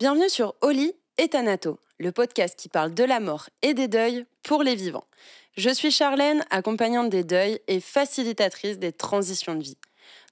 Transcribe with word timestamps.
Bienvenue 0.00 0.28
sur 0.28 0.54
Oli 0.60 0.92
et 1.16 1.26
Thanato, 1.26 1.80
le 1.98 2.12
podcast 2.12 2.56
qui 2.56 2.68
parle 2.68 2.94
de 2.94 3.02
la 3.02 3.18
mort 3.18 3.50
et 3.62 3.74
des 3.74 3.88
deuils 3.88 4.26
pour 4.44 4.62
les 4.62 4.76
vivants. 4.76 5.08
Je 5.56 5.70
suis 5.70 5.90
Charlène, 5.90 6.44
accompagnante 6.50 7.10
des 7.10 7.24
deuils 7.24 7.58
et 7.66 7.80
facilitatrice 7.80 8.78
des 8.78 8.92
transitions 8.92 9.56
de 9.56 9.62
vie. 9.64 9.76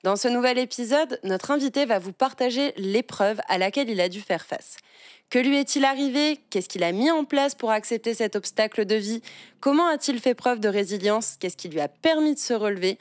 Dans 0.05 0.15
ce 0.15 0.29
nouvel 0.29 0.59
épisode, 0.59 1.19
notre 1.25 1.51
invité 1.51 1.85
va 1.85 1.99
vous 1.99 2.13
partager 2.13 2.75
l'épreuve 2.77 3.41
à 3.49 3.59
laquelle 3.59 3.91
il 3.91 4.01
a 4.01 4.09
dû 4.09 4.21
faire 4.21 4.47
face. 4.47 4.77
Que 5.31 5.41
lui 5.41 5.57
est-il 5.57 5.85
arrivé? 5.85 6.39
Qu'est-ce 6.49 6.69
qu'il 6.69 6.85
a 6.85 6.93
mis 6.93 7.11
en 7.11 7.25
place 7.25 7.57
pour 7.57 7.73
accepter 7.73 8.15
cet 8.15 8.37
obstacle 8.37 8.85
de 8.85 8.95
vie? 8.95 9.21
Comment 9.59 9.89
a-t-il 9.89 10.21
fait 10.21 10.37
preuve 10.37 10.61
de 10.61 10.69
résilience? 10.69 11.39
Qu'est-ce 11.41 11.57
qui 11.57 11.69
lui 11.69 11.81
a 11.81 11.89
permis 11.89 12.35
de 12.35 12.39
se 12.39 12.55
relever? 12.55 13.01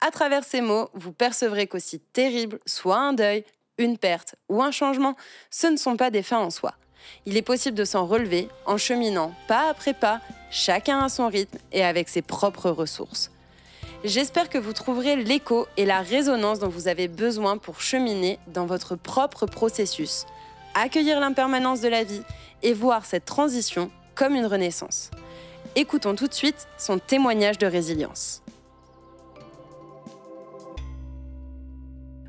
À 0.00 0.10
travers 0.10 0.44
ces 0.44 0.62
mots, 0.62 0.88
vous 0.94 1.12
percevrez 1.12 1.66
qu'aussi 1.66 2.00
terrible 2.00 2.58
soit 2.64 2.96
un 2.96 3.12
deuil, 3.12 3.44
une 3.78 3.98
perte 3.98 4.36
ou 4.48 4.62
un 4.62 4.70
changement, 4.70 5.16
ce 5.50 5.66
ne 5.66 5.76
sont 5.76 5.96
pas 5.96 6.10
des 6.10 6.22
fins 6.22 6.38
en 6.38 6.50
soi. 6.50 6.74
Il 7.24 7.36
est 7.36 7.42
possible 7.42 7.76
de 7.76 7.84
s'en 7.84 8.06
relever 8.06 8.48
en 8.64 8.76
cheminant 8.76 9.32
pas 9.48 9.68
après 9.68 9.94
pas, 9.94 10.20
chacun 10.50 11.00
à 11.00 11.08
son 11.08 11.28
rythme 11.28 11.58
et 11.72 11.84
avec 11.84 12.08
ses 12.08 12.22
propres 12.22 12.70
ressources. 12.70 13.30
J'espère 14.04 14.48
que 14.48 14.58
vous 14.58 14.72
trouverez 14.72 15.16
l'écho 15.16 15.66
et 15.76 15.84
la 15.84 16.00
résonance 16.00 16.58
dont 16.58 16.68
vous 16.68 16.88
avez 16.88 17.08
besoin 17.08 17.58
pour 17.58 17.80
cheminer 17.80 18.38
dans 18.46 18.66
votre 18.66 18.94
propre 18.94 19.46
processus, 19.46 20.26
accueillir 20.74 21.18
l'impermanence 21.18 21.80
de 21.80 21.88
la 21.88 22.04
vie 22.04 22.22
et 22.62 22.72
voir 22.72 23.04
cette 23.04 23.24
transition 23.24 23.90
comme 24.14 24.34
une 24.34 24.46
renaissance. 24.46 25.10
Écoutons 25.74 26.14
tout 26.14 26.28
de 26.28 26.34
suite 26.34 26.68
son 26.78 26.98
témoignage 26.98 27.58
de 27.58 27.66
résilience. 27.66 28.42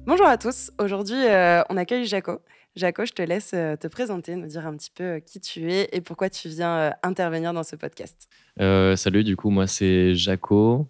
Bonjour 0.08 0.26
à 0.26 0.38
tous. 0.38 0.72
Aujourd'hui, 0.80 1.18
euh, 1.18 1.64
on 1.70 1.76
accueille 1.76 2.06
Jaco. 2.06 2.40
Jaco, 2.78 3.04
je 3.04 3.12
te 3.12 3.22
laisse 3.22 3.52
euh, 3.54 3.76
te 3.76 3.90
présenter, 3.90 4.38
nous 4.38 4.48
dire 4.48 4.66
un 4.66 4.78
petit 4.78 4.90
peu 4.90 5.04
euh, 5.04 5.20
qui 5.20 5.42
tu 5.42 5.70
es 5.70 5.90
et 5.92 6.00
pourquoi 6.00 6.30
tu 6.30 6.48
viens 6.48 6.94
intervenir 7.04 7.52
dans 7.52 7.64
ce 7.64 7.76
podcast. 7.76 8.30
salut, 8.58 9.26
du 9.26 9.36
coup, 9.36 9.50
moi 9.50 9.68
c'est 9.68 10.16
Jaco. 10.16 10.88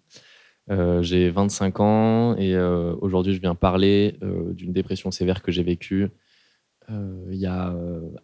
j'ai 0.68 1.30
25 1.30 1.80
ans 1.80 2.36
et 2.36 2.56
aujourd'hui 2.56 3.34
je 3.34 3.40
viens 3.40 3.56
parler 3.56 4.20
d'une 4.52 4.72
dépression 4.72 5.10
sévère 5.10 5.42
que 5.42 5.50
j'ai 5.50 5.64
vécue 5.64 6.10
il 6.88 7.38
y 7.38 7.46
a 7.46 7.74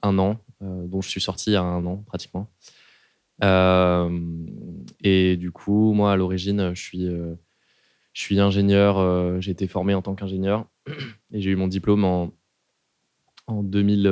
un 0.03 0.19
an, 0.21 0.39
dont 0.61 1.01
je 1.01 1.09
suis 1.09 1.21
sorti 1.21 1.51
il 1.51 1.55
y 1.55 1.57
a 1.57 1.63
un 1.63 1.85
an 1.87 2.05
pratiquement. 2.07 2.49
et 5.03 5.37
du 5.37 5.51
coup, 5.51 5.93
moi 5.93 6.13
à 6.13 6.17
l'origine, 6.17 6.73
je 6.73 6.81
suis, 6.81 7.09
je 8.15 8.23
suis 8.23 8.41
ingénieur, 8.41 9.41
j'ai 9.43 9.51
été 9.51 9.67
formé 9.69 9.95
en 9.95 10.01
tant 10.01 10.15
qu'ingénieur 10.15 10.67
et 11.33 11.41
j'ai 11.41 11.51
eu 11.51 11.57
mon 11.57 11.69
diplôme 11.69 12.05
en, 12.05 12.33
en 13.47 13.63
2000, 13.63 14.03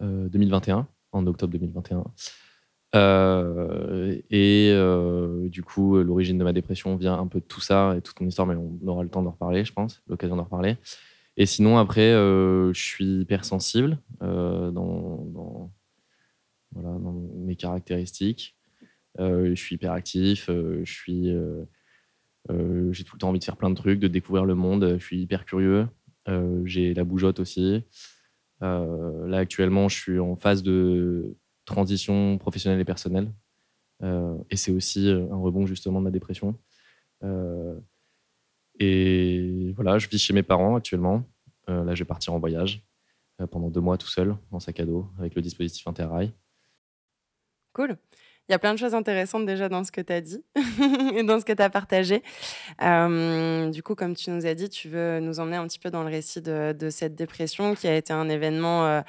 2021, 0.00 0.78
euh, 0.78 0.80
euh, 0.80 0.84
en 1.12 1.26
octobre 1.26 1.52
2021. 1.52 2.04
Euh, 2.96 4.20
et 4.30 4.72
du 5.48 5.62
coup, 5.62 5.98
l'origine 5.98 6.38
de 6.38 6.44
ma 6.44 6.52
dépression 6.52 6.96
vient 6.96 7.18
un 7.18 7.26
peu 7.26 7.40
de 7.40 7.44
tout 7.44 7.60
ça 7.60 7.94
et 7.96 8.02
toute 8.02 8.20
mon 8.20 8.28
histoire, 8.28 8.46
mais 8.46 8.54
on 8.54 8.78
aura 8.86 9.02
le 9.02 9.08
temps 9.08 9.22
d'en 9.22 9.32
reparler, 9.32 9.64
je 9.64 9.72
pense, 9.72 10.02
l'occasion 10.06 10.36
d'en 10.36 10.44
reparler. 10.44 10.76
Et 11.36 11.46
sinon, 11.46 11.78
après, 11.78 12.12
je 12.12 12.72
suis 12.80 13.22
hypersensible 13.22 13.98
euh, 14.22 14.70
dans, 14.70 15.24
dans, 15.32 15.72
voilà, 16.72 16.98
dans 16.98 17.12
mes 17.12 17.56
caractéristiques. 17.56 18.56
je 19.18 19.54
suis 19.56 19.74
hyperactif, 19.74 20.48
je 20.48 20.84
suis 20.84 21.34
euh, 22.50 22.92
j'ai 22.92 23.04
tout 23.04 23.16
le 23.16 23.20
temps 23.20 23.30
envie 23.30 23.38
de 23.38 23.44
faire 23.44 23.56
plein 23.56 23.70
de 23.70 23.74
trucs, 23.74 24.00
de 24.00 24.08
découvrir 24.08 24.44
le 24.44 24.54
monde. 24.54 24.96
Je 24.98 25.04
suis 25.04 25.20
hyper 25.20 25.44
curieux. 25.44 25.88
Euh, 26.28 26.62
j'ai 26.64 26.94
la 26.94 27.04
bougeotte 27.04 27.40
aussi. 27.40 27.84
Euh, 28.62 29.26
là, 29.26 29.38
actuellement, 29.38 29.88
je 29.88 29.98
suis 29.98 30.18
en 30.18 30.36
phase 30.36 30.62
de 30.62 31.36
transition 31.64 32.38
professionnelle 32.38 32.80
et 32.80 32.84
personnelle. 32.84 33.32
et 34.50 34.56
c'est 34.56 34.72
aussi 34.72 35.08
un 35.08 35.36
rebond 35.36 35.66
justement 35.66 36.00
de 36.00 36.04
ma 36.04 36.10
dépression. 36.10 36.58
et 38.80 39.72
voilà, 39.76 39.98
je 39.98 40.08
vis 40.08 40.18
chez 40.18 40.34
mes 40.34 40.42
parents 40.42 40.76
actuellement. 40.76 41.24
là, 41.68 41.94
je 41.94 42.02
vais 42.02 42.06
partir 42.06 42.34
en 42.34 42.38
voyage 42.38 42.84
pendant 43.50 43.70
deux 43.70 43.80
mois 43.80 43.96
tout 43.96 44.08
seul, 44.08 44.36
en 44.50 44.60
sac 44.60 44.80
à 44.80 44.84
dos, 44.84 45.06
avec 45.18 45.34
le 45.34 45.42
dispositif 45.42 45.86
Interrail. 45.86 46.32
Cool. 47.72 47.96
Il 48.48 48.52
y 48.52 48.54
a 48.54 48.58
plein 48.58 48.74
de 48.74 48.78
choses 48.78 48.94
intéressantes 48.94 49.46
déjà 49.46 49.70
dans 49.70 49.84
ce 49.84 49.92
que 49.92 50.02
tu 50.02 50.12
as 50.12 50.20
dit 50.20 50.44
et 51.14 51.22
dans 51.22 51.40
ce 51.40 51.46
que 51.46 51.52
tu 51.52 51.62
as 51.62 51.70
partagé. 51.70 52.22
Euh, 52.82 53.70
du 53.70 53.82
coup, 53.82 53.94
comme 53.94 54.14
tu 54.14 54.30
nous 54.30 54.44
as 54.44 54.54
dit, 54.54 54.68
tu 54.68 54.88
veux 54.88 55.18
nous 55.20 55.40
emmener 55.40 55.56
un 55.56 55.66
petit 55.66 55.78
peu 55.78 55.90
dans 55.90 56.02
le 56.02 56.10
récit 56.10 56.42
de, 56.42 56.88
cette 56.90 57.14
dépression 57.14 57.74
qui 57.74 57.88
a 57.88 57.96
été 57.96 58.12
un 58.12 58.28
événement 58.28 58.86
euh, 58.86 59.00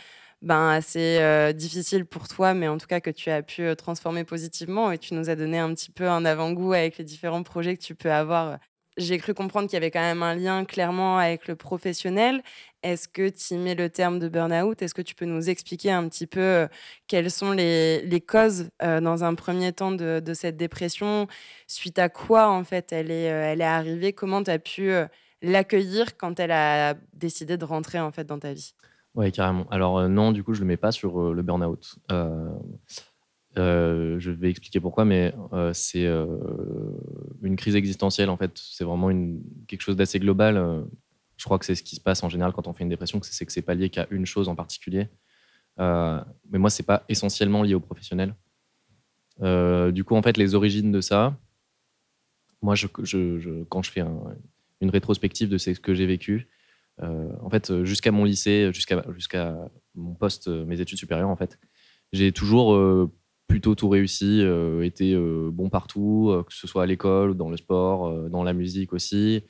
ben, 0.41 0.69
assez 0.69 1.17
euh, 1.19 1.51
difficile 1.51 2.05
pour 2.05 2.29
toi, 2.29 2.53
mais 2.53 2.69
en 2.69 2.77
tout 2.77 2.87
cas 2.87 3.01
que 3.01 3.09
tu 3.09 3.29
as 3.29 3.43
pu 3.43 3.75
transformer 3.75 4.23
positivement 4.23 4.91
et 4.91 4.97
tu 4.97 5.13
nous 5.13 5.29
as 5.29 5.35
donné 5.35 5.59
un 5.59 5.73
petit 5.73 5.91
peu 5.91 6.07
un 6.07 6.23
avant-goût 6.23 6.71
avec 6.71 6.97
les 6.97 7.03
différents 7.03 7.43
projets 7.43 7.75
que 7.75 7.83
tu 7.83 7.93
peux 7.93 8.11
avoir 8.11 8.57
j'ai 8.97 9.17
cru 9.17 9.33
comprendre 9.33 9.67
qu'il 9.67 9.75
y 9.75 9.77
avait 9.77 9.91
quand 9.91 9.99
même 9.99 10.23
un 10.23 10.35
lien 10.35 10.65
clairement 10.65 11.17
avec 11.17 11.47
le 11.47 11.55
professionnel. 11.55 12.41
Est-ce 12.83 13.07
que 13.07 13.29
tu 13.29 13.55
mets 13.55 13.75
le 13.75 13.89
terme 13.89 14.19
de 14.19 14.29
burn-out? 14.29 14.81
Est-ce 14.81 14.93
que 14.93 15.01
tu 15.01 15.15
peux 15.15 15.25
nous 15.25 15.49
expliquer 15.49 15.91
un 15.91 16.07
petit 16.07 16.27
peu 16.27 16.39
euh, 16.39 16.67
quelles 17.07 17.31
sont 17.31 17.51
les, 17.51 18.23
causes 18.25 18.69
euh, 18.81 19.01
dans 19.01 19.23
un 19.23 19.35
premier 19.35 19.73
temps 19.73 19.91
de, 19.91 20.21
cette 20.33 20.55
dépression? 20.55 21.27
Suite 21.67 21.99
à 21.99 22.09
quoi, 22.09 22.49
en 22.49 22.63
fait, 22.63 22.93
elle 22.93 23.11
est, 23.11 23.31
euh, 23.31 23.51
elle 23.51 23.61
est 23.61 23.65
arrivée? 23.65 24.13
Comment 24.13 24.43
tu 24.43 24.51
as 24.51 24.59
pu 24.59 24.91
l'accueillir 25.41 26.15
quand 26.17 26.39
elle 26.39 26.51
a 26.51 26.95
décidé 27.13 27.57
de 27.57 27.65
rentrer, 27.65 27.99
en 27.99 28.11
fait, 28.11 28.25
dans 28.25 28.39
ta 28.39 28.53
vie? 28.53 28.75
Oui, 29.15 29.31
carrément. 29.31 29.65
Alors, 29.71 30.07
non, 30.07 30.31
du 30.31 30.43
coup, 30.43 30.53
je 30.53 30.59
ne 30.59 30.65
le 30.65 30.67
mets 30.67 30.77
pas 30.77 30.91
sur 30.91 31.33
le 31.33 31.41
burn-out. 31.41 31.95
Euh, 33.57 34.19
je 34.19 34.31
vais 34.31 34.49
expliquer 34.49 34.79
pourquoi, 34.79 35.05
mais 35.05 35.33
euh, 35.53 35.71
c'est 35.73 36.05
euh, 36.05 36.25
une 37.41 37.55
crise 37.55 37.75
existentielle 37.75 38.29
en 38.29 38.37
fait. 38.37 38.51
C'est 38.55 38.83
vraiment 38.83 39.09
quelque 39.67 39.81
chose 39.81 39.95
d'assez 39.95 40.19
global. 40.19 40.85
je 41.37 41.45
crois 41.45 41.57
que 41.57 41.65
c'est 41.65 41.75
ce 41.75 41.83
qui 41.83 41.95
se 41.95 42.01
passe 42.01 42.23
en 42.23 42.29
général 42.29 42.53
quand 42.53 42.67
on 42.67 42.73
fait 42.73 42.83
une 42.83 42.89
dépression, 42.89 43.19
c'est 43.21 43.45
que 43.45 43.51
c'est 43.51 43.61
pas 43.61 43.75
lié 43.75 43.89
qu'à 43.89 44.07
une 44.11 44.25
chose 44.25 44.49
en 44.49 44.55
particulier. 44.55 45.07
mais 45.77 46.59
moi, 46.59 46.69
c'est 46.69 46.83
pas 46.83 47.03
essentiellement 47.09 47.63
lié 47.63 47.75
au 47.75 47.79
professionnel. 47.79 48.35
du 49.41 50.03
coup, 50.03 50.15
en 50.15 50.21
fait, 50.21 50.37
les 50.37 50.55
origines 50.55 50.91
de 50.91 51.01
ça, 51.01 51.37
moi, 52.61 52.75
quand 53.69 53.81
je 53.81 53.91
fais 53.91 54.03
une 54.81 54.89
rétrospective 54.89 55.49
de 55.49 55.57
ce 55.57 55.71
que 55.71 55.93
j'ai 55.93 56.05
vécu, 56.05 56.49
en 57.01 57.49
fait, 57.49 57.83
jusqu'à 57.83 58.11
mon 58.11 58.25
lycée, 58.25 58.71
jusqu'à 58.73 59.05
jusqu'à 59.13 59.69
mon 59.93 60.13
poste, 60.13 60.49
mes 60.49 60.81
études 60.81 60.97
supérieures, 60.97 61.29
en 61.29 61.37
fait, 61.37 61.57
j'ai 62.11 62.33
toujours 62.33 63.09
plutôt 63.47 63.75
tout 63.75 63.89
réussi, 63.89 64.41
euh, 64.41 64.83
été 64.83 65.13
euh, 65.13 65.49
bon 65.51 65.69
partout, 65.69 66.29
euh, 66.29 66.43
que 66.43 66.53
ce 66.53 66.67
soit 66.67 66.83
à 66.83 66.85
l'école, 66.85 67.35
dans 67.35 67.49
le 67.49 67.57
sport, 67.57 68.29
dans 68.29 68.43
la 68.43 68.53
musique 68.53 68.93
aussi. 68.93 69.43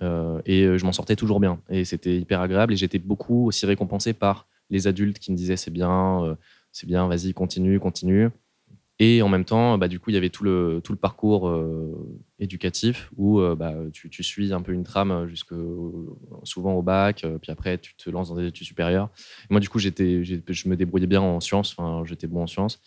et 0.00 0.78
je 0.78 0.84
m'en 0.84 0.92
sortais 0.92 1.16
toujours 1.16 1.38
bien. 1.38 1.60
Et 1.68 1.84
c'était 1.84 2.16
hyper 2.18 2.40
agréable. 2.40 2.72
Et 2.72 2.76
j'étais 2.76 2.98
beaucoup 2.98 3.46
aussi 3.46 3.66
récompensé 3.66 4.14
par 4.14 4.48
les 4.70 4.86
adultes 4.86 5.18
qui 5.18 5.30
me 5.30 5.36
disaient 5.36 5.56
c'est 5.56 5.70
bien, 5.70 6.36
c'est 6.72 6.88
bien, 6.88 7.06
vas-y, 7.06 7.32
continue, 7.34 7.78
continue. 7.78 8.30
Et 8.98 9.22
en 9.22 9.28
même 9.28 9.44
temps, 9.44 9.78
bah, 9.78 9.88
du 9.88 10.00
coup, 10.00 10.10
il 10.10 10.14
y 10.14 10.16
avait 10.16 10.28
tout 10.30 10.44
le, 10.44 10.80
tout 10.82 10.92
le 10.92 10.98
parcours 10.98 11.52
éducatif 12.40 13.12
où 13.16 13.40
bah, 13.54 13.74
tu, 13.92 14.10
tu, 14.10 14.24
suis 14.24 14.52
un 14.52 14.60
peu 14.60 14.72
une 14.72 14.82
trame 14.82 15.28
jusque 15.28 15.54
souvent 16.42 16.74
au 16.74 16.82
bac, 16.82 17.24
puis 17.40 17.52
après 17.52 17.78
tu 17.78 17.94
te 17.94 18.10
lances 18.10 18.30
dans 18.30 18.36
des 18.36 18.48
études 18.48 18.66
supérieures. 18.66 19.08
moi, 19.50 19.60
du 19.60 19.68
coup, 19.68 19.78
j'étais, 19.78 20.24
je 20.24 20.68
me 20.68 20.74
débrouillais 20.74 21.06
bien 21.06 21.22
en 21.22 21.38
sciences, 21.38 21.76
j'étais 22.06 22.26
bon 22.26 22.42
en 22.42 22.46
sciences 22.48 22.82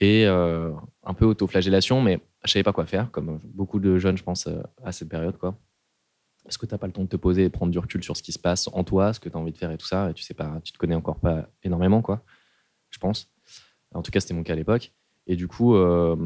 et 0.00 0.26
euh, 0.26 0.72
un 1.04 1.14
peu 1.14 1.26
autoflagellation, 1.26 2.00
mais 2.00 2.20
je 2.44 2.50
savais 2.52 2.62
pas 2.62 2.72
quoi 2.72 2.86
faire, 2.86 3.10
comme 3.10 3.38
beaucoup 3.44 3.78
de 3.78 3.98
jeunes, 3.98 4.16
je 4.16 4.22
pense, 4.22 4.46
euh, 4.46 4.62
à 4.82 4.92
cette 4.92 5.08
période. 5.08 5.36
quoi. 5.36 5.56
Parce 6.42 6.56
que 6.56 6.66
tu 6.66 6.74
n'as 6.74 6.78
pas 6.78 6.86
le 6.86 6.92
temps 6.92 7.04
de 7.04 7.08
te 7.08 7.16
poser 7.16 7.44
et 7.44 7.50
prendre 7.50 7.70
du 7.70 7.78
recul 7.78 8.02
sur 8.02 8.16
ce 8.16 8.22
qui 8.22 8.32
se 8.32 8.38
passe 8.38 8.68
en 8.72 8.82
toi, 8.82 9.12
ce 9.12 9.20
que 9.20 9.28
tu 9.28 9.36
as 9.36 9.38
envie 9.38 9.52
de 9.52 9.58
faire 9.58 9.70
et 9.70 9.76
tout 9.76 9.86
ça, 9.86 10.10
et 10.10 10.14
tu 10.14 10.22
sais 10.22 10.34
pas, 10.34 10.60
tu 10.64 10.72
te 10.72 10.78
connais 10.78 10.94
encore 10.94 11.20
pas 11.20 11.48
énormément, 11.62 12.00
quoi, 12.00 12.24
je 12.88 12.98
pense. 12.98 13.30
En 13.94 14.02
tout 14.02 14.10
cas, 14.10 14.20
c'était 14.20 14.34
mon 14.34 14.42
cas 14.42 14.54
à 14.54 14.56
l'époque. 14.56 14.92
Et 15.26 15.36
du 15.36 15.48
coup, 15.48 15.74
euh, 15.74 16.16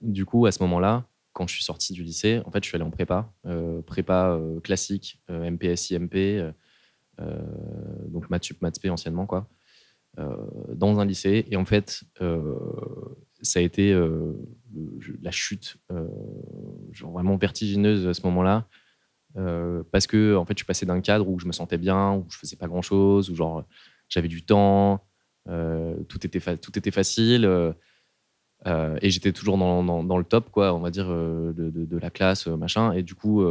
du 0.00 0.24
coup, 0.24 0.46
à 0.46 0.52
ce 0.52 0.62
moment-là, 0.62 1.04
quand 1.34 1.46
je 1.46 1.54
suis 1.54 1.64
sorti 1.64 1.92
du 1.92 2.02
lycée, 2.02 2.40
en 2.46 2.50
fait, 2.50 2.62
je 2.64 2.68
suis 2.68 2.76
allé 2.76 2.84
en 2.84 2.90
prépa, 2.90 3.32
prépa 3.86 4.38
classique, 4.62 5.22
MPS, 5.30 5.90
IMP, 5.90 6.52
donc 8.08 8.28
maths 8.28 8.44
sup, 8.44 8.60
maths 8.60 8.78
anciennement, 8.86 9.24
quoi. 9.24 9.48
Euh, 10.18 10.36
dans 10.74 11.00
un 11.00 11.06
lycée. 11.06 11.46
Et 11.50 11.56
en 11.56 11.64
fait, 11.64 12.02
euh, 12.20 12.54
ça 13.40 13.60
a 13.60 13.62
été 13.62 13.94
euh, 13.94 14.34
la 15.22 15.30
chute 15.30 15.78
genre 16.92 17.12
vraiment 17.12 17.36
vertigineuse 17.36 18.06
à 18.06 18.12
ce 18.12 18.20
moment-là. 18.26 18.68
parce 19.90 20.06
que 20.06 20.36
en 20.36 20.44
fait, 20.44 20.52
je 20.52 20.58
suis 20.58 20.66
passé 20.66 20.84
d'un 20.84 21.00
cadre 21.00 21.26
où 21.26 21.38
je 21.38 21.46
me 21.46 21.52
sentais 21.52 21.78
bien, 21.78 22.16
où 22.16 22.26
je 22.28 22.36
faisais 22.36 22.56
pas 22.56 22.68
grand-chose, 22.68 23.30
où 23.30 23.34
genre 23.34 23.64
j'avais 24.10 24.28
du 24.28 24.44
temps, 24.44 25.02
tout, 25.46 26.26
était 26.26 26.56
tout 26.58 26.78
était 26.78 26.90
facile. 26.90 27.46
et 28.66 29.10
j'étais 29.10 29.32
toujours 29.32 29.56
dans, 29.56 30.18
le 30.18 30.24
top, 30.24 30.50
quoi, 30.50 30.74
on 30.74 30.80
va 30.80 30.90
dire, 30.90 31.08
de, 31.08 31.98
la 31.98 32.10
classe, 32.10 32.48
machin. 32.48 32.92
Et 32.92 33.02
du 33.02 33.14
coup, 33.14 33.46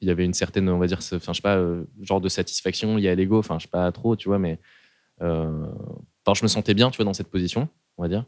il 0.00 0.06
y 0.08 0.10
avait 0.12 0.24
une 0.24 0.34
certaine, 0.34 0.68
on 0.68 0.78
va 0.78 0.86
dire, 0.86 1.00
je 1.00 1.18
sais 1.18 1.42
pas, 1.42 1.60
genre 2.00 2.20
de 2.20 2.28
satisfaction 2.28 2.96
liée 2.96 3.08
à 3.08 3.16
l'ego, 3.16 3.40
enfin, 3.40 3.58
je 3.58 3.64
sais 3.64 3.70
pas 3.70 3.90
trop, 3.90 4.14
tu 4.14 4.28
vois, 4.28 4.38
mais 4.38 4.60
Enfin, 5.22 6.34
je 6.34 6.42
me 6.42 6.48
sentais 6.48 6.74
bien, 6.74 6.90
tu 6.90 6.96
vois, 6.96 7.04
dans 7.04 7.14
cette 7.14 7.28
position, 7.28 7.68
on 7.96 8.02
va 8.02 8.08
dire. 8.08 8.24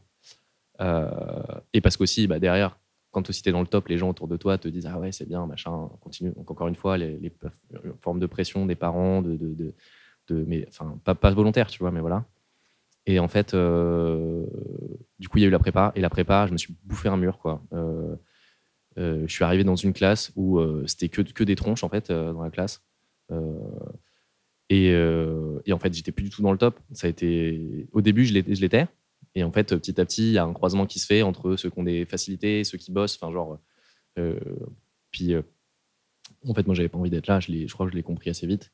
et 1.73 1.81
parce 1.81 1.97
qu'aussi, 1.97 2.27
bah, 2.27 2.39
derrière, 2.39 2.79
quand 3.11 3.29
aussi 3.31 3.43
tu 3.43 3.49
es 3.49 3.53
dans 3.53 3.61
le 3.61 3.67
top, 3.67 3.89
les 3.89 3.99
gens 3.99 4.11
autour 4.11 4.29
de 4.29 4.37
toi 4.37 4.59
te 4.59 4.69
disent 4.69 4.87
Ah 4.87 4.99
ouais, 4.99 5.13
c'est 5.13 5.27
bien, 5.27 5.47
machin, 5.47 5.89
continue. 6.01 6.33
Donc, 6.33 6.51
encore 6.51 6.69
une 6.69 6.75
fois, 6.75 6.99
les, 6.99 7.33
formes 8.01 8.21
de 8.21 8.27
pression 8.27 8.67
des 8.67 8.75
parents, 8.75 9.23
de, 9.23 9.37
de, 9.37 9.75
de, 10.29 10.45
mais 10.47 10.67
enfin, 10.69 10.99
pas, 11.05 11.15
pas 11.15 11.31
volontaire, 11.31 11.69
tu 11.69 11.79
vois, 11.79 11.91
mais 11.91 12.01
voilà. 12.01 12.25
Et 13.07 13.19
en 13.19 13.29
fait, 13.29 13.55
euh, 13.55 14.47
du 15.19 15.29
coup, 15.29 15.39
il 15.39 15.43
y 15.43 15.45
a 15.45 15.49
eu 15.49 15.51
la 15.51 15.59
prépa. 15.59 15.93
Et 15.95 16.01
la 16.01 16.11
prépa, 16.11 16.47
je 16.47 16.53
me 16.53 16.59
suis 16.59 16.75
bouffé 16.85 17.09
un 17.09 17.17
mur, 17.17 17.39
quoi. 17.39 17.63
Euh, 17.73 18.17
euh, 18.97 19.25
je 19.27 19.33
suis 19.33 19.45
arrivé 19.45 19.65
dans 19.65 19.77
une 19.77 19.93
classe 19.93 20.33
où 20.37 20.61
c'était 20.87 21.09
que, 21.09 21.23
que 21.23 21.45
des 21.45 21.57
tronches, 21.57 21.85
en 21.85 21.89
fait, 21.89 22.11
dans 22.11 22.43
la 22.43 22.51
classe. 22.51 22.83
Et, 24.71 24.87
et, 24.87 25.73
en 25.73 25.79
fait, 25.79 25.93
j'étais 25.93 26.13
plus 26.13 26.25
du 26.25 26.31
tout 26.31 26.43
dans 26.43 26.53
le 26.53 26.59
top. 26.59 26.81
Ça 26.93 27.07
a 27.07 27.11
été... 27.11 27.87
Au 27.93 28.01
début, 28.01 28.25
je 28.25 28.33
l'étais. 28.33 28.89
Et 29.35 29.43
en 29.43 29.51
fait, 29.51 29.75
petit 29.75 30.01
à 30.01 30.05
petit, 30.05 30.29
il 30.29 30.33
y 30.33 30.39
a 30.39 30.45
un 30.45 30.53
croisement 30.53 30.87
qui 30.87 30.99
se 30.99 31.07
fait 31.07 31.23
entre 31.23 31.57
ceux 31.57 31.71
qui 31.71 31.79
ont 31.79 31.85
des 31.85 32.05
facilités, 32.05 32.65
ceux 32.65 32.79
qui 32.79 32.93
bossent. 32.93 33.19
Enfin, 33.21 33.33
genre. 33.33 33.59
Euh, 34.19 34.39
puis, 35.11 35.35
euh, 35.35 35.43
en 36.47 36.55
fait, 36.55 36.67
moi, 36.67 36.75
j'avais 36.75 36.89
pas 36.89 36.99
envie 36.99 37.11
d'être 37.11 37.27
là. 37.27 37.41
Je, 37.41 37.73
crois 37.73 37.87
que 37.87 37.93
je 37.93 37.97
l'ai 37.97 38.03
compris 38.03 38.31
assez 38.31 38.47
vite. 38.47 38.73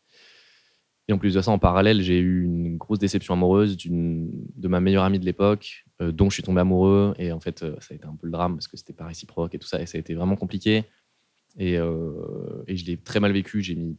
Et 1.08 1.12
en 1.12 1.19
plus 1.19 1.34
de 1.34 1.40
ça, 1.40 1.50
en 1.50 1.58
parallèle, 1.58 2.02
j'ai 2.02 2.19
eu 2.19 2.44
une 2.44 2.76
grosse 2.76 2.98
déception 2.98 3.34
amoureuse 3.34 3.76
de 3.76 4.69
ma 4.69 4.81
meilleure 4.81 5.02
amie 5.02 5.19
de 5.19 5.25
l'époque, 5.25 5.84
euh, 6.00 6.12
dont 6.12 6.31
je 6.31 6.34
suis 6.34 6.42
tombé 6.42 6.60
amoureux. 6.60 7.14
Et 7.19 7.32
en 7.32 7.40
fait, 7.40 7.60
ça 7.60 7.92
a 7.92 7.94
été 7.94 8.04
un 8.04 8.14
peu 8.14 8.26
le 8.26 8.32
drame 8.32 8.54
parce 8.54 8.69
que 8.69 8.76
c'était 8.76 8.92
pas 8.92 9.06
réciproque 9.06 9.54
et 9.54 9.58
tout 9.58 9.66
ça. 9.66 9.81
Et 9.81 9.87
ça 9.87 9.96
a 9.96 10.00
été 10.00 10.14
vraiment 10.14 10.37
compliqué. 10.37 10.84
Et, 11.58 11.75
et 11.75 12.76
je 12.76 12.87
l'ai 12.87 12.96
très 12.96 13.19
mal 13.19 13.32
vécu. 13.32 13.62
J'ai 13.62 13.75
mis 13.75 13.96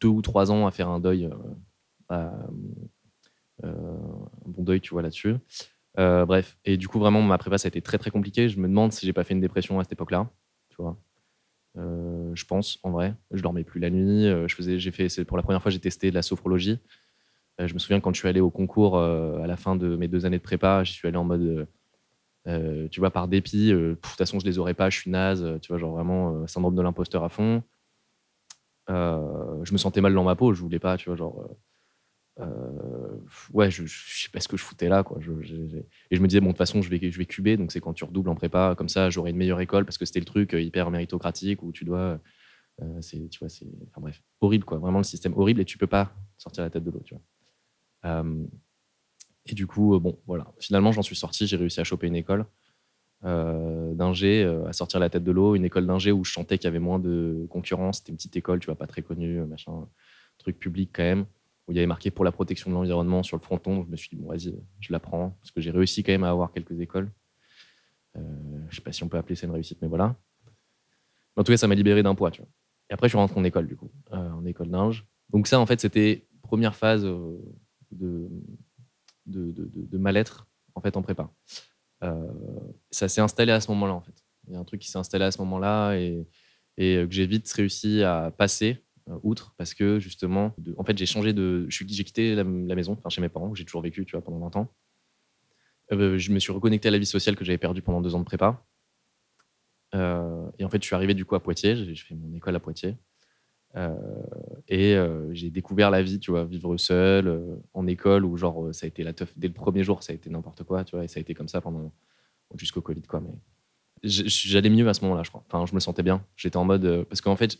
deux 0.00 0.08
ou 0.08 0.22
trois 0.22 0.50
ans 0.50 0.66
à 0.66 0.70
faire 0.70 0.88
un 0.88 1.00
deuil. 1.00 1.30
À, 2.08 2.32
euh, 3.62 3.68
un 4.46 4.48
bon 4.48 4.62
deuil, 4.62 4.80
tu 4.80 4.90
vois, 4.90 5.02
là-dessus. 5.02 5.36
Euh, 5.98 6.26
bref, 6.26 6.56
et 6.64 6.76
du 6.76 6.88
coup, 6.88 6.98
vraiment, 6.98 7.22
ma 7.22 7.38
prépa, 7.38 7.58
ça 7.58 7.66
a 7.66 7.68
été 7.68 7.80
très, 7.80 7.98
très 7.98 8.10
compliqué. 8.10 8.48
Je 8.48 8.58
me 8.58 8.66
demande 8.66 8.92
si 8.92 9.06
j'ai 9.06 9.12
pas 9.12 9.24
fait 9.24 9.34
une 9.34 9.40
dépression 9.40 9.78
à 9.78 9.84
cette 9.84 9.92
époque-là, 9.92 10.28
tu 10.70 10.76
vois. 10.78 10.98
Euh, 11.76 12.32
je 12.34 12.44
pense, 12.44 12.78
en 12.82 12.90
vrai. 12.90 13.14
Je 13.32 13.42
dormais 13.42 13.64
plus 13.64 13.80
la 13.80 13.90
nuit. 13.90 14.24
je 14.48 14.54
faisais, 14.54 14.78
j'ai 14.78 14.90
fait, 14.90 15.24
pour 15.24 15.36
la 15.36 15.42
première 15.42 15.62
fois, 15.62 15.70
j'ai 15.70 15.80
testé 15.80 16.10
de 16.10 16.14
la 16.14 16.22
sophrologie. 16.22 16.78
je 17.58 17.72
me 17.74 17.78
souviens 17.78 18.00
quand 18.00 18.12
je 18.12 18.18
suis 18.18 18.28
allé 18.28 18.40
au 18.40 18.50
concours 18.50 18.98
à 18.98 19.46
la 19.46 19.56
fin 19.56 19.76
de 19.76 19.96
mes 19.96 20.08
deux 20.08 20.26
années 20.26 20.38
de 20.38 20.42
prépa, 20.42 20.84
j'y 20.84 20.94
suis 20.94 21.08
allé 21.08 21.16
en 21.16 21.24
mode, 21.24 21.68
tu 22.46 23.00
vois, 23.00 23.10
par 23.10 23.28
dépit. 23.28 23.70
De 23.70 23.98
toute 24.02 24.16
façon, 24.16 24.40
je 24.40 24.46
les 24.46 24.58
aurais 24.58 24.74
pas, 24.74 24.90
je 24.90 24.98
suis 24.98 25.10
naze. 25.10 25.58
Tu 25.62 25.68
vois, 25.68 25.78
genre 25.78 25.92
vraiment 25.92 26.46
syndrome 26.48 26.74
de 26.74 26.82
l'imposteur 26.82 27.22
à 27.24 27.28
fond. 27.28 27.62
Je 28.88 29.72
me 29.72 29.78
sentais 29.78 30.00
mal 30.00 30.14
dans 30.14 30.24
ma 30.24 30.36
peau. 30.36 30.54
Je 30.54 30.60
voulais 30.60 30.78
pas, 30.78 30.96
tu 30.96 31.08
vois, 31.08 31.16
genre 31.16 31.48
euh, 32.40 33.16
ouais, 33.52 33.70
je, 33.70 33.86
je, 33.86 34.22
sais 34.24 34.28
pas 34.30 34.40
ce 34.40 34.48
que 34.48 34.56
je 34.56 34.64
foutais 34.64 34.88
là, 34.88 35.02
quoi. 35.02 35.18
et 35.20 36.16
je 36.16 36.20
me 36.20 36.26
disais, 36.26 36.40
bon, 36.40 36.46
de 36.46 36.52
toute 36.52 36.58
façon, 36.58 36.82
je 36.82 36.90
vais, 36.90 37.10
je 37.10 37.18
vais 37.18 37.26
cuber, 37.26 37.56
donc 37.56 37.70
c'est 37.70 37.80
quand 37.80 37.92
tu 37.92 38.04
redoubles 38.04 38.28
en 38.28 38.34
prépa, 38.34 38.74
comme 38.76 38.88
ça, 38.88 39.10
j'aurai 39.10 39.30
une 39.30 39.36
meilleure 39.36 39.60
école 39.60 39.84
parce 39.84 39.98
que 39.98 40.04
c'était 40.04 40.18
le 40.18 40.24
truc 40.24 40.54
euh, 40.54 40.60
hyper 40.60 40.90
méritocratique 40.90 41.62
où 41.62 41.72
tu 41.72 41.84
dois. 41.84 42.20
Euh, 42.82 43.00
tu 43.30 43.38
vois, 43.38 43.48
c'est. 43.48 43.66
Enfin 43.90 44.00
bref, 44.00 44.22
horrible, 44.40 44.64
quoi. 44.64 44.78
Vraiment 44.78 44.98
le 44.98 45.04
système 45.04 45.34
horrible 45.36 45.60
et 45.60 45.64
tu 45.64 45.78
peux 45.78 45.86
pas 45.86 46.12
sortir 46.36 46.64
la 46.64 46.70
tête 46.70 46.84
de 46.84 46.90
l'eau, 46.90 47.02
tu 47.04 47.14
vois. 47.14 48.24
et 49.46 49.54
du 49.54 49.66
coup, 49.66 49.98
bon, 50.00 50.18
voilà. 50.26 50.52
Finalement, 50.58 50.90
j'en 50.90 51.02
suis 51.02 51.16
sorti, 51.16 51.46
j'ai 51.46 51.56
réussi 51.56 51.80
à 51.80 51.84
choper 51.84 52.08
une 52.08 52.16
école 52.16 52.46
d'ingé, 53.24 54.44
à 54.66 54.72
sortir 54.72 55.00
la 55.00 55.08
tête 55.08 55.24
de 55.24 55.32
l'eau, 55.32 55.54
une 55.54 55.64
école 55.64 55.86
d'ingé 55.86 56.12
où 56.12 56.24
je 56.24 56.32
sentais 56.32 56.58
qu'il 56.58 56.66
y 56.66 56.68
avait 56.68 56.78
moins 56.78 56.98
de 56.98 57.46
concurrence. 57.48 57.98
C'était 57.98 58.10
une 58.10 58.16
petite 58.16 58.36
école, 58.36 58.60
tu 58.60 58.66
vois, 58.66 58.74
pas 58.74 58.86
très 58.86 59.02
connue, 59.02 59.40
machin, 59.46 59.72
truc 60.38 60.58
public 60.58 60.90
quand 60.92 61.02
même 61.02 61.24
où 61.66 61.72
il 61.72 61.76
y 61.76 61.78
avait 61.78 61.86
marqué 61.86 62.10
pour 62.10 62.24
la 62.24 62.32
protection 62.32 62.70
de 62.70 62.74
l'environnement 62.74 63.22
sur 63.22 63.36
le 63.36 63.42
fronton. 63.42 63.84
Je 63.84 63.90
me 63.90 63.96
suis 63.96 64.10
dit, 64.10 64.16
bon, 64.16 64.28
vas-y, 64.28 64.54
je 64.80 64.92
la 64.92 65.00
prends, 65.00 65.30
parce 65.40 65.50
que 65.50 65.60
j'ai 65.60 65.70
réussi 65.70 66.02
quand 66.02 66.12
même 66.12 66.24
à 66.24 66.30
avoir 66.30 66.52
quelques 66.52 66.78
écoles. 66.80 67.10
Euh, 68.16 68.20
je 68.70 68.76
sais 68.76 68.82
pas 68.82 68.92
si 68.92 69.02
on 69.02 69.08
peut 69.08 69.16
appeler 69.16 69.34
ça 69.34 69.46
une 69.46 69.52
réussite, 69.52 69.78
mais 69.80 69.88
voilà. 69.88 70.14
en 71.36 71.42
tout 71.42 71.52
cas, 71.52 71.56
ça 71.56 71.66
m'a 71.66 71.74
libéré 71.74 72.02
d'un 72.02 72.14
poids. 72.14 72.30
Tu 72.30 72.42
vois. 72.42 72.50
Et 72.90 72.94
après, 72.94 73.08
je 73.08 73.12
suis 73.12 73.18
rentré 73.18 73.40
en 73.40 73.44
école, 73.44 73.66
du 73.66 73.76
coup, 73.76 73.90
euh, 74.12 74.30
en 74.30 74.44
école 74.44 74.68
d'Inge. 74.68 75.06
Donc 75.30 75.46
ça, 75.46 75.58
en 75.58 75.66
fait, 75.66 75.80
c'était 75.80 76.26
première 76.42 76.74
phase 76.76 77.04
euh, 77.04 77.38
de, 77.90 78.28
mal-être 79.96 80.46
en 80.74 80.80
fait 80.80 80.96
en 80.96 81.02
prépa. 81.02 81.30
Ça 82.94 83.08
s'est 83.08 83.20
installé 83.20 83.52
à 83.52 83.60
ce 83.60 83.70
moment-là, 83.72 83.94
en 83.94 84.00
fait. 84.00 84.24
Il 84.46 84.52
y 84.52 84.56
a 84.56 84.58
un 84.58 84.64
truc 84.64 84.80
qui 84.80 84.90
s'est 84.90 84.98
installé 84.98 85.24
à 85.24 85.30
ce 85.30 85.38
moment-là 85.38 85.94
et, 85.94 86.26
et 86.76 87.06
que 87.06 87.10
j'ai 87.10 87.26
vite 87.26 87.50
réussi 87.52 88.02
à 88.02 88.30
passer 88.36 88.84
euh, 89.10 89.18
outre 89.22 89.54
parce 89.58 89.74
que 89.74 89.98
justement, 89.98 90.54
en 90.78 90.84
fait, 90.84 90.96
j'ai 90.96 91.06
changé 91.06 91.32
de. 91.32 91.66
J'ai 91.68 92.04
quitté 92.04 92.34
la, 92.34 92.44
maison, 92.44 92.98
chez 93.08 93.20
mes 93.20 93.28
parents, 93.28 93.48
où 93.48 93.54
j'ai 93.54 93.64
toujours 93.64 93.82
vécu, 93.82 94.04
tu 94.06 94.12
vois, 94.12 94.22
pendant 94.22 94.38
20 94.38 94.56
ans. 94.56 94.74
Euh, 95.92 96.16
je 96.16 96.32
me 96.32 96.38
suis 96.38 96.52
reconnecté 96.52 96.88
à 96.88 96.90
la 96.90 96.98
vie 96.98 97.06
sociale 97.06 97.36
que 97.36 97.44
j'avais 97.44 97.58
perdue 97.58 97.82
pendant 97.82 98.00
deux 98.00 98.14
ans 98.14 98.20
de 98.20 98.24
prépa. 98.24 98.64
Euh, 99.94 100.50
et 100.58 100.64
en 100.64 100.70
fait, 100.70 100.82
je 100.82 100.86
suis 100.86 100.94
arrivé 100.94 101.12
du 101.14 101.24
coup 101.24 101.34
à 101.34 101.42
Poitiers, 101.42 101.76
j'ai 101.76 101.94
fait 101.94 102.14
mon 102.14 102.32
école 102.34 102.56
à 102.56 102.60
Poitiers. 102.60 102.96
et 104.68 104.96
j'ai 105.32 105.50
découvert 105.50 105.90
la 105.90 106.02
vie, 106.02 106.18
tu 106.18 106.30
vois, 106.30 106.44
vivre 106.44 106.76
seul, 106.78 107.60
en 107.74 107.86
école, 107.86 108.24
où 108.24 108.36
genre, 108.36 108.74
ça 108.74 108.86
a 108.86 108.88
été 108.88 109.02
la 109.02 109.12
teuf. 109.12 109.36
Dès 109.36 109.48
le 109.48 109.54
premier 109.54 109.84
jour, 109.84 110.02
ça 110.02 110.12
a 110.12 110.16
été 110.16 110.30
n'importe 110.30 110.62
quoi, 110.64 110.84
tu 110.84 110.96
vois, 110.96 111.04
et 111.04 111.08
ça 111.08 111.18
a 111.18 111.20
été 111.20 111.34
comme 111.34 111.48
ça 111.48 111.60
pendant 111.60 111.92
jusqu'au 112.56 112.80
Covid, 112.80 113.02
quoi. 113.02 113.20
Mais 113.20 113.34
j'allais 114.02 114.70
mieux 114.70 114.88
à 114.88 114.94
ce 114.94 115.02
moment-là, 115.02 115.22
je 115.22 115.30
crois. 115.30 115.44
Enfin, 115.46 115.66
je 115.66 115.74
me 115.74 115.80
sentais 115.80 116.02
bien. 116.02 116.24
J'étais 116.36 116.56
en 116.56 116.64
mode. 116.64 117.04
parce 117.08 117.20
qu'en 117.20 117.36
fait, 117.36 117.58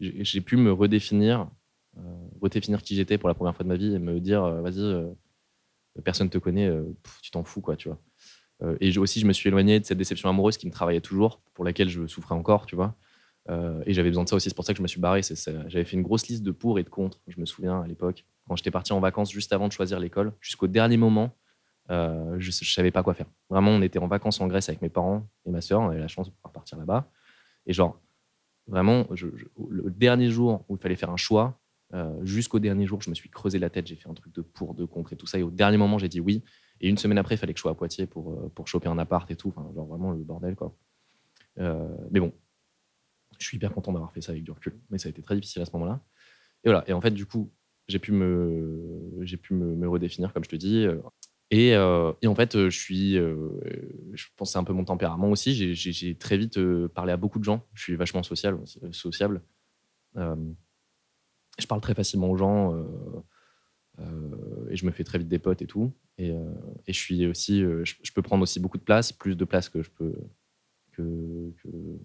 j'ai 0.00 0.40
pu 0.40 0.56
me 0.56 0.72
redéfinir, 0.72 1.48
euh, 1.98 2.02
redéfinir 2.40 2.82
qui 2.82 2.94
j'étais 2.94 3.18
pour 3.18 3.28
la 3.28 3.34
première 3.34 3.54
fois 3.54 3.64
de 3.64 3.68
ma 3.68 3.76
vie 3.76 3.94
et 3.94 3.98
me 3.98 4.20
dire, 4.20 4.44
euh, 4.44 4.60
vas-y, 4.60 4.80
euh, 4.80 5.08
personne 6.04 6.28
te 6.28 6.38
connaît, 6.38 6.70
tu 7.22 7.30
t'en 7.30 7.44
fous, 7.44 7.62
quoi, 7.62 7.76
tu 7.76 7.88
vois. 7.88 7.98
et 8.80 8.96
aussi, 8.98 9.18
je 9.18 9.26
me 9.26 9.32
suis 9.32 9.48
éloigné 9.48 9.80
de 9.80 9.86
cette 9.86 9.96
déception 9.96 10.28
amoureuse 10.28 10.58
qui 10.58 10.66
me 10.66 10.72
travaillait 10.72 11.00
toujours, 11.00 11.40
pour 11.54 11.64
laquelle 11.64 11.88
je 11.88 12.06
souffrais 12.06 12.34
encore, 12.34 12.66
tu 12.66 12.76
vois. 12.76 12.94
et 13.48 13.94
j'avais 13.94 14.10
besoin 14.10 14.24
de 14.24 14.28
ça 14.28 14.36
aussi, 14.36 14.50
c'est 14.50 14.54
pour 14.54 14.66
ça 14.66 14.74
que 14.74 14.76
je 14.76 14.82
me 14.82 14.88
suis 14.88 15.00
barré. 15.00 15.22
J'avais 15.22 15.84
fait 15.84 15.96
une 15.96 16.02
grosse 16.02 16.28
liste 16.28 16.42
de 16.42 16.50
pour 16.50 16.78
et 16.78 16.82
de 16.82 16.90
contre, 16.90 17.22
je 17.28 17.40
me 17.40 17.46
souviens 17.46 17.80
à 17.80 17.86
l'époque. 17.86 18.26
Quand 18.46 18.56
j'étais 18.56 18.70
parti 18.70 18.92
en 18.92 19.00
vacances 19.00 19.32
juste 19.32 19.54
avant 19.54 19.68
de 19.68 19.72
choisir 19.72 19.98
l'école, 19.98 20.34
jusqu'au 20.42 20.66
dernier 20.66 20.98
moment, 20.98 21.34
je 21.88 22.48
ne 22.48 22.50
savais 22.50 22.90
pas 22.90 23.02
quoi 23.02 23.14
faire. 23.14 23.26
Vraiment, 23.48 23.70
on 23.70 23.82
était 23.82 23.98
en 23.98 24.08
vacances 24.08 24.40
en 24.40 24.46
Grèce 24.46 24.68
avec 24.68 24.82
mes 24.82 24.88
parents 24.88 25.28
et 25.44 25.50
ma 25.50 25.60
soeur, 25.60 25.80
on 25.80 25.90
avait 25.90 26.00
la 26.00 26.08
chance 26.08 26.26
de 26.26 26.32
pouvoir 26.32 26.52
partir 26.52 26.78
là-bas. 26.78 27.08
Et 27.66 27.72
genre, 27.72 28.00
Vraiment, 28.68 29.06
le 29.10 29.90
dernier 29.90 30.28
jour 30.28 30.64
où 30.68 30.74
il 30.74 30.80
fallait 30.80 30.96
faire 30.96 31.10
un 31.10 31.16
choix, 31.16 31.60
euh, 31.94 32.12
jusqu'au 32.24 32.58
dernier 32.58 32.84
jour, 32.84 33.00
je 33.00 33.10
me 33.10 33.14
suis 33.14 33.30
creusé 33.30 33.60
la 33.60 33.70
tête, 33.70 33.86
j'ai 33.86 33.94
fait 33.94 34.08
un 34.08 34.14
truc 34.14 34.34
de 34.34 34.42
pour, 34.42 34.74
de 34.74 34.84
contre 34.84 35.12
et 35.12 35.16
tout 35.16 35.26
ça. 35.26 35.38
Et 35.38 35.44
au 35.44 35.50
dernier 35.50 35.76
moment, 35.76 35.98
j'ai 35.98 36.08
dit 36.08 36.18
oui. 36.18 36.42
Et 36.80 36.88
une 36.88 36.98
semaine 36.98 37.16
après, 37.16 37.36
il 37.36 37.38
fallait 37.38 37.54
que 37.54 37.58
je 37.58 37.62
sois 37.62 37.70
à 37.70 37.74
Poitiers 37.74 38.06
pour, 38.06 38.32
euh, 38.32 38.50
pour 38.54 38.66
choper 38.66 38.88
un 38.88 38.98
appart 38.98 39.30
et 39.30 39.36
tout. 39.36 39.52
Enfin, 39.56 39.70
genre 39.74 39.86
vraiment 39.86 40.10
le 40.10 40.24
bordel, 40.24 40.56
quoi. 40.56 40.76
Euh, 41.58 41.88
mais 42.10 42.18
bon, 42.18 42.32
je 43.38 43.46
suis 43.46 43.56
hyper 43.56 43.72
content 43.72 43.92
d'avoir 43.92 44.12
fait 44.12 44.20
ça 44.20 44.32
avec 44.32 44.42
du 44.42 44.50
recul. 44.50 44.76
Mais 44.90 44.98
ça 44.98 45.06
a 45.06 45.10
été 45.10 45.22
très 45.22 45.36
difficile 45.36 45.62
à 45.62 45.64
ce 45.64 45.70
moment-là. 45.74 46.00
Et 46.64 46.68
voilà. 46.68 46.82
Et 46.88 46.92
en 46.92 47.00
fait, 47.00 47.12
du 47.12 47.24
coup, 47.24 47.52
j'ai 47.86 48.00
pu 48.00 48.10
me, 48.10 49.20
j'ai 49.20 49.36
pu 49.36 49.54
me, 49.54 49.88
redéfinir, 49.88 50.32
comme 50.32 50.42
je 50.42 50.50
te 50.50 50.56
dis. 50.56 50.86
Euh, 51.54 52.12
et, 52.22 52.26
en 52.26 52.34
fait, 52.34 52.56
euh, 52.56 52.70
je 52.70 52.78
suis, 52.78 53.16
euh, 53.16 53.48
je 54.14 54.26
pense 54.36 54.52
c'est 54.52 54.58
un 54.58 54.64
peu 54.64 54.72
mon 54.72 54.84
tempérament 54.84 55.30
aussi. 55.30 55.74
J'ai 55.74 56.14
très 56.16 56.36
vite 56.36 56.58
parlé 56.88 57.12
à 57.12 57.16
beaucoup 57.16 57.38
de 57.38 57.44
gens. 57.44 57.66
Je 57.74 57.82
suis 57.82 57.96
vachement 57.96 58.22
social, 58.22 58.58
sociable. 58.92 59.42
je 60.16 61.66
parle 61.68 61.80
très 61.80 61.94
facilement 61.94 62.30
aux 62.30 62.36
gens 62.36 62.74
et 64.70 64.76
je 64.76 64.84
me 64.84 64.90
fais 64.90 65.04
très 65.04 65.18
vite 65.18 65.28
des 65.28 65.38
potes 65.38 65.62
et 65.62 65.66
tout. 65.66 65.92
Et, 66.18 66.32
je 66.86 66.92
suis 66.92 67.26
aussi, 67.26 67.60
je, 67.60 68.12
peux 68.12 68.22
prendre 68.22 68.42
aussi 68.42 68.60
beaucoup 68.60 68.78
de 68.78 68.84
place, 68.84 69.12
plus 69.12 69.36
de 69.36 69.44
place 69.44 69.68
que 69.68 69.82
je 69.82 69.90
peux, 69.90 70.14
que, 70.92 71.52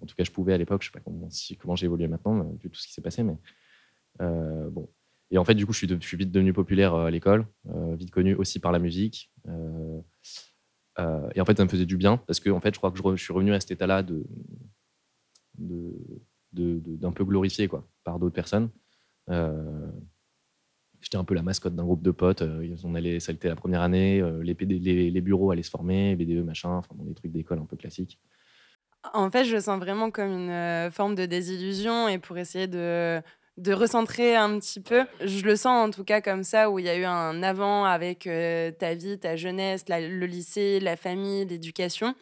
en 0.01 0.05
tout 0.05 0.15
cas 0.15 0.23
je 0.23 0.31
pouvais 0.31 0.53
à 0.53 0.57
l'époque. 0.57 0.83
Je 0.83 0.89
sais 0.89 0.91
pas 0.91 0.99
comment, 0.99 1.29
comment 1.59 1.75
j'ai 1.75 1.85
évolué 1.85 2.07
maintenant, 2.07 2.43
vu 2.61 2.69
tout 2.69 2.79
ce 2.79 2.87
qui 2.87 2.93
s'est 2.93 3.01
passé, 3.01 3.23
mais 3.23 3.37
bon, 4.19 4.87
et 5.31 5.37
en 5.37 5.45
fait, 5.45 5.55
du 5.55 5.65
coup, 5.65 5.71
je 5.71 5.85
suis, 5.85 6.17
vite 6.17 6.31
devenu 6.31 6.51
populaire 6.51 6.93
euh, 6.93 7.05
à 7.05 7.11
l'école, 7.11 7.47
euh, 7.69 7.95
vite 7.95 8.11
connu 8.11 8.35
aussi 8.35 8.59
par 8.59 8.73
la 8.73 8.79
musique. 8.79 9.31
Euh, 9.47 10.01
et 11.33 11.41
en 11.41 11.45
fait, 11.45 11.57
ça 11.57 11.63
me 11.63 11.69
faisait 11.69 11.85
du 11.85 11.95
bien 11.97 12.17
parce 12.17 12.41
que 12.41 12.49
en 12.49 12.59
fait, 12.59 12.73
je 12.73 12.79
crois 12.79 12.91
que 12.91 12.97
je, 13.15 13.23
suis 13.23 13.33
revenu 13.33 13.53
à 13.53 13.59
cet 13.59 13.71
état-là 13.71 14.03
de, 14.03 14.23
d'un 16.53 17.11
peu 17.13 17.23
glorifié 17.23 17.67
quoi, 17.67 17.87
par 18.03 18.19
d'autres 18.19 18.35
personnes. 18.35 18.69
J'étais 20.99 21.17
un 21.17 21.23
peu 21.23 21.33
la 21.33 21.41
mascotte 21.41 21.75
d'un 21.75 21.85
groupe 21.85 22.03
de 22.03 22.11
potes. 22.11 22.43
on 22.83 22.93
allait, 22.93 23.17
la 23.43 23.55
première 23.55 23.81
année. 23.81 24.21
Les, 24.43 25.09
les, 25.09 25.21
bureaux 25.21 25.49
allaient 25.49 25.63
se 25.63 25.71
former, 25.71 26.15
BDE, 26.15 26.45
machin, 26.45 26.69
enfin, 26.69 26.93
des 26.99 27.15
trucs 27.15 27.31
d'école 27.31 27.59
un 27.59 27.65
peu 27.65 27.77
classiques. 27.77 28.19
En 29.13 29.31
fait, 29.31 29.45
je 29.45 29.55
le 29.55 29.61
sens 29.61 29.79
vraiment 29.79 30.11
comme 30.11 30.29
une 30.29 30.91
forme 30.91 31.15
de 31.15 31.25
désillusion 31.25 32.09
et 32.09 32.19
pour 32.19 32.37
essayer 32.37 32.67
de 32.67 33.23
de 33.57 33.73
recentrer 33.73 34.35
un 34.35 34.59
petit 34.59 34.79
peu. 34.79 35.05
Je 35.23 35.43
le 35.43 35.55
sens 35.55 35.87
en 35.87 35.91
tout 35.91 36.03
cas 36.03 36.21
comme 36.21 36.43
ça, 36.43 36.69
où 36.69 36.79
il 36.79 36.85
y 36.85 36.89
a 36.89 36.95
eu 36.95 37.05
un 37.05 37.43
avant 37.43 37.85
avec 37.85 38.27
euh, 38.27 38.71
ta 38.71 38.95
vie, 38.95 39.19
ta 39.19 39.35
jeunesse, 39.35 39.85
le 39.89 40.25
lycée, 40.25 40.79
la 40.79 40.95
famille, 40.95 41.45
l'éducation. 41.45 42.15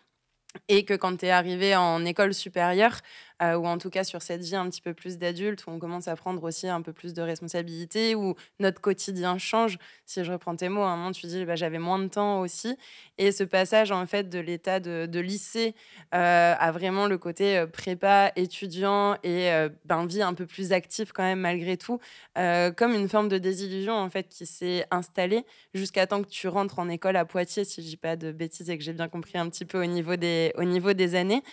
Et 0.68 0.84
que 0.84 0.96
quand 0.96 1.18
tu 1.18 1.28
es 1.28 1.30
arrivé 1.30 1.76
en 1.76 2.04
école 2.06 2.34
supérieure, 2.34 3.02
ou 3.42 3.68
en 3.68 3.78
tout 3.78 3.90
cas 3.90 4.04
sur 4.04 4.22
cette 4.22 4.42
vie 4.42 4.56
un 4.56 4.70
petit 4.70 4.82
peu 4.82 4.94
plus 4.94 5.18
d'adulte, 5.18 5.66
où 5.66 5.72
on 5.72 5.80
commence 5.80 6.08
à 6.08 6.16
prendre 6.16 6.44
aussi 6.44 6.68
un 6.68 6.82
peu 6.82 6.94
plus 6.94 7.14
de 7.14 7.22
responsabilités, 7.22 8.16
où 8.16 8.36
notre 8.60 8.82
quotidien 8.82 9.38
change. 9.38 9.78
Si 10.06 10.24
je 10.24 10.32
reprends 10.32 10.56
tes 10.56 10.70
mots, 10.70 10.82
à 10.82 10.90
un 10.90 10.98
moment, 10.98 11.12
tu 11.12 11.28
dis, 11.28 11.46
bah, 11.46 11.56
j'avais 11.56 11.80
moins 11.80 12.00
de 12.00 12.08
temps 12.08 12.42
aussi. 12.42 12.76
Et 13.18 13.32
ce 13.32 13.44
passage, 13.44 13.92
en 13.92 14.06
fait, 14.06 14.30
de 14.30 14.40
l'état 14.40 14.80
de, 14.80 15.20
lycée 15.20 15.76
à 16.12 16.72
vraiment 16.72 17.08
le 17.08 17.18
côté 17.18 17.66
prépa, 17.72 18.32
étudiant 18.36 19.16
et 19.24 19.52
ben, 19.86 20.06
vie 20.06 20.22
un 20.22 20.34
peu 20.34 20.46
plus 20.46 20.72
active 20.72 21.12
quand 21.12 21.24
même, 21.24 21.40
malgré 21.40 21.78
tout, 21.78 22.00
comme 22.36 22.94
une 22.94 23.10
forme 23.10 23.28
de 23.28 23.38
désillusion, 23.38 23.94
en 23.94 24.10
fait, 24.10 24.28
qui 24.30 24.46
s'est 24.46 24.86
installée 24.92 25.46
jusqu'à 25.74 26.08
temps 26.08 26.22
que 26.22 26.30
tu 26.30 26.48
rentres 26.48 26.80
en 26.80 26.90
école 26.90 27.16
à 27.16 27.26
Poitiers, 27.26 27.64
si 27.64 27.82
je 27.82 27.88
dis 27.88 27.98
pas 27.98 28.16
de 28.16 28.32
bêtises 28.32 28.70
et 28.70 28.78
que 28.78 28.84
j'ai 28.84 28.94
bien 28.94 29.08
compris 29.08 29.38
un 29.38 29.50
petit 29.50 29.66
peu 29.66 29.82
au 29.82 29.86
niveau 29.86 30.16
des, 30.16 30.54
au 30.58 30.64
niveau 30.64 30.94
des 30.94 31.16
années. 31.16 31.44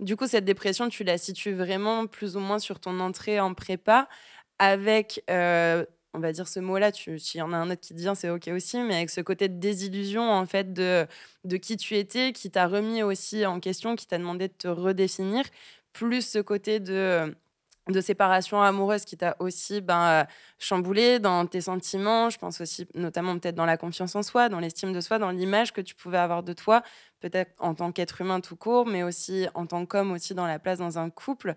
Du 0.00 0.16
coup, 0.16 0.26
cette 0.26 0.44
dépression, 0.44 0.88
tu 0.88 1.04
la 1.04 1.18
vraiment 1.52 2.06
plus 2.06 2.36
ou 2.36 2.40
moins 2.40 2.58
sur 2.58 2.80
ton 2.80 3.00
entrée 3.00 3.40
en 3.40 3.54
prépa 3.54 4.08
avec, 4.58 5.22
euh, 5.30 5.84
on 6.14 6.20
va 6.20 6.32
dire 6.32 6.48
ce 6.48 6.60
mot-là, 6.60 6.92
s'il 6.92 7.38
y 7.38 7.42
en 7.42 7.52
a 7.52 7.56
un 7.56 7.70
autre 7.70 7.80
qui 7.80 7.94
te 7.94 8.00
vient, 8.00 8.14
c'est 8.14 8.30
OK 8.30 8.48
aussi, 8.48 8.78
mais 8.78 8.96
avec 8.96 9.10
ce 9.10 9.20
côté 9.20 9.48
de 9.48 9.58
désillusion, 9.58 10.30
en 10.30 10.46
fait, 10.46 10.72
de, 10.72 11.06
de 11.44 11.56
qui 11.56 11.76
tu 11.76 11.96
étais, 11.96 12.32
qui 12.32 12.50
t'a 12.50 12.66
remis 12.66 13.02
aussi 13.02 13.46
en 13.46 13.60
question, 13.60 13.96
qui 13.96 14.06
t'a 14.06 14.18
demandé 14.18 14.48
de 14.48 14.52
te 14.52 14.68
redéfinir, 14.68 15.44
plus 15.92 16.26
ce 16.26 16.38
côté 16.38 16.80
de 16.80 17.34
de 17.90 18.00
séparation 18.00 18.62
amoureuse 18.62 19.04
qui 19.04 19.16
t'a 19.16 19.36
aussi 19.38 19.80
ben, 19.80 20.26
chamboulé 20.58 21.18
dans 21.18 21.46
tes 21.46 21.60
sentiments, 21.60 22.30
je 22.30 22.38
pense 22.38 22.60
aussi 22.60 22.86
notamment 22.94 23.38
peut-être 23.38 23.54
dans 23.54 23.66
la 23.66 23.76
confiance 23.76 24.14
en 24.14 24.22
soi, 24.22 24.48
dans 24.48 24.60
l'estime 24.60 24.92
de 24.92 25.00
soi, 25.00 25.18
dans 25.18 25.30
l'image 25.30 25.72
que 25.72 25.80
tu 25.80 25.94
pouvais 25.94 26.18
avoir 26.18 26.42
de 26.42 26.52
toi, 26.52 26.82
peut-être 27.20 27.52
en 27.58 27.74
tant 27.74 27.92
qu'être 27.92 28.20
humain 28.20 28.40
tout 28.40 28.56
court, 28.56 28.86
mais 28.86 29.02
aussi 29.02 29.46
en 29.54 29.66
tant 29.66 29.86
qu'homme 29.86 30.12
aussi 30.12 30.34
dans 30.34 30.46
la 30.46 30.58
place 30.58 30.78
dans 30.78 30.98
un 30.98 31.10
couple. 31.10 31.54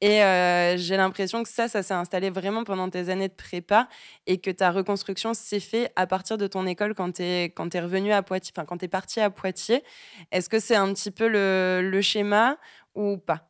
Et 0.00 0.22
euh, 0.22 0.76
j'ai 0.76 0.96
l'impression 0.96 1.42
que 1.42 1.48
ça, 1.48 1.68
ça 1.68 1.82
s'est 1.82 1.94
installé 1.94 2.30
vraiment 2.30 2.64
pendant 2.64 2.88
tes 2.88 3.08
années 3.08 3.28
de 3.28 3.34
prépa 3.34 3.88
et 4.26 4.38
que 4.38 4.50
ta 4.50 4.70
reconstruction 4.70 5.34
s'est 5.34 5.60
faite 5.60 5.92
à 5.96 6.06
partir 6.06 6.38
de 6.38 6.46
ton 6.46 6.66
école 6.66 6.94
quand 6.94 7.12
tu 7.12 7.22
es, 7.22 7.44
quand 7.50 7.74
es 7.74 7.80
revenu 7.80 8.12
à 8.12 8.22
Poitiers, 8.22 8.52
enfin 8.56 8.64
quand 8.64 8.78
tu 8.78 8.86
es 8.86 8.88
parti 8.88 9.20
à 9.20 9.30
Poitiers. 9.30 9.84
Est-ce 10.32 10.48
que 10.48 10.58
c'est 10.58 10.76
un 10.76 10.92
petit 10.92 11.10
peu 11.10 11.28
le, 11.28 11.80
le 11.82 12.00
schéma 12.02 12.56
ou 12.94 13.18
pas? 13.18 13.49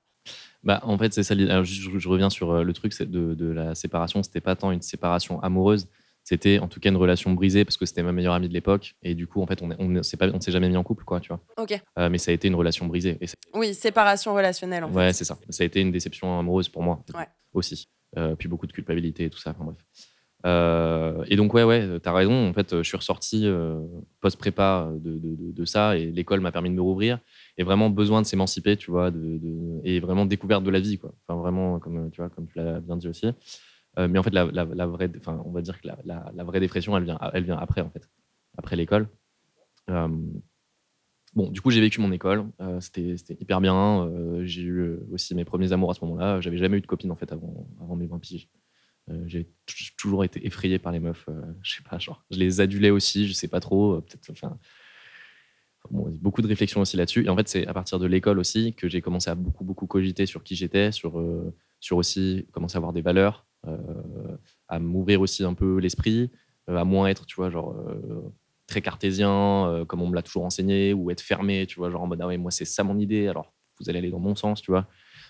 Bah, 0.63 0.81
en 0.83 0.99
fait, 0.99 1.15
c'est 1.15 1.23
ça. 1.23 1.35
Alors, 1.35 1.65
je, 1.65 2.09
reviens 2.09 2.31
sur 2.31 2.51
euh, 2.51 2.63
le 2.63 2.73
truc 2.73 2.99
de, 3.01 3.35
de 3.35 3.47
la 3.47 3.75
séparation. 3.75 4.23
C'était 4.23 4.41
pas 4.41 4.57
tant 4.57 4.73
une 4.73 4.83
séparation 4.83 5.41
amoureuse, 5.43 5.89
c'était 6.23 6.59
en 6.59 6.69
tout 6.69 6.81
cas 6.81 6.91
une 6.91 6.97
relation 6.97 7.33
brisée 7.33 7.65
parce 7.65 7.77
que 7.77 7.87
c'était 7.87 8.03
ma 8.03 8.13
meilleure 8.13 8.35
amie 8.35 8.49
de 8.49 8.53
l'époque. 8.53 8.95
Et 9.03 9.15
du 9.15 9.27
coup, 9.27 9.41
en 9.43 9.47
fait, 9.47 9.63
on 9.63 9.71
on 9.71 10.03
s'est 10.41 10.53
jamais 10.53 10.69
mis 10.69 10.77
en 10.77 10.83
couple, 10.83 11.05
quoi, 11.05 11.21
tu 11.21 11.29
vois. 11.29 11.41
Ok. 11.57 11.81
Euh, 11.99 12.11
mais 12.11 12.19
ça 12.19 12.31
a 12.31 12.35
été 12.35 12.49
une 12.49 12.55
relation 12.55 12.87
brisée. 12.87 13.17
Et 13.21 13.27
oui, 13.55 13.75
séparation 13.75 14.35
relationnelle, 14.35 14.85
en 14.85 14.93
ouais, 14.93 15.13
c'est 15.13 15.25
ça. 15.25 15.39
Ça 15.49 15.63
a 15.63 15.67
été 15.67 15.81
une 15.81 15.91
déception 15.91 16.39
amoureuse 16.39 16.69
pour 16.69 16.83
moi 16.83 17.03
aussi. 17.53 17.89
Euh, 18.19 18.35
puis 18.35 18.49
beaucoup 18.49 18.67
de 18.67 18.73
culpabilité 18.73 19.25
et 19.25 19.31
tout 19.31 19.39
ça. 19.39 19.55
Enfin, 19.57 19.65
bref. 19.65 21.27
et 21.31 21.37
donc, 21.37 21.55
ouais, 21.55 21.65
ouais, 21.65 22.01
t'as 22.01 22.13
raison. 22.13 22.51
En 22.51 22.53
fait, 22.53 22.77
je 22.77 22.83
suis 22.83 22.99
ressorti 22.99 23.49
post-prépa 24.21 24.91
de, 25.01 25.19
de, 25.19 25.53
de, 25.53 25.65
ça 25.65 25.97
et 25.97 26.07
l'école 26.07 26.41
m'a 26.41 26.53
permis 26.53 26.69
de 26.69 26.75
me 26.75 26.83
rouvrir 26.83 27.19
et 27.61 27.63
vraiment 27.63 27.91
besoin 27.91 28.23
de 28.23 28.27
s'émanciper, 28.27 28.79
tu 28.79 28.91
vois, 28.91 29.11
de, 29.11 29.39
et 29.85 30.01
vraiment 30.01 30.25
découverte 30.25 30.65
de 30.65 30.71
la 30.71 30.81
vie, 30.81 30.97
quoi. 30.97 31.13
Enfin, 31.29 31.39
vraiment, 31.39 31.79
comme 31.79 32.11
tu 32.11 32.23
vois, 32.23 32.31
comme 32.31 32.47
tu 32.47 32.57
l'as 32.57 32.81
bien 32.81 32.97
dit 32.97 33.07
aussi. 33.07 33.27
Euh, 33.99 34.09
mais 34.09 34.19
en 34.19 34.23
fait, 34.23 34.33
la, 34.33 34.47
vraie, 34.87 35.11
enfin, 35.19 35.43
on 35.45 35.51
va 35.51 35.61
dire 35.61 35.79
que 35.79 35.87
la, 36.07 36.45
vraie 36.45 36.59
dépression, 36.59 36.97
elle 36.97 37.05
vient, 37.05 37.19
elle 37.35 37.45
vient 37.45 37.59
après, 37.59 37.83
en 37.83 37.91
fait, 37.91 38.09
après 38.57 38.77
l'école. 38.77 39.11
Euh, 39.91 40.09
bon, 41.35 41.51
du 41.51 41.61
coup, 41.61 41.71
j'ai 41.71 41.83
vécu 41.83 42.01
mon 42.01 42.13
école. 42.13 42.47
Euh, 42.63 42.81
c'était 42.81 43.37
hyper 43.39 43.61
bien. 43.61 44.11
j'ai 44.43 44.63
eu 44.63 44.99
aussi 45.13 45.35
mes 45.35 45.45
premiers 45.45 45.73
amours 45.73 45.91
à 45.91 45.95
ce 45.95 46.03
moment-là. 46.07 46.41
J'avais 46.41 46.57
jamais 46.57 46.79
eu 46.79 46.81
de 46.81 46.87
copine, 46.87 47.11
en 47.11 47.17
fait, 47.17 47.31
avant, 47.31 47.69
avant 47.79 47.95
mes 47.95 48.07
20 48.07 48.21
piges. 48.21 48.49
j'ai 49.27 49.51
toujours 49.99 50.25
été 50.25 50.47
effrayé 50.47 50.79
par 50.79 50.93
les 50.93 51.01
meufs. 51.01 51.29
je 51.61 51.75
sais 51.75 51.83
pas, 51.83 51.99
genre, 51.99 52.25
je 52.31 52.39
les 52.39 52.63
adulais 52.63 52.89
aussi, 52.89 53.29
je 53.29 53.35
sais 53.35 53.49
pas 53.49 53.61
trop. 53.61 54.01
Peut-être, 54.01 54.31
enfin, 54.31 54.59
beaucoup 55.91 56.43
de 56.43 56.47
réflexions 56.47 56.81
aussi 56.81 56.97
là-dessus. 56.97 57.25
Et 57.25 57.29
en 57.29 57.37
fait, 57.37 57.49
c'est 57.49 57.67
à 57.67 57.75
partir 57.75 57.99
de 57.99 58.07
l'école 58.07 58.39
aussi 58.39 58.75
que 58.75 58.89
j'ai 58.89 59.01
commencé 59.01 59.31
à 59.31 59.35
beaucoup, 59.35 59.65
beaucoup 59.65 59.87
cogiter 59.87 60.27
sur 60.27 60.43
qui 60.45 60.55
j'étais, 60.55 60.93
sur, 60.93 61.19
euh, 61.19 61.55
sur 61.81 61.97
aussi 61.97 62.47
commencer 62.53 62.77
à 62.77 62.79
avoir 62.79 62.93
des 62.93 63.03
valeurs, 63.03 63.47
euh, 63.67 63.77
à 64.69 64.79
m'ouvrir 64.79 65.21
aussi 65.21 65.45
un 65.45 65.55
peu 65.55 65.79
l'esprit, 65.79 66.31
euh, 66.69 66.77
à 66.77 66.85
moins 66.85 67.09
être, 67.09 67.27
tu 67.27 67.37
vois, 67.37 67.51
genre 67.51 67.75
très 68.67 68.83
cartésien, 68.83 69.85
comme 69.89 70.01
on 70.01 70.07
me 70.07 70.15
l'a 70.15 70.23
toujours 70.23 70.45
enseigné, 70.45 70.93
ou 70.93 71.11
être 71.11 71.21
fermé, 71.21 71.67
tu 71.67 71.77
vois, 71.77 71.91
genre 71.91 72.03
en 72.03 72.07
mode, 72.07 72.21
ah 72.23 72.29
ouais, 72.29 72.37
moi, 72.39 72.53
c'est 72.53 72.65
ça 72.65 72.85
mon 72.85 72.99
idée, 72.99 73.27
alors 73.27 73.53
vous 73.81 73.89
allez 73.89 73.99
aller 73.99 74.11
dans 74.11 74.21
mon 74.21 74.37
sens, 74.37 74.63
tu 74.63 74.71
vois. 74.71 74.87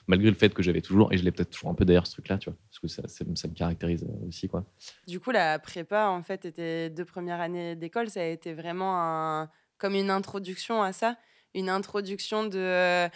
Malgré 0.06 0.28
le 0.28 0.36
fait 0.36 0.52
que 0.52 0.62
j'avais 0.62 0.80
toujours, 0.82 1.12
et 1.12 1.16
je 1.16 1.24
l'ai 1.24 1.30
peut-être 1.30 1.50
toujours 1.50 1.70
un 1.70 1.74
peu 1.74 1.84
d'ailleurs, 1.84 2.06
ce 2.06 2.12
truc-là, 2.12 2.36
tu 2.36 2.50
vois, 2.50 2.58
parce 2.68 2.80
que 2.80 2.88
ça, 2.88 3.08
ça, 3.08 3.48
me 3.48 3.54
caractérise 3.54 4.04
aussi, 4.26 4.48
quoi. 4.48 4.66
Du 5.06 5.20
coup, 5.20 5.30
la 5.30 5.58
prépa, 5.58 6.08
en 6.08 6.22
fait, 6.22 6.44
était 6.44 6.90
deux 6.90 7.04
premières 7.04 7.40
années 7.40 7.76
d'école, 7.76 8.10
ça 8.10 8.20
a 8.20 8.24
été 8.24 8.52
vraiment 8.52 9.00
un 9.00 9.48
comme 9.80 9.94
une 9.94 10.10
introduction 10.10 10.82
à 10.82 10.92
ça, 10.92 11.16
une 11.54 11.68
introduction 11.68 12.44
de 12.44 12.58
euh, 12.58 13.08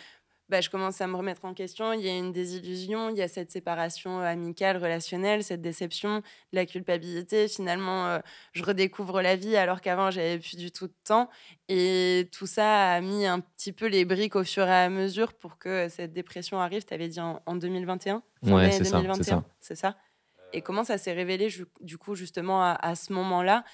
bah, 0.50 0.61
je 0.61 0.68
commence 0.68 1.00
à 1.00 1.06
me 1.06 1.16
remettre 1.16 1.44
en 1.47 1.54
question, 1.54 1.92
il 1.94 2.02
y 2.02 2.09
a 2.09 2.16
une 2.16 2.33
désillusion, 2.33 3.09
il 3.09 3.16
y 3.16 3.23
a 3.23 3.28
cette 3.28 3.50
séparation 3.50 4.21
euh, 4.21 4.25
amicale, 4.25 4.76
relationnelle, 4.76 5.42
cette 5.42 5.62
déception, 5.62 6.23
la 6.52 6.66
culpabilité. 6.66 7.49
Finalement, 7.49 8.06
euh, 8.06 8.18
je 8.52 8.62
redécouvre 8.62 9.23
la 9.23 9.37
vie 9.37 9.56
alors 9.56 9.80
qu'avant, 9.80 10.11
j'avais 10.11 10.38
plus 10.38 10.56
du 10.56 10.71
tout 10.71 10.87
de 10.87 10.94
temps. 11.04 11.30
Et 11.68 12.28
tout 12.30 12.47
ça 12.47 12.92
a 12.92 13.00
mis 13.00 13.25
un 13.25 13.40
petit 13.40 13.73
peu 13.73 13.87
les 13.87 14.04
briques 14.04 14.37
au 14.37 14.44
fur 14.44 14.66
et 14.66 14.75
à 14.75 14.90
mesure 14.90 15.33
pour 15.33 15.56
que 15.56 15.88
cette 15.88 16.12
dépression 16.12 16.61
arrive. 16.61 16.85
Tu 16.85 16.92
avais 16.92 17.09
dit 17.09 17.21
en, 17.21 17.56
2021 17.56 18.23
Ouais, 18.42 18.71
c'est 18.71 18.85
ça. 18.85 19.02
C'est 19.61 19.76
ça. 19.76 19.97
Et 20.52 20.61
comment 20.61 20.85
ça 20.85 20.99
s'est 20.99 21.14
révélé 21.14 21.49
du 21.80 21.99
coup 21.99 22.14
justement 22.14 22.62
à, 22.62 22.78
à 22.80 22.94
ce 22.94 23.12
moment-là? 23.14 23.64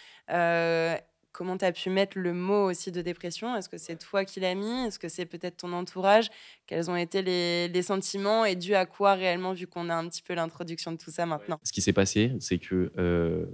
Comment 1.33 1.57
tu 1.57 1.65
as 1.65 1.73
pu 1.73 1.91
mettre 1.91 2.19
le 2.19 2.33
mot 2.33 2.71
aussi 2.71 2.93
de 2.93 3.03
dépression? 3.03 3.55
Est-ce 3.57 3.69
que 3.69 3.79
c'est 3.79 3.97
toi 3.97 4.25
qui 4.25 4.41
l'as 4.41 4.55
mis? 4.55 4.87
Est-ce 4.87 4.99
que 4.99 5.09
c'est 5.09 5.27
peut-être 5.27 5.59
ton 5.59 5.73
entourage? 5.73 6.29
Quels 6.67 6.91
ont 6.91 6.97
été 6.97 7.23
les, 7.23 7.83
sentiments 7.83 8.45
et 8.45 8.57
dû 8.57 8.75
à 8.75 8.87
quoi 8.87 9.15
réellement, 9.15 9.53
vu 9.53 9.67
qu'on 9.67 9.89
a 9.89 9.95
un 9.95 10.09
petit 10.09 10.23
peu 10.23 10.35
l'introduction 10.35 10.93
de 10.93 10.97
tout 10.97 11.11
ça 11.11 11.27
maintenant? 11.27 11.59
Ce 11.63 11.73
qui 11.73 11.81
s'est 11.81 11.93
passé, 11.93 12.33
c'est 12.41 12.59
que 12.59 12.93
euh, 12.99 13.47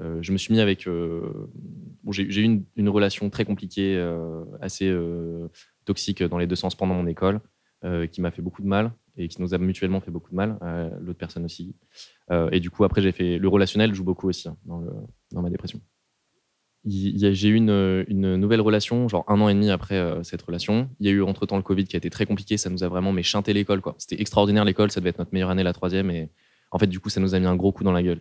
euh, 0.00 0.18
je 0.22 0.32
me 0.32 0.38
suis 0.38 0.52
mis 0.52 0.60
avec. 0.60 0.86
Euh, 0.86 1.48
j'ai 2.10 2.42
eu 2.42 2.64
une, 2.76 2.88
relation 2.88 3.28
très 3.30 3.44
compliquée, 3.44 3.98
assez 4.60 4.94
toxique 5.84 6.22
dans 6.22 6.38
les 6.38 6.46
deux 6.46 6.56
sens 6.56 6.74
pendant 6.74 6.94
mon 6.94 7.06
école, 7.06 7.40
qui 8.12 8.20
m'a 8.20 8.30
fait 8.30 8.42
beaucoup 8.42 8.62
de 8.62 8.68
mal 8.68 8.92
et 9.18 9.28
qui 9.28 9.40
nous 9.40 9.54
a 9.54 9.58
mutuellement 9.58 10.00
fait 10.00 10.10
beaucoup 10.10 10.30
de 10.30 10.36
mal, 10.36 10.58
l'autre 11.00 11.18
personne 11.18 11.44
aussi. 11.44 11.74
et 12.52 12.60
du 12.60 12.70
coup, 12.70 12.84
après, 12.84 13.02
j'ai 13.02 13.12
fait. 13.12 13.38
Le 13.38 13.48
relationnel 13.48 13.92
joue 13.92 14.04
beaucoup 14.04 14.28
aussi 14.28 14.48
hein, 14.48 14.56
dans 15.32 15.42
ma 15.42 15.50
dépression 15.50 15.80
j'ai 16.86 17.48
eu 17.48 17.56
une, 17.56 18.36
nouvelle 18.36 18.60
relation, 18.60 19.08
genre 19.08 19.24
un 19.28 19.40
an 19.40 19.48
et 19.48 19.54
demi 19.54 19.70
après 19.70 19.96
euh, 19.96 20.22
cette 20.22 20.42
relation. 20.42 20.88
Il 21.00 21.06
y 21.06 21.08
a 21.08 21.12
eu 21.12 21.22
entre-temps 21.22 21.56
le 21.56 21.62
Covid 21.62 21.84
qui 21.84 21.96
a 21.96 21.98
été 21.98 22.10
très 22.10 22.26
compliqué, 22.26 22.56
ça 22.56 22.70
nous 22.70 22.84
a 22.84 22.88
vraiment 22.88 23.12
mais 23.12 23.22
chanté 23.22 23.52
l'école. 23.52 23.82
C'était 23.98 24.20
extraordinaire 24.20 24.64
l'école, 24.64 24.90
ça 24.90 25.00
devait 25.00 25.10
être 25.10 25.18
notre 25.18 25.32
meilleure 25.32 25.50
année, 25.50 25.64
la 25.64 25.72
troisième. 25.72 26.10
Et 26.10 26.30
en 26.70 26.78
fait, 26.78 26.86
du 26.86 27.00
coup, 27.00 27.08
ça 27.08 27.20
nous 27.20 27.34
a 27.34 27.40
mis 27.40 27.46
un 27.46 27.56
gros 27.56 27.72
coup 27.72 27.82
dans 27.82 27.92
la 27.92 28.02
gueule, 28.02 28.20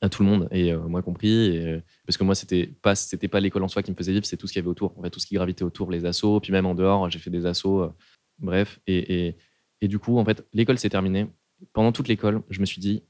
à 0.00 0.08
tout 0.08 0.22
le 0.22 0.28
monde, 0.28 0.48
et 0.50 0.72
euh, 0.72 0.78
moi 0.88 1.02
compris. 1.02 1.28
Et, 1.28 1.82
parce 2.06 2.16
que 2.16 2.24
moi, 2.24 2.34
c'était 2.34 2.66
pas, 2.66 2.94
pas 3.30 3.40
l'école 3.40 3.62
en 3.62 3.68
soi 3.68 3.82
qui 3.82 3.90
me 3.90 3.96
faisait 3.96 4.12
vivre, 4.12 4.24
c'est 4.24 4.36
tout 4.38 4.46
ce 4.46 4.52
qu'il 4.54 4.60
y 4.60 4.64
avait 4.64 4.70
autour. 4.70 4.98
En 4.98 5.02
fait, 5.02 5.10
tout 5.10 5.20
ce 5.20 5.26
qui 5.26 5.34
gravitait 5.34 5.64
autour, 5.64 5.90
les 5.90 6.06
assos, 6.06 6.40
puis 6.40 6.52
même 6.52 6.66
en 6.66 6.74
dehors, 6.74 7.10
j'ai 7.10 7.18
fait 7.18 7.30
des 7.30 7.44
assos, 7.44 7.82
euh, 7.82 7.92
bref. 8.38 8.80
Et, 8.86 9.36
et, 9.82 9.88
du 9.88 9.98
coup, 9.98 10.18
en 10.18 10.24
fait, 10.24 10.44
l'école 10.54 10.78
s'est 10.78 10.88
terminée. 10.88 11.26
Pendant 11.72 11.92
toute 11.92 12.08
l'école, 12.08 12.42
je 12.50 12.60
me 12.60 12.66
suis 12.66 12.80
dit, 12.80 13.02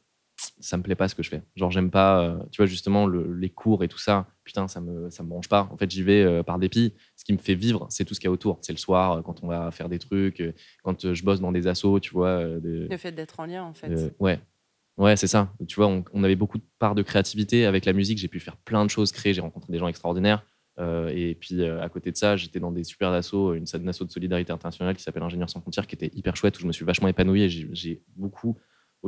ça 0.59 0.77
me 0.77 0.83
plaît 0.83 0.95
pas 0.95 1.09
ce 1.09 1.15
que 1.15 1.23
je 1.23 1.29
fais. 1.29 1.43
Genre, 1.55 1.71
j'aime 1.71 1.91
pas, 1.91 2.23
euh, 2.23 2.39
tu 2.51 2.59
vois, 2.59 2.67
justement, 2.67 3.07
les 3.07 3.51
cours 3.51 3.85
et 3.85 3.89
tout 3.89 3.99
ça. 3.99 4.27
Putain, 4.45 4.69
ça 4.69 4.81
me, 4.81 5.11
ça 5.11 5.23
me 5.23 5.29
branche 5.29 5.49
pas. 5.49 5.69
En 5.71 5.77
fait, 5.77 5.91
j'y 5.91 6.03
vais 6.03 6.23
euh, 6.23 6.43
par 6.43 6.59
dépit. 6.59 6.95
Ce 7.17 7.25
qui 7.25 7.33
me 7.33 7.39
fait 7.39 7.55
vivre, 7.55 7.87
c'est 7.91 8.05
tout 8.05 8.15
ce 8.15 8.21
qu'il 8.21 8.29
y 8.29 8.31
a 8.31 8.33
autour. 8.33 8.59
C'est 8.63 8.73
le 8.73 8.79
soir, 8.79 9.13
euh, 9.13 9.23
quand 9.23 9.43
on 9.43 9.49
va 9.49 9.71
faire 9.71 9.89
des 9.89 9.99
trucs, 9.99 10.43
quand 10.83 11.13
je 11.13 11.25
bosse 11.25 11.41
dans 11.41 11.53
des 11.53 11.67
assos, 11.67 12.01
tu 12.01 12.13
vois. 12.13 12.43
Le 12.43 12.97
fait 12.97 13.13
d'être 13.13 13.39
en 13.41 13.47
lien, 13.47 13.65
en 13.65 13.75
fait. 13.75 14.15
ouais. 14.19 14.41
Ouais, 14.97 15.15
c'est 15.15 15.27
ça. 15.27 15.53
Tu 15.69 15.77
vois, 15.77 15.89
on, 16.15 16.25
avait 16.25 16.37
beaucoup 16.37 16.57
de 16.57 16.65
parts 16.79 16.95
de 16.95 17.03
créativité. 17.03 17.67
Avec 17.67 17.85
la 17.85 17.93
musique, 17.93 18.17
j'ai 18.17 18.29
pu 18.29 18.41
faire 18.41 18.57
plein 18.57 18.83
de 18.83 18.89
choses, 18.89 19.13
créer. 19.13 19.35
J'ai 19.35 19.43
rencontré 19.43 19.71
des 19.71 19.79
gens 19.79 19.89
extraordinaires. 19.89 20.43
et 20.79 21.37
puis, 21.39 21.63
à 21.67 21.89
côté 21.91 22.13
de 22.13 22.17
ça, 22.17 22.35
j'étais 22.37 22.61
dans 22.61 22.73
des 22.73 22.83
super 22.83 23.11
assos, 23.11 23.53
une, 23.53 23.67
une 23.75 23.89
asso 23.91 24.05
de 24.05 24.11
solidarité 24.11 24.53
internationale 24.53 24.97
qui 24.97 25.03
s'appelle 25.03 25.23
Ingénieurs 25.23 25.51
sans 25.51 25.61
frontières, 25.61 25.87
qui 25.87 25.97
était 25.97 26.11
hyper 26.15 26.35
chouette, 26.35 26.57
où 26.57 26.63
je 26.63 26.67
me 26.67 26.73
suis 26.73 26.87
vachement 26.87 27.09
épanoui 27.09 27.43
et 27.43 27.49
j'ai 27.51 28.03
beaucoup 28.17 28.57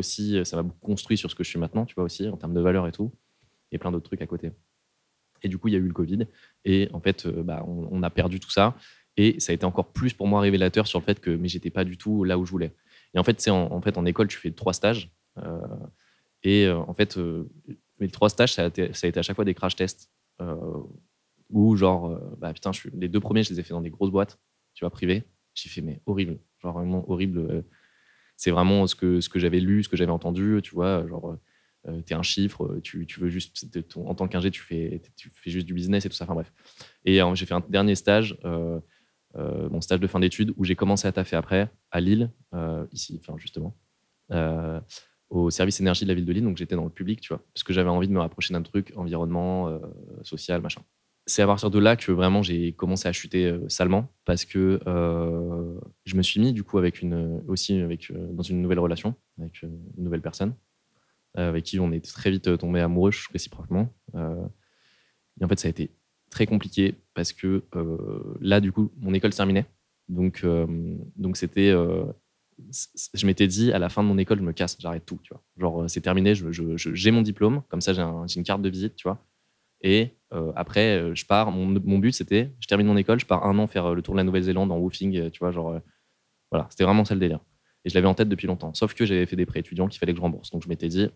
euh, 0.00 0.44
ça 0.44 0.62
m'a 0.62 0.68
construit 0.80 1.16
sur 1.16 1.30
ce 1.30 1.34
que 1.34 1.44
je 1.44 1.48
suis 1.48 1.58
maintenant, 1.58 1.86
tu 1.86 1.94
vois, 1.94 2.04
aussi, 2.04 2.28
en 2.28 2.36
termes 2.36 2.54
de 2.54 2.60
valeur 2.60 2.86
et 2.86 2.92
tout, 2.92 3.12
et 3.72 3.78
plein 3.78 3.92
d'autres 3.92 4.06
trucs 4.06 4.22
à 4.22 4.26
côté. 4.26 4.52
Et 5.42 5.48
du 5.48 5.58
coup, 5.58 5.68
il 5.68 5.74
y 5.74 5.76
a 5.76 5.78
eu 5.78 5.86
le 5.86 5.92
Covid, 5.92 6.26
et 6.64 6.88
en 6.92 7.00
fait, 7.00 7.26
euh, 7.26 7.42
bah, 7.42 7.64
on, 7.66 8.02
a 8.02 8.10
perdu 8.10 8.40
tout 8.40 8.50
ça, 8.50 8.76
et 9.16 9.38
ça 9.40 9.52
a 9.52 9.54
été 9.54 9.64
encore 9.64 9.92
plus 9.92 10.12
pour 10.12 10.26
moi 10.26 10.40
révélateur 10.40 10.86
sur 10.86 10.98
le 10.98 11.04
fait 11.04 11.20
que 11.20 11.30
mais 11.30 11.48
j'étais 11.48 11.70
pas 11.70 11.84
du 11.84 11.96
tout 11.96 12.24
là 12.24 12.38
où 12.38 12.44
je 12.44 12.50
voulais. 12.50 12.74
Et 13.14 13.18
en 13.18 13.24
fait, 13.24 13.40
c'est 13.40 13.50
en, 13.50 13.80
fait 13.80 13.96
en 13.98 14.04
école, 14.06 14.28
tu 14.28 14.38
fais 14.38 14.50
trois 14.50 14.72
stages, 14.72 15.10
euh, 15.38 15.60
et 16.42 16.68
en 16.70 16.94
fait, 16.94 17.18
les 17.98 18.08
trois 18.08 18.28
stages, 18.28 18.54
ça 18.54 18.64
a, 18.64 18.66
été, 18.66 19.18
à 19.18 19.22
chaque 19.22 19.34
fois 19.34 19.44
des 19.44 19.54
crash 19.54 19.74
tests, 19.74 20.10
où 21.50 21.76
genre, 21.76 22.20
bah 22.38 22.52
putain, 22.52 22.70
je 22.72 22.88
les 22.92 23.08
deux 23.08 23.20
premiers, 23.20 23.42
je 23.42 23.50
les 23.50 23.60
ai 23.60 23.62
fait 23.62 23.74
dans 23.74 23.80
des 23.80 23.90
grosses 23.90 24.12
boîtes, 24.12 24.38
tu 24.74 24.84
vois, 24.84 24.90
privées. 24.90 25.24
J'ai 25.54 25.68
fait 25.68 25.80
mais 25.80 26.00
horrible, 26.06 26.38
genre 26.62 26.74
vraiment 26.74 27.10
horrible 27.10 27.64
c'est 28.38 28.50
vraiment 28.50 28.86
ce 28.86 28.94
que, 28.94 29.20
ce 29.20 29.28
que 29.28 29.38
j'avais 29.38 29.60
lu, 29.60 29.84
ce 29.84 29.90
que 29.90 29.98
j'avais 29.98 30.10
entendu, 30.10 30.60
tu 30.62 30.74
vois, 30.74 31.06
genre, 31.06 31.36
euh, 31.86 32.00
tu 32.06 32.14
es 32.14 32.16
un 32.16 32.22
chiffre, 32.22 32.80
tu, 32.82 33.04
tu 33.04 33.20
veux 33.20 33.28
juste, 33.28 33.66
en 33.96 34.14
tant 34.14 34.28
qu'ingé, 34.28 34.50
tu 34.50 34.62
fais, 34.62 35.02
tu 35.14 35.30
fais 35.34 35.50
juste 35.50 35.66
du 35.66 35.74
business 35.74 36.06
et 36.06 36.08
tout 36.08 36.16
ça, 36.16 36.24
enfin 36.24 36.34
bref. 36.34 36.50
Et 37.04 37.20
j'ai 37.34 37.44
fait 37.44 37.54
un 37.54 37.62
dernier 37.68 37.94
stage, 37.94 38.38
mon 38.44 39.80
stage 39.82 40.00
de 40.00 40.06
fin 40.06 40.20
d'études, 40.20 40.54
où 40.56 40.64
j'ai 40.64 40.76
commencé 40.76 41.06
à 41.06 41.12
taffer 41.12 41.36
après, 41.36 41.70
à 41.90 42.00
Lille, 42.00 42.30
ici, 42.92 43.20
justement 43.36 43.76
au 45.30 45.50
service 45.50 45.80
énergie 45.80 46.04
de 46.04 46.08
la 46.08 46.14
ville 46.14 46.24
de 46.24 46.32
Lille, 46.32 46.44
donc 46.44 46.56
j'étais 46.56 46.74
dans 46.74 46.84
le 46.84 46.90
public, 46.90 47.20
tu 47.20 47.28
vois, 47.28 47.42
parce 47.52 47.62
que 47.62 47.72
j'avais 47.72 47.90
envie 47.90 48.08
de 48.08 48.12
me 48.12 48.20
rapprocher 48.20 48.54
d'un 48.54 48.62
truc, 48.62 48.92
environnement, 48.96 49.68
euh, 49.68 49.78
social, 50.22 50.62
machin. 50.62 50.82
C'est 51.28 51.42
à 51.42 51.46
partir 51.46 51.70
de 51.70 51.78
là 51.78 51.94
que 51.94 52.10
vraiment 52.10 52.42
j'ai 52.42 52.72
commencé 52.72 53.06
à 53.06 53.12
chuter 53.12 53.46
euh, 53.46 53.68
salement, 53.68 54.10
parce 54.24 54.44
que 54.44 54.80
euh, 54.86 55.78
je 56.04 56.16
me 56.16 56.22
suis 56.22 56.40
mis 56.40 56.52
du 56.52 56.64
coup 56.64 56.78
avec 56.78 57.02
une, 57.02 57.42
aussi 57.46 57.80
avec, 57.80 58.12
dans 58.12 58.42
une 58.42 58.62
nouvelle 58.62 58.80
relation, 58.80 59.14
avec 59.38 59.62
une 59.62 59.78
nouvelle 59.96 60.22
personne, 60.22 60.54
avec 61.34 61.64
qui 61.64 61.78
on 61.78 61.92
est 61.92 62.04
très 62.04 62.30
vite 62.30 62.58
tombé 62.58 62.80
amoureux 62.80 63.12
réciproquement. 63.32 63.92
et 64.14 65.44
en 65.44 65.48
fait, 65.48 65.60
ça 65.60 65.68
a 65.68 65.70
été 65.70 65.90
très 66.30 66.46
compliqué 66.46 66.96
parce 67.14 67.32
que 67.32 67.62
là, 68.40 68.60
du 68.60 68.72
coup, 68.72 68.90
mon 68.98 69.14
école 69.14 69.32
terminait. 69.32 69.66
Donc, 70.08 70.44
donc 71.16 71.36
c'était 71.36 71.72
je 73.14 73.26
m'étais 73.26 73.46
dit 73.46 73.72
à 73.72 73.78
la 73.78 73.88
fin 73.88 74.02
de 74.02 74.08
mon 74.08 74.18
école, 74.18 74.38
je 74.38 74.42
me 74.42 74.52
casse, 74.52 74.76
j'arrête 74.78 75.06
tout, 75.06 75.18
tu 75.22 75.32
vois. 75.32 75.42
Genre, 75.56 75.82
euh, 75.82 75.88
c'est 75.88 76.00
terminé, 76.00 76.34
j'ai 76.34 77.10
mon 77.10 77.22
diplôme, 77.22 77.62
comme 77.68 77.80
ça 77.80 77.92
j'ai 77.92 78.38
une 78.38 78.44
carte 78.44 78.62
de 78.62 78.68
visite, 78.68 78.96
tu 78.96 79.08
vois. 79.08 79.24
Et 79.80 80.16
euh, 80.32 80.52
après, 80.56 80.98
euh, 80.98 81.14
je 81.14 81.24
pars. 81.24 81.50
Mon, 81.50 81.98
but, 81.98 82.12
c'était, 82.12 82.52
je 82.60 82.66
termine 82.66 82.86
mon 82.86 82.96
école, 82.96 83.20
je 83.20 83.26
pars 83.26 83.46
un 83.46 83.58
an 83.58 83.66
faire 83.66 83.94
le 83.94 84.02
tour 84.02 84.14
de 84.14 84.18
la 84.18 84.24
Nouvelle-Zélande 84.24 84.72
en 84.72 84.78
woofing, 84.78 85.30
tu 85.30 85.38
vois, 85.38 85.52
genre, 85.52 85.80
voilà, 86.50 86.66
c'était 86.70 86.84
vraiment 86.84 87.04
ça 87.04 87.14
le 87.14 87.20
délire. 87.20 87.40
Et 87.84 87.90
je 87.90 87.94
l'avais 87.94 88.08
en 88.08 88.14
tête 88.14 88.28
depuis 88.28 88.46
longtemps. 88.46 88.74
Sauf 88.74 88.94
que 88.94 89.06
j'avais 89.06 89.26
fait 89.26 89.36
des 89.36 89.46
prêts 89.46 89.60
étudiants 89.60 89.88
qu'il 89.88 89.98
fallait 89.98 90.12
que 90.12 90.18
je 90.18 90.22
rembourse. 90.22 90.50
Donc 90.50 90.62
je 90.62 90.68
m'étais 90.68 90.88
dit, 90.88 91.08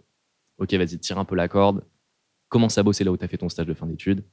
ok, 0.58 0.72
vas-y, 0.74 0.98
tire 0.98 1.18
un 1.18 1.24
peu 1.24 1.34
la 1.34 1.48
corde, 1.48 1.84
commence 2.48 2.78
à 2.78 2.82
bosser 2.82 3.04
là 3.04 3.10
où 3.10 3.16
tu 3.16 3.24
as 3.24 3.28
fait 3.28 3.38
ton 3.38 3.48
stage 3.48 3.66
de 3.66 3.74
fin 3.74 3.86
d'études. 3.86 4.24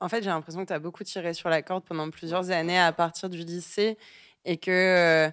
En 0.00 0.08
fait, 0.08 0.22
j'ai 0.22 0.30
l'impression 0.30 0.62
que 0.62 0.68
tu 0.68 0.72
as 0.72 0.78
beaucoup 0.78 1.02
tiré 1.02 1.34
sur 1.34 1.48
la 1.48 1.62
corde 1.62 1.84
pendant 1.84 2.08
plusieurs 2.10 2.50
années 2.50 2.78
à 2.78 2.92
partir 2.92 3.28
du 3.28 3.38
lycée 3.38 3.98
et 4.44 4.56
que 4.56 5.30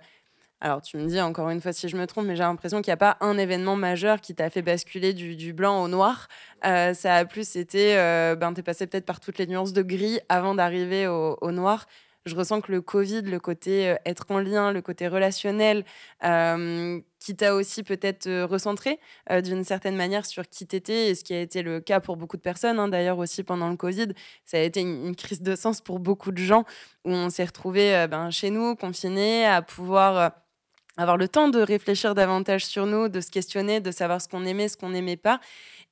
alors, 0.61 0.81
tu 0.81 0.97
me 0.97 1.05
dis 1.07 1.19
encore 1.19 1.49
une 1.49 1.59
fois 1.59 1.73
si 1.73 1.89
je 1.89 1.97
me 1.97 2.07
trompe, 2.07 2.25
mais 2.25 2.35
j'ai 2.35 2.43
l'impression 2.43 2.81
qu'il 2.81 2.89
n'y 2.89 2.93
a 2.93 2.97
pas 2.97 3.17
un 3.19 3.37
événement 3.37 3.75
majeur 3.75 4.21
qui 4.21 4.33
t'a 4.33 4.49
fait 4.49 4.61
basculer 4.61 5.13
du, 5.13 5.53
blanc 5.53 5.83
au 5.83 5.87
noir. 5.87 6.27
Euh, 6.65 6.93
ça 6.93 7.15
a 7.17 7.25
plus 7.25 7.57
été, 7.57 7.97
euh, 7.97 8.35
ben, 8.35 8.53
tu 8.53 8.61
es 8.61 8.63
passé 8.63 8.87
peut-être 8.87 9.05
par 9.05 9.19
toutes 9.19 9.37
les 9.37 9.47
nuances 9.47 9.73
de 9.73 9.81
gris 9.81 10.19
avant 10.29 10.55
d'arriver 10.55 11.07
au, 11.07 11.51
noir. 11.51 11.87
Je 12.25 12.35
ressens 12.35 12.61
que 12.61 12.71
le 12.71 12.81
Covid, 12.81 13.21
le 13.23 13.39
côté 13.39 13.89
euh, 13.89 13.95
être 14.05 14.25
en 14.29 14.39
lien, 14.39 14.71
le 14.71 14.81
côté 14.81 15.07
relationnel, 15.07 15.83
qui 16.21 17.35
t'a 17.35 17.53
aussi 17.53 17.83
peut-être 17.83 18.43
recentré 18.43 18.99
d'une 19.43 19.63
certaine 19.63 19.95
manière 19.95 20.25
sur 20.25 20.47
qui 20.47 20.65
t'étais, 20.65 21.09
et 21.09 21.15
ce 21.15 21.23
qui 21.23 21.33
a 21.33 21.41
été 21.41 21.63
le 21.63 21.79
cas 21.81 21.99
pour 21.99 22.17
beaucoup 22.17 22.37
de 22.37 22.41
personnes, 22.41 22.79
hein, 22.79 22.87
d'ailleurs 22.87 23.17
aussi 23.17 23.43
pendant 23.43 23.69
le 23.69 23.75
Covid, 23.75 24.07
ça 24.45 24.57
a 24.57 24.61
été 24.61 24.81
une, 24.81 25.15
crise 25.15 25.41
de 25.41 25.55
sens 25.55 25.81
pour 25.81 25.99
beaucoup 25.99 26.31
de 26.31 26.37
gens, 26.37 26.63
où 27.03 27.11
on 27.11 27.29
s'est 27.29 27.45
retrouvés 27.45 28.07
ben, 28.09 28.31
chez 28.31 28.51
nous, 28.51 28.75
confinés, 28.75 29.45
à 29.45 29.61
pouvoir 29.61 30.31
avoir 30.97 31.17
le 31.17 31.27
temps 31.27 31.49
de 31.49 31.59
réfléchir 31.59 32.15
davantage 32.15 32.65
sur 32.65 32.85
nous, 32.85 33.09
de 33.09 33.21
se 33.21 33.31
questionner, 33.31 33.79
de 33.79 33.91
savoir 33.91 34.21
ce 34.21 34.27
qu'on 34.27 34.45
aimait, 34.45 34.67
ce 34.67 34.77
qu'on 34.77 34.89
n'aimait 34.89 35.17
pas. 35.17 35.39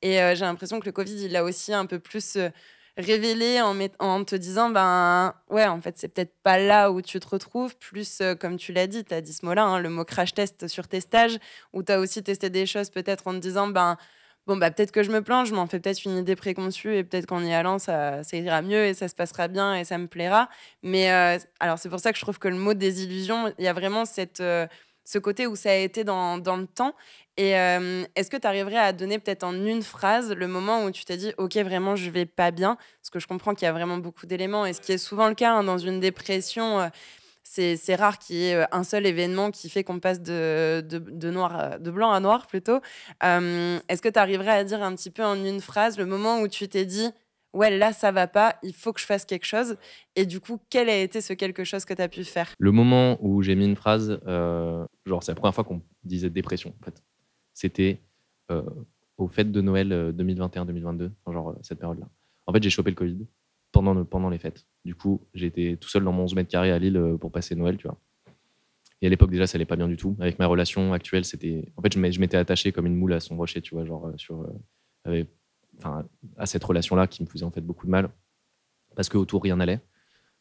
Et 0.02 0.22
euh, 0.22 0.36
j'ai 0.36 0.46
l'impression 0.46 0.80
que 0.80 0.86
le 0.86 0.92
Covid, 0.92 1.26
il 1.26 1.32
l'a 1.32 1.44
aussi 1.44 1.74
un 1.74 1.86
peu 1.86 2.00
plus 2.00 2.36
euh, 2.36 2.50
révélé 2.98 3.62
en, 3.62 4.24
te 4.24 4.36
disant, 4.36 4.70
ben 4.70 5.34
ouais, 5.50 5.66
en 5.66 5.82
fait, 5.82 5.98
c'est 5.98 6.10
peut-être 6.10 6.34
pas 6.44 6.60
là 6.60 6.92
où 6.92 7.02
tu 7.02 7.20
te 7.20 7.28
retrouves. 7.28 7.76
Plus, 7.78 8.20
euh, 8.22 8.36
comme 8.36 8.58
tu 8.58 8.74
l'as 8.74 8.88
dit, 8.88 9.04
tu 9.04 9.14
as 9.14 9.22
dit 9.22 9.34
ce 9.34 9.46
mot-là, 9.46 9.64
hein, 9.64 9.80
le 9.80 9.90
mot 9.90 10.06
crash 10.06 10.34
test 10.34 10.68
sur 10.68 10.88
tes 10.88 11.00
stages, 11.00 11.38
où 11.74 11.84
tu 11.84 11.92
as 11.92 12.00
aussi 12.00 12.22
testé 12.22 12.50
des 12.50 12.66
choses 12.66 12.90
peut-être 12.90 13.28
en 13.28 13.34
te 13.34 13.40
disant, 13.40 13.68
ben 13.68 13.98
bon, 14.46 14.58
bah, 14.58 14.72
peut-être 14.72 14.92
que 14.92 15.04
je 15.04 15.12
me 15.12 15.22
plante, 15.22 15.48
je 15.48 15.56
m'en 15.56 15.68
fais 15.68 15.80
peut-être 15.80 16.04
une 16.06 16.18
idée 16.18 16.36
préconçue 16.36 16.96
et 16.96 17.04
peut-être 17.06 17.26
qu'en 17.26 17.44
y 17.44 17.54
allant, 17.54 17.80
ça, 17.80 18.24
ça, 18.24 18.38
ira 18.38 18.62
mieux 18.62 18.86
et 18.86 18.94
ça 18.94 19.08
se 19.08 19.16
passera 19.16 19.48
bien 19.48 19.76
et 19.76 19.86
ça 19.86 19.98
me 19.98 20.08
plaira. 20.08 20.50
Mais 20.84 21.10
alors, 21.62 21.80
c'est 21.80 21.90
pour 21.90 22.00
ça 22.00 22.12
que 22.12 22.18
je 22.18 22.24
trouve 22.24 22.40
que 22.40 22.50
le 22.50 22.58
mot 22.58 22.74
désillusion, 22.74 23.54
il 23.58 23.64
y 23.64 23.70
a 23.70 23.74
vraiment 23.74 24.04
cette 24.06 24.44
ce 25.06 25.18
côté 25.18 25.48
où 25.48 25.56
ça 25.56 25.72
a 25.72 25.76
été 25.76 26.04
dans, 26.04 26.38
dans 26.38 26.58
le 26.58 26.68
temps. 26.68 26.96
Et 27.36 27.58
euh, 27.58 28.04
est-ce 28.16 28.30
que 28.30 28.38
tu 28.38 28.48
arriverais 28.48 28.78
à 28.78 28.94
donner 28.94 29.18
peut-être 29.18 29.44
en 29.44 29.54
une 29.54 29.82
phrase 29.82 30.32
le 30.32 30.48
moment 30.48 30.86
où 30.86 30.92
tu 30.92 31.04
t'es 31.04 31.18
dit, 31.18 31.34
OK, 31.38 31.56
vraiment, 31.58 31.96
je 31.96 32.10
vais 32.10 32.26
pas 32.26 32.52
bien? 32.52 32.78
Parce 33.02 33.10
que 33.10 33.20
je 33.20 33.28
comprends 33.28 33.56
qu'il 33.56 33.66
y 33.66 33.70
a 33.70 33.74
vraiment 33.74 33.98
beaucoup 33.98 34.28
d'éléments. 34.28 34.66
Et 34.66 34.74
ce 34.74 34.82
qui 34.82 34.92
est 34.92 34.98
souvent 34.98 35.28
le 35.28 35.36
cas 35.36 35.54
hein, 35.54 35.64
dans 35.64 35.80
une 35.80 36.00
dépression, 36.00 36.80
euh, 36.80 36.88
c'est, 37.44 37.96
rare 37.96 38.20
qu'il 38.20 38.36
y 38.36 38.46
ait 38.50 38.56
euh, 38.56 38.66
un 38.72 38.84
seul 38.84 39.06
événement 39.08 39.50
qui 39.50 39.70
fait 39.70 39.84
qu'on 39.84 40.00
passe 40.00 40.22
de, 40.22 40.86
de, 40.88 41.00
de, 41.00 41.32
noir, 41.32 41.80
de 41.80 41.92
blanc 41.92 42.12
à 42.12 42.20
noir 42.20 42.46
plutôt. 42.46 42.80
est-ce 43.22 44.02
que 44.02 44.10
tu 44.10 44.20
arriverais 44.20 44.52
à 44.52 44.64
dire 44.64 44.84
un 44.84 44.96
petit 44.96 45.10
peu 45.10 45.24
en 45.24 45.36
une 45.44 45.60
phrase 45.60 45.98
le 45.98 46.06
moment 46.06 46.40
où 46.40 46.48
tu 46.48 46.68
t'es 46.68 46.86
dit, 46.86 47.10
ouais, 47.54 47.76
là, 47.78 47.94
ça 47.94 48.12
va 48.12 48.28
pas, 48.28 48.58
il 48.64 48.74
faut 48.74 48.92
que 48.92 49.00
je 49.00 49.06
fasse 49.06 49.26
quelque 49.26 49.46
chose. 49.46 49.78
Et 50.16 50.26
du 50.26 50.40
coup, 50.40 50.60
quel 50.70 50.90
a 50.90 50.98
été 50.98 51.22
ce 51.22 51.34
quelque 51.34 51.64
chose 51.64 51.86
que 51.86 51.94
tu 51.94 52.02
as 52.02 52.10
pu 52.10 52.24
faire? 52.24 52.54
Le 52.60 52.72
moment 52.72 53.18
où 53.22 53.42
j'ai 53.42 53.56
mis 53.56 53.66
une 53.66 53.76
phrase, 53.76 54.20
euh, 54.28 54.86
genre, 55.06 55.24
c'est 55.24 55.32
la 55.32 55.36
première 55.36 55.56
fois 55.56 55.64
qu'on 55.64 55.82
disait 56.04 56.30
dépression, 56.30 56.74
en 56.82 56.86
fait. 56.86 57.02
C'était 57.54 58.02
euh, 58.52 58.64
au 59.18 59.28
fête 59.28 59.52
de 59.52 59.62
Noël 59.62 60.14
2021-2022, 60.18 61.02
euh, 61.02 61.10
genre 61.32 61.56
cette 61.62 61.80
période-là. 61.80 62.08
En 62.48 62.54
fait, 62.54 62.62
j'ai 62.62 62.70
chopé 62.70 62.90
le 62.90 62.96
Covid 62.96 63.26
pendant, 63.72 64.04
pendant 64.04 64.30
les 64.30 64.40
fêtes. 64.40 64.66
Du 64.84 64.96
coup, 64.96 65.22
j'étais 65.34 65.78
tout 65.80 65.88
seul 65.88 66.04
dans 66.04 66.12
mon 66.12 66.24
11 66.24 66.36
mètres 66.36 66.50
carrés 66.50 66.72
à 66.72 66.80
Lille 66.80 67.18
pour 67.22 67.32
passer 67.32 67.56
Noël, 67.56 67.78
tu 67.78 67.88
vois. 67.88 67.98
Et 69.02 69.08
à 69.08 69.10
l'époque, 69.10 69.32
déjà, 69.32 69.48
ça 69.48 69.58
allait 69.58 69.66
pas 69.66 69.76
bien 69.76 69.88
du 69.88 69.98
tout. 69.98 70.16
Avec 70.20 70.40
ma 70.40 70.48
relation 70.48 70.94
actuelle, 70.94 71.26
c'était. 71.26 71.66
En 71.76 71.82
fait, 71.82 71.94
je 71.94 72.20
m'étais 72.20 72.38
attaché 72.38 72.72
comme 72.72 72.86
une 72.86 72.96
moule 72.96 73.14
à 73.14 73.20
son 73.20 73.36
rocher, 73.36 73.62
tu 73.62 73.76
vois, 73.76 73.86
genre, 73.86 74.12
sur. 74.18 74.48
Avec 75.06 75.28
enfin, 75.78 76.06
à 76.38 76.46
cette 76.46 76.64
relation-là 76.64 77.08
qui 77.08 77.24
me 77.24 77.28
faisait 77.28 77.46
en 77.46 77.52
fait 77.52 77.62
beaucoup 77.62 77.86
de 77.86 77.92
mal 77.92 78.10
parce 78.96 79.10
que 79.10 79.18
autour 79.18 79.44
rien 79.44 79.58
n'allait. 79.58 79.82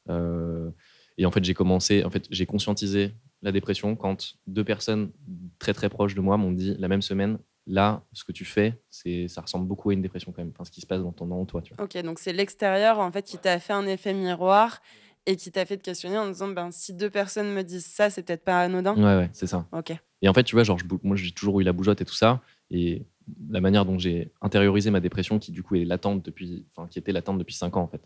Euh, 0.08 0.70
et 1.18 1.26
en 1.26 1.30
fait, 1.30 1.44
j'ai 1.44 1.54
commencé, 1.54 2.04
en 2.04 2.10
fait, 2.10 2.26
j'ai 2.30 2.46
conscientisé 2.46 3.14
la 3.42 3.52
dépression 3.52 3.96
quand 3.96 4.34
deux 4.46 4.64
personnes 4.64 5.10
très 5.58 5.74
très 5.74 5.88
proches 5.88 6.14
de 6.14 6.20
moi 6.20 6.36
m'ont 6.36 6.52
dit 6.52 6.74
la 6.78 6.88
même 6.88 7.02
semaine 7.02 7.38
là, 7.66 8.02
ce 8.12 8.24
que 8.24 8.32
tu 8.32 8.44
fais, 8.44 8.80
c'est, 8.90 9.28
ça 9.28 9.40
ressemble 9.40 9.66
beaucoup 9.66 9.90
à 9.90 9.92
une 9.92 10.02
dépression 10.02 10.32
quand 10.32 10.42
même. 10.42 10.52
Enfin, 10.54 10.64
ce 10.64 10.70
qui 10.70 10.80
se 10.80 10.86
passe 10.86 11.00
dans 11.00 11.12
ton 11.12 11.26
dans 11.26 11.44
toi, 11.44 11.62
tu 11.62 11.74
vois. 11.74 11.84
Ok, 11.84 11.96
donc 12.02 12.18
c'est 12.18 12.32
l'extérieur 12.32 12.98
en 12.98 13.12
fait 13.12 13.22
qui 13.22 13.38
t'a 13.38 13.58
fait 13.60 13.72
un 13.72 13.86
effet 13.86 14.14
miroir 14.14 14.80
et 15.26 15.36
qui 15.36 15.52
t'a 15.52 15.64
fait 15.64 15.76
te 15.76 15.82
questionner 15.82 16.18
en 16.18 16.26
disant 16.26 16.48
ben 16.48 16.70
si 16.72 16.92
deux 16.92 17.10
personnes 17.10 17.52
me 17.52 17.62
disent 17.62 17.86
ça, 17.86 18.10
c'est 18.10 18.22
peut-être 18.22 18.44
pas 18.44 18.62
anodin. 18.62 18.96
Ouais, 18.96 19.16
ouais, 19.16 19.30
c'est 19.32 19.46
ça. 19.46 19.66
Ok. 19.72 19.92
Et 20.22 20.28
en 20.28 20.34
fait, 20.34 20.44
tu 20.44 20.54
vois, 20.54 20.64
genre, 20.64 20.78
moi, 21.02 21.16
j'ai 21.16 21.32
toujours 21.32 21.60
eu 21.60 21.64
la 21.64 21.72
bougeotte 21.72 22.00
et 22.00 22.04
tout 22.04 22.14
ça, 22.14 22.40
et 22.70 23.04
la 23.48 23.60
manière 23.60 23.84
dont 23.84 23.98
j'ai 23.98 24.32
intériorisé 24.40 24.90
ma 24.90 25.00
dépression, 25.00 25.38
qui 25.38 25.52
du 25.52 25.62
coup 25.62 25.76
est 25.76 25.84
latente 25.84 26.24
depuis, 26.24 26.66
enfin, 26.74 26.88
qui 26.88 26.98
était 26.98 27.12
latente 27.12 27.38
depuis 27.38 27.54
5 27.54 27.76
ans 27.76 27.82
en 27.82 27.88
fait. 27.88 28.02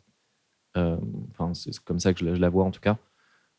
Euh, 0.76 0.96
c'est 1.54 1.78
comme 1.80 2.00
ça 2.00 2.12
que 2.12 2.20
je 2.20 2.24
la, 2.24 2.48
vois 2.48 2.64
en 2.64 2.70
tout 2.70 2.80
cas. 2.80 2.96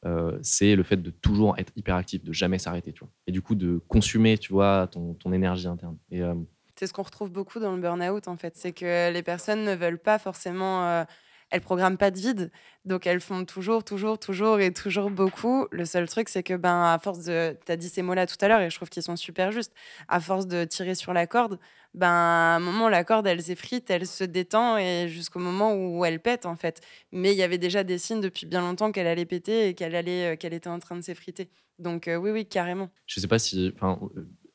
Euh, 0.05 0.37
c'est 0.43 0.75
le 0.75 0.83
fait 0.83 0.97
de 0.97 1.09
toujours 1.09 1.57
être 1.57 1.73
hyper 1.75 1.95
actif, 1.95 2.23
de 2.23 2.31
jamais 2.31 2.59
s'arrêter, 2.59 2.93
tu 2.93 2.99
vois. 2.99 3.09
Et 3.25 3.31
du 3.31 3.41
coup, 3.41 3.55
de 3.55 3.81
consumer, 3.87 4.37
tu 4.37 4.53
vois, 4.53 4.87
ton, 4.91 5.15
ton 5.15 5.33
énergie 5.33 5.67
interne. 5.67 5.97
Et, 6.11 6.21
euh, 6.21 6.35
c'est 6.75 6.85
ce 6.85 6.93
qu'on 6.93 7.01
retrouve 7.01 7.31
beaucoup 7.31 7.59
dans 7.59 7.75
le 7.75 7.81
burn-out, 7.81 8.27
en 8.27 8.37
fait. 8.37 8.55
C'est 8.55 8.71
que 8.71 9.11
les 9.11 9.23
personnes 9.23 9.63
ne 9.63 9.73
veulent 9.73 9.97
pas 9.97 10.19
forcément 10.19 11.05
elles 11.49 11.61
programment 11.61 11.97
pas 11.97 12.11
de 12.11 12.17
vide. 12.17 12.51
Donc 12.85 13.07
elles 13.07 13.21
font 13.21 13.45
toujours, 13.45 13.83
toujours, 13.83 14.19
toujours 14.19 14.59
et 14.59 14.71
toujours 14.71 15.09
beaucoup. 15.09 15.67
Le 15.71 15.85
seul 15.85 16.07
truc, 16.07 16.29
c'est 16.29 16.43
que 16.43 16.53
ben 16.55 16.83
à 16.83 16.99
force 16.99 17.23
de, 17.23 17.57
tu 17.65 17.71
as 17.71 17.77
dit 17.77 17.89
ces 17.89 18.01
mots-là 18.01 18.27
tout 18.27 18.37
à 18.41 18.47
l'heure 18.47 18.61
et 18.61 18.69
je 18.69 18.75
trouve 18.75 18.89
qu'ils 18.89 19.03
sont 19.03 19.15
super 19.15 19.51
justes. 19.51 19.73
À 20.07 20.19
force 20.19 20.47
de 20.47 20.63
tirer 20.63 20.95
sur 20.95 21.13
la 21.13 21.27
corde, 21.27 21.59
ben 21.93 22.07
à 22.07 22.55
un 22.55 22.59
moment 22.59 22.89
la 22.89 23.03
corde 23.03 23.27
elle 23.27 23.41
s'effrite, 23.41 23.89
elle 23.89 24.07
se 24.07 24.23
détend 24.23 24.77
et 24.77 25.07
jusqu'au 25.07 25.39
moment 25.39 25.73
où 25.73 26.05
elle 26.05 26.19
pète 26.19 26.45
en 26.45 26.55
fait. 26.55 26.81
Mais 27.11 27.31
il 27.31 27.37
y 27.37 27.43
avait 27.43 27.57
déjà 27.57 27.83
des 27.83 27.97
signes 27.97 28.21
depuis 28.21 28.45
bien 28.45 28.61
longtemps 28.61 28.91
qu'elle 28.91 29.07
allait 29.07 29.25
péter 29.25 29.69
et 29.69 29.73
qu'elle 29.73 29.95
allait, 29.95 30.33
euh, 30.33 30.35
qu'elle 30.35 30.53
était 30.53 30.69
en 30.69 30.79
train 30.79 30.95
de 30.95 31.01
s'effriter. 31.01 31.49
Donc 31.79 32.07
euh, 32.07 32.15
oui, 32.15 32.31
oui, 32.31 32.45
carrément. 32.45 32.89
Je 33.05 33.19
sais 33.19 33.27
pas 33.27 33.39
si, 33.39 33.73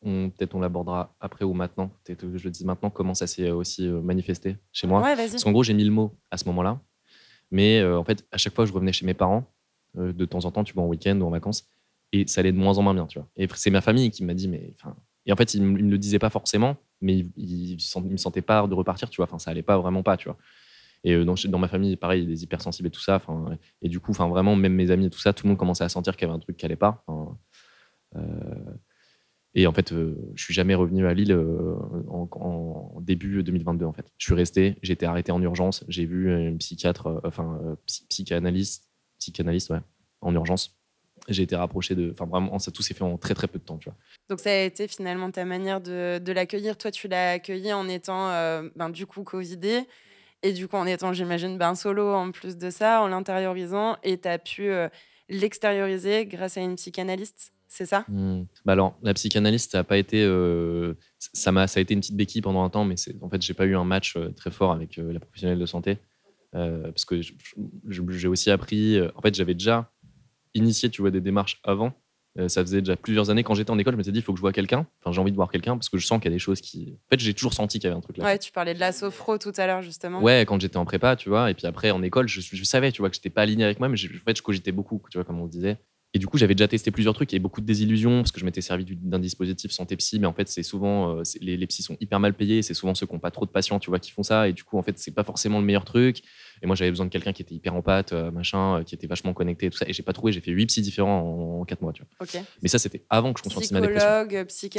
peut-être 0.02 0.54
on 0.54 0.60
l'abordera 0.60 1.14
après 1.20 1.44
ou 1.44 1.54
maintenant. 1.54 1.90
Peut-être 2.04 2.20
que 2.20 2.36
je 2.36 2.44
le 2.44 2.50
dis 2.50 2.64
maintenant, 2.64 2.90
comment 2.90 3.14
ça 3.14 3.26
s'est 3.26 3.50
aussi 3.50 3.86
euh, 3.86 4.00
manifesté 4.00 4.56
chez 4.72 4.86
moi. 4.86 5.00
Parce 5.00 5.44
qu'en 5.44 5.52
gros, 5.52 5.62
j'ai 5.62 5.74
mis 5.74 5.84
le 5.84 5.90
mot 5.90 6.16
à 6.30 6.36
ce 6.36 6.44
moment-là. 6.46 6.80
Mais 7.50 7.80
euh, 7.80 7.98
en 7.98 8.04
fait, 8.04 8.26
à 8.32 8.38
chaque 8.38 8.54
fois, 8.54 8.64
je 8.64 8.72
revenais 8.72 8.92
chez 8.92 9.06
mes 9.06 9.14
parents, 9.14 9.44
euh, 9.98 10.12
de 10.12 10.24
temps 10.24 10.44
en 10.44 10.50
temps, 10.50 10.64
tu 10.64 10.74
vois, 10.74 10.82
en 10.82 10.88
week-end 10.88 11.20
ou 11.20 11.24
en 11.24 11.30
vacances, 11.30 11.68
et 12.12 12.26
ça 12.26 12.40
allait 12.40 12.52
de 12.52 12.56
moins 12.56 12.78
en 12.78 12.82
moins 12.82 12.94
bien, 12.94 13.06
tu 13.06 13.18
vois. 13.18 13.28
Et 13.36 13.46
c'est 13.54 13.70
ma 13.70 13.80
famille 13.80 14.10
qui 14.10 14.24
m'a 14.24 14.34
dit, 14.34 14.48
mais 14.48 14.72
enfin. 14.74 14.96
Et 15.24 15.32
en 15.32 15.36
fait, 15.36 15.54
ils 15.54 15.62
ne 15.62 15.68
me 15.68 15.78
le 15.78 15.98
disaient 15.98 16.18
pas 16.18 16.30
forcément, 16.30 16.76
mais 17.00 17.24
ils 17.36 17.76
ne 17.76 18.10
me 18.10 18.16
sentaient 18.16 18.42
pas 18.42 18.66
de 18.66 18.74
repartir, 18.74 19.08
tu 19.08 19.18
vois. 19.18 19.26
Enfin, 19.26 19.38
ça 19.38 19.52
allait 19.52 19.62
pas 19.62 19.78
vraiment 19.78 20.02
pas, 20.02 20.16
tu 20.16 20.28
vois. 20.28 20.36
Et 21.04 21.24
dans, 21.24 21.34
dans 21.48 21.58
ma 21.58 21.68
famille, 21.68 21.96
pareil, 21.96 22.26
des 22.26 22.42
hypersensibles 22.42 22.88
et 22.88 22.90
tout 22.90 23.00
ça. 23.00 23.20
Et 23.82 23.88
du 23.88 24.00
coup, 24.00 24.12
vraiment, 24.12 24.56
même 24.56 24.74
mes 24.74 24.90
amis 24.90 25.06
et 25.06 25.10
tout 25.10 25.20
ça, 25.20 25.32
tout 25.32 25.46
le 25.46 25.50
monde 25.50 25.58
commençait 25.58 25.84
à 25.84 25.88
sentir 25.88 26.16
qu'il 26.16 26.26
y 26.26 26.30
avait 26.30 26.36
un 26.36 26.40
truc 26.40 26.56
qui 26.56 26.64
allait 26.64 26.74
pas. 26.74 27.04
Euh, 28.16 28.20
et 29.54 29.66
en 29.66 29.72
fait, 29.72 29.92
euh, 29.92 30.16
je 30.34 30.44
suis 30.44 30.54
jamais 30.54 30.74
revenu 30.74 31.06
à 31.06 31.14
Lille 31.14 31.32
euh, 31.32 31.74
en, 32.08 33.00
début 33.00 33.42
2022. 33.42 33.84
En 33.84 33.92
fait, 33.92 34.06
je 34.18 34.24
suis 34.24 34.34
resté, 34.34 34.76
j'ai 34.82 34.92
été 34.92 35.06
arrêté 35.06 35.32
en 35.32 35.42
urgence. 35.42 35.84
J'ai 35.88 36.06
vu 36.06 36.34
une 36.34 36.58
psychiatre, 36.58 37.08
euh, 37.08 37.20
enfin 37.24 37.76
psychanalyste, 37.86 38.88
psychanalyste, 39.18 39.70
ouais, 39.70 39.80
en 40.20 40.34
urgence 40.34 40.82
j'ai 41.28 41.42
été 41.42 41.56
rapproché 41.56 41.94
de. 41.94 42.10
Enfin, 42.12 42.26
vraiment, 42.26 42.58
ça 42.58 42.70
tout 42.70 42.82
s'est 42.82 42.94
fait 42.94 43.04
en 43.04 43.16
très 43.18 43.34
très 43.34 43.46
peu 43.46 43.58
de 43.58 43.64
temps, 43.64 43.78
tu 43.78 43.88
vois. 43.88 43.96
Donc, 44.28 44.40
ça 44.40 44.50
a 44.50 44.62
été 44.62 44.88
finalement 44.88 45.30
ta 45.30 45.44
manière 45.44 45.80
de, 45.80 46.32
l'accueillir. 46.32 46.76
Toi, 46.76 46.90
tu 46.90 47.08
l'as 47.08 47.32
accueilli 47.32 47.72
en 47.72 47.88
étant, 47.88 48.30
euh, 48.30 48.68
ben, 48.76 48.90
du 48.90 49.06
coup, 49.06 49.22
Covidé. 49.22 49.82
Et 50.42 50.52
du 50.52 50.66
coup, 50.66 50.76
en 50.76 50.86
étant, 50.86 51.12
j'imagine, 51.12 51.56
ben, 51.56 51.74
solo 51.74 52.12
en 52.12 52.32
plus 52.32 52.56
de 52.56 52.70
ça, 52.70 53.02
en 53.02 53.08
l'intériorisant. 53.08 53.96
Et 54.02 54.18
tu 54.18 54.28
as 54.28 54.38
pu 54.38 54.70
euh, 54.70 54.88
l'extérioriser 55.28 56.26
grâce 56.26 56.56
à 56.56 56.62
une 56.62 56.74
psychanalyste, 56.74 57.52
c'est 57.72 57.86
ça? 57.86 58.04
Mmh. 58.08 58.42
bah 58.64 58.72
alors, 58.72 58.98
la 59.02 59.14
psychanalyste, 59.14 59.72
ça 59.72 59.80
a 59.80 59.84
pas 59.84 59.98
été. 59.98 60.22
Euh, 60.22 60.94
ça, 61.18 61.52
m'a, 61.52 61.66
ça 61.66 61.78
a 61.78 61.80
été 61.80 61.94
une 61.94 62.00
petite 62.00 62.16
béquille 62.16 62.42
pendant 62.42 62.62
un 62.62 62.70
temps, 62.70 62.84
mais 62.84 62.96
c'est, 62.96 63.14
en 63.22 63.28
fait, 63.28 63.40
j'ai 63.42 63.54
pas 63.54 63.66
eu 63.66 63.76
un 63.76 63.84
match 63.84 64.16
très 64.36 64.50
fort 64.50 64.72
avec 64.72 64.96
la 64.96 65.20
professionnelle 65.20 65.58
de 65.58 65.66
santé. 65.66 65.98
parce 66.52 67.04
que 67.04 67.20
j'ai 67.88 68.28
aussi 68.28 68.50
appris. 68.50 69.00
en 69.14 69.20
fait, 69.22 69.34
j'avais 69.34 69.54
déjà 69.54 69.90
initié, 70.54 70.90
tu 70.90 71.00
vois, 71.00 71.10
des 71.10 71.20
démarches 71.20 71.60
avant. 71.64 71.94
Euh, 72.38 72.48
ça 72.48 72.62
faisait 72.62 72.80
déjà 72.80 72.96
plusieurs 72.96 73.28
années 73.28 73.42
quand 73.42 73.54
j'étais 73.54 73.70
en 73.70 73.78
école, 73.78 73.92
je 73.92 73.98
me 73.98 74.02
suis 74.02 74.12
dit, 74.12 74.20
il 74.20 74.22
faut 74.22 74.32
que 74.32 74.38
je 74.38 74.42
vois 74.42 74.52
quelqu'un. 74.52 74.86
Enfin, 75.00 75.12
j'ai 75.12 75.20
envie 75.20 75.32
de 75.32 75.36
voir 75.36 75.50
quelqu'un 75.50 75.76
parce 75.76 75.90
que 75.90 75.98
je 75.98 76.06
sens 76.06 76.18
qu'il 76.18 76.30
y 76.30 76.32
a 76.32 76.36
des 76.36 76.38
choses 76.38 76.60
qui. 76.60 76.98
En 77.06 77.10
fait, 77.10 77.20
j'ai 77.20 77.34
toujours 77.34 77.52
senti 77.52 77.78
qu'il 77.78 77.88
y 77.88 77.90
avait 77.90 77.98
un 77.98 78.00
truc 78.00 78.16
là. 78.16 78.24
Ouais, 78.24 78.38
tu 78.38 78.52
parlais 78.52 78.74
de 78.74 78.80
la 78.80 78.92
sophro 78.92 79.36
tout 79.36 79.52
à 79.56 79.66
l'heure, 79.66 79.82
justement. 79.82 80.22
Ouais, 80.22 80.44
quand 80.46 80.60
j'étais 80.60 80.78
en 80.78 80.86
prépa, 80.86 81.16
tu 81.16 81.28
vois. 81.28 81.50
Et 81.50 81.54
puis 81.54 81.66
après, 81.66 81.90
en 81.90 82.02
école, 82.02 82.28
je, 82.28 82.64
savais, 82.64 82.90
tu 82.90 83.02
vois, 83.02 83.10
que 83.10 83.16
j'étais 83.16 83.30
pas 83.30 83.42
aligné 83.42 83.64
avec 83.64 83.80
moi, 83.80 83.88
mais 83.88 83.98
en 83.98 84.24
fait, 84.24 84.36
je 84.36 84.42
cogitais 84.42 84.72
beaucoup, 84.72 85.02
tu 85.10 85.18
vois, 85.18 85.24
comme 85.24 85.40
on 85.40 85.46
disait. 85.46 85.76
Et 86.14 86.18
du 86.18 86.26
coup, 86.26 86.36
j'avais 86.36 86.54
déjà 86.54 86.68
testé 86.68 86.90
plusieurs 86.90 87.14
trucs 87.14 87.32
et 87.32 87.38
beaucoup 87.38 87.62
de 87.62 87.66
désillusions 87.66 88.20
parce 88.20 88.32
que 88.32 88.40
je 88.40 88.44
m'étais 88.44 88.60
servi 88.60 88.84
d'un 88.84 89.18
dispositif 89.18 89.72
santé 89.72 89.96
psy, 89.96 90.18
mais 90.18 90.26
en 90.26 90.34
fait, 90.34 90.46
c'est 90.46 90.62
souvent 90.62 91.16
euh, 91.16 91.22
les, 91.40 91.56
les 91.56 91.66
psys 91.66 91.82
sont 91.82 91.96
hyper 92.00 92.20
mal 92.20 92.34
payés. 92.34 92.60
C'est 92.60 92.74
souvent 92.74 92.94
ceux 92.94 93.06
qui 93.06 93.14
n'ont 93.14 93.18
pas 93.18 93.30
trop 93.30 93.46
de 93.46 93.50
patients, 93.50 93.78
tu 93.78 93.88
vois, 93.88 93.98
qui 93.98 94.10
font 94.10 94.22
ça. 94.22 94.46
Et 94.46 94.52
du 94.52 94.62
coup, 94.62 94.76
en 94.76 94.82
fait, 94.82 94.98
c'est 94.98 95.12
pas 95.12 95.24
forcément 95.24 95.58
le 95.58 95.64
meilleur 95.64 95.86
truc. 95.86 96.22
Et 96.60 96.66
moi, 96.66 96.76
j'avais 96.76 96.90
besoin 96.90 97.06
de 97.06 97.10
quelqu'un 97.10 97.32
qui 97.32 97.40
était 97.40 97.54
hyper 97.54 97.74
en 97.74 97.80
pâte, 97.80 98.12
euh, 98.12 98.30
machin, 98.30 98.80
euh, 98.80 98.82
qui 98.84 98.94
était 98.94 99.06
vachement 99.06 99.32
connecté, 99.32 99.70
tout 99.70 99.78
ça. 99.78 99.86
Et 99.88 99.94
j'ai 99.94 100.02
pas 100.02 100.12
trouvé. 100.12 100.32
J'ai 100.32 100.42
fait 100.42 100.50
huit 100.50 100.66
psys 100.66 100.82
différents 100.82 101.60
en, 101.60 101.64
quatre 101.64 101.80
mois, 101.80 101.94
tu 101.94 102.02
vois. 102.02 102.26
Mais 102.60 102.68
ça, 102.68 102.78
c'était 102.78 103.06
avant 103.08 103.32
que 103.32 103.38
je 103.38 103.44
conscientise 103.44 103.72
ma 103.72 103.80
dépression. 103.80 104.08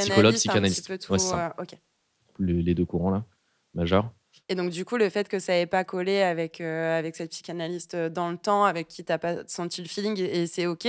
Psychologue, 0.03 0.35
psychanalyste, 0.35 0.35
psychanalyste. 0.35 0.79
Un 0.79 0.83
petit 0.83 0.87
peu 0.87 0.97
tout, 0.99 1.13
les 2.39 2.75
deux 2.75 2.85
courants 2.85 3.09
là, 3.11 3.25
majeurs. 3.73 4.13
Et 4.49 4.55
donc, 4.55 4.71
du 4.71 4.83
coup, 4.83 4.97
le 4.97 5.09
fait 5.09 5.29
que 5.29 5.39
ça 5.39 5.53
n'ait 5.53 5.65
pas 5.65 5.83
collé 5.83 6.21
avec, 6.21 6.59
euh, 6.59 6.97
avec 6.97 7.15
cette 7.15 7.31
psychanalyste 7.31 7.93
euh, 7.95 8.09
dans 8.09 8.29
le 8.29 8.37
temps, 8.37 8.65
avec 8.65 8.87
qui 8.87 9.03
tu 9.03 9.11
n'as 9.11 9.17
pas 9.17 9.37
senti 9.47 9.81
le 9.81 9.87
feeling, 9.87 10.19
et, 10.19 10.47
c'est 10.47 10.67
OK. 10.67 10.87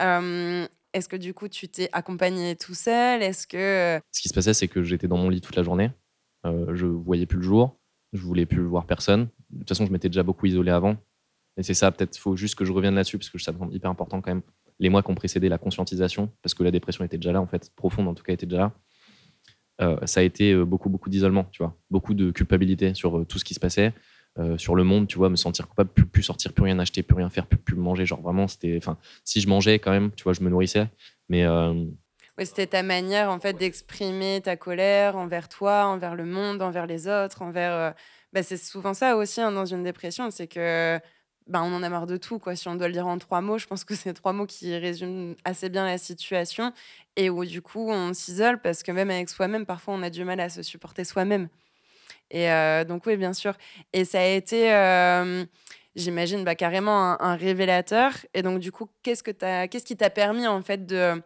Euh, 0.00 0.66
est-ce 0.92 1.08
que 1.08 1.16
du 1.16 1.34
coup, 1.34 1.48
tu 1.48 1.68
t'es 1.68 1.88
accompagné 1.92 2.54
tout 2.54 2.74
seul 2.74 3.22
Est-ce 3.22 3.46
que. 3.46 4.00
Ce 4.12 4.20
qui 4.20 4.28
se 4.28 4.34
passait, 4.34 4.54
c'est 4.54 4.68
que 4.68 4.82
j'étais 4.82 5.08
dans 5.08 5.16
mon 5.16 5.28
lit 5.30 5.40
toute 5.40 5.56
la 5.56 5.62
journée. 5.62 5.90
Euh, 6.46 6.74
je 6.74 6.86
voyais 6.86 7.26
plus 7.26 7.38
le 7.38 7.44
jour. 7.44 7.78
Je 8.12 8.20
voulais 8.20 8.46
plus 8.46 8.62
voir 8.62 8.86
personne. 8.86 9.28
De 9.50 9.60
toute 9.60 9.68
façon, 9.70 9.86
je 9.86 9.92
m'étais 9.92 10.08
déjà 10.08 10.22
beaucoup 10.22 10.46
isolé 10.46 10.70
avant. 10.70 10.96
Et 11.56 11.62
c'est 11.62 11.74
ça, 11.74 11.90
peut-être, 11.90 12.16
faut 12.16 12.36
juste 12.36 12.54
que 12.54 12.64
je 12.64 12.72
revienne 12.72 12.94
là-dessus, 12.94 13.18
parce 13.18 13.30
que 13.30 13.38
ça 13.38 13.52
me 13.52 13.58
semble 13.58 13.74
hyper 13.74 13.90
important 13.90 14.20
quand 14.20 14.30
même. 14.30 14.42
Les 14.78 14.88
mois 14.88 15.02
qui 15.02 15.10
ont 15.10 15.14
précédé 15.14 15.48
la 15.48 15.58
conscientisation, 15.58 16.30
parce 16.42 16.54
que 16.54 16.62
la 16.62 16.70
dépression 16.70 17.04
était 17.04 17.18
déjà 17.18 17.32
là, 17.32 17.40
en 17.40 17.46
fait, 17.46 17.70
profonde 17.74 18.08
en 18.08 18.14
tout 18.14 18.22
cas, 18.22 18.32
était 18.32 18.46
déjà 18.46 18.58
là. 18.58 18.72
Euh, 19.82 19.96
ça 20.06 20.20
a 20.20 20.22
été 20.22 20.52
euh, 20.52 20.64
beaucoup, 20.64 20.88
beaucoup 20.88 21.10
d'isolement, 21.10 21.44
tu 21.50 21.62
vois, 21.62 21.76
beaucoup 21.90 22.14
de 22.14 22.30
culpabilité 22.30 22.94
sur 22.94 23.18
euh, 23.18 23.24
tout 23.24 23.38
ce 23.38 23.44
qui 23.44 23.54
se 23.54 23.60
passait. 23.60 23.92
sur 24.56 24.74
le 24.74 24.82
monde, 24.82 25.08
tu 25.08 25.18
vois, 25.18 25.28
me 25.28 25.36
sentir 25.36 25.68
coupable, 25.68 25.90
plus, 25.90 26.22
sortir, 26.22 26.54
plus 26.54 26.64
rien 26.64 26.78
acheter, 26.78 27.02
plus 27.02 27.16
rien 27.16 27.28
faire, 27.28 27.46
plus, 27.46 27.76
manger. 27.76 28.06
Genre 28.06 28.22
vraiment, 28.22 28.48
c'était. 28.48 28.78
Enfin, 28.78 28.96
si 29.24 29.42
je 29.42 29.48
mangeais 29.48 29.78
quand 29.78 29.90
même, 29.90 30.10
tu 30.12 30.24
vois, 30.24 30.32
je 30.32 30.40
me 30.40 30.48
nourrissais. 30.48 30.88
Mais. 31.28 31.44
c'était 32.38 32.66
ta 32.66 32.82
manière, 32.82 33.30
en 33.30 33.38
fait, 33.40 33.52
d'exprimer 33.52 34.40
ta 34.42 34.56
colère 34.56 35.16
envers 35.16 35.50
toi, 35.50 35.84
envers 35.84 36.14
le 36.14 36.24
monde, 36.24 36.62
envers 36.62 36.86
les 36.86 37.08
autres, 37.08 37.42
envers. 37.42 37.94
Bah, 38.32 38.42
c'est 38.42 38.56
souvent 38.56 38.94
ça 38.94 39.16
aussi 39.16 39.42
hein, 39.42 39.52
dans 39.52 39.66
une 39.66 39.84
dépression, 39.84 40.30
c'est 40.30 40.46
que 40.46 40.98
bah, 41.46 41.62
on 41.62 41.72
en 41.74 41.82
a 41.82 41.88
marre 41.88 42.06
de 42.06 42.16
tout. 42.16 42.38
Quoi. 42.38 42.56
Si 42.56 42.68
on 42.68 42.74
doit 42.74 42.88
le 42.88 42.92
dire 42.92 43.06
en 43.06 43.18
trois 43.18 43.40
mots, 43.40 43.58
je 43.58 43.66
pense 43.66 43.84
que 43.84 43.94
c'est 43.94 44.12
trois 44.14 44.32
mots 44.32 44.46
qui 44.46 44.76
résument 44.76 45.34
assez 45.44 45.68
bien 45.68 45.84
la 45.84 45.98
situation 45.98 46.72
et 47.16 47.30
où 47.30 47.44
du 47.44 47.62
coup 47.62 47.90
on 47.90 48.14
s'isole 48.14 48.60
parce 48.60 48.82
que 48.82 48.92
même 48.92 49.10
avec 49.10 49.28
soi-même, 49.28 49.66
parfois 49.66 49.94
on 49.94 50.02
a 50.02 50.10
du 50.10 50.24
mal 50.24 50.40
à 50.40 50.48
se 50.48 50.62
supporter 50.62 51.04
soi-même. 51.04 51.48
Et 52.30 52.50
euh, 52.50 52.84
donc 52.84 53.06
oui, 53.06 53.16
bien 53.16 53.32
sûr. 53.32 53.54
Et 53.92 54.04
ça 54.04 54.20
a 54.20 54.24
été, 54.24 54.72
euh, 54.72 55.44
j'imagine, 55.94 56.44
bah, 56.44 56.54
carrément 56.54 57.20
un, 57.20 57.36
révélateur. 57.36 58.12
Et 58.34 58.42
donc 58.42 58.58
du 58.58 58.72
coup, 58.72 58.88
qu'est-ce, 59.02 59.22
que 59.22 59.66
qu'est-ce 59.66 59.84
qui 59.84 59.96
t'a 59.96 60.10
permis 60.10 60.46
en 60.46 60.62
fait 60.62 60.86
de 60.86 61.22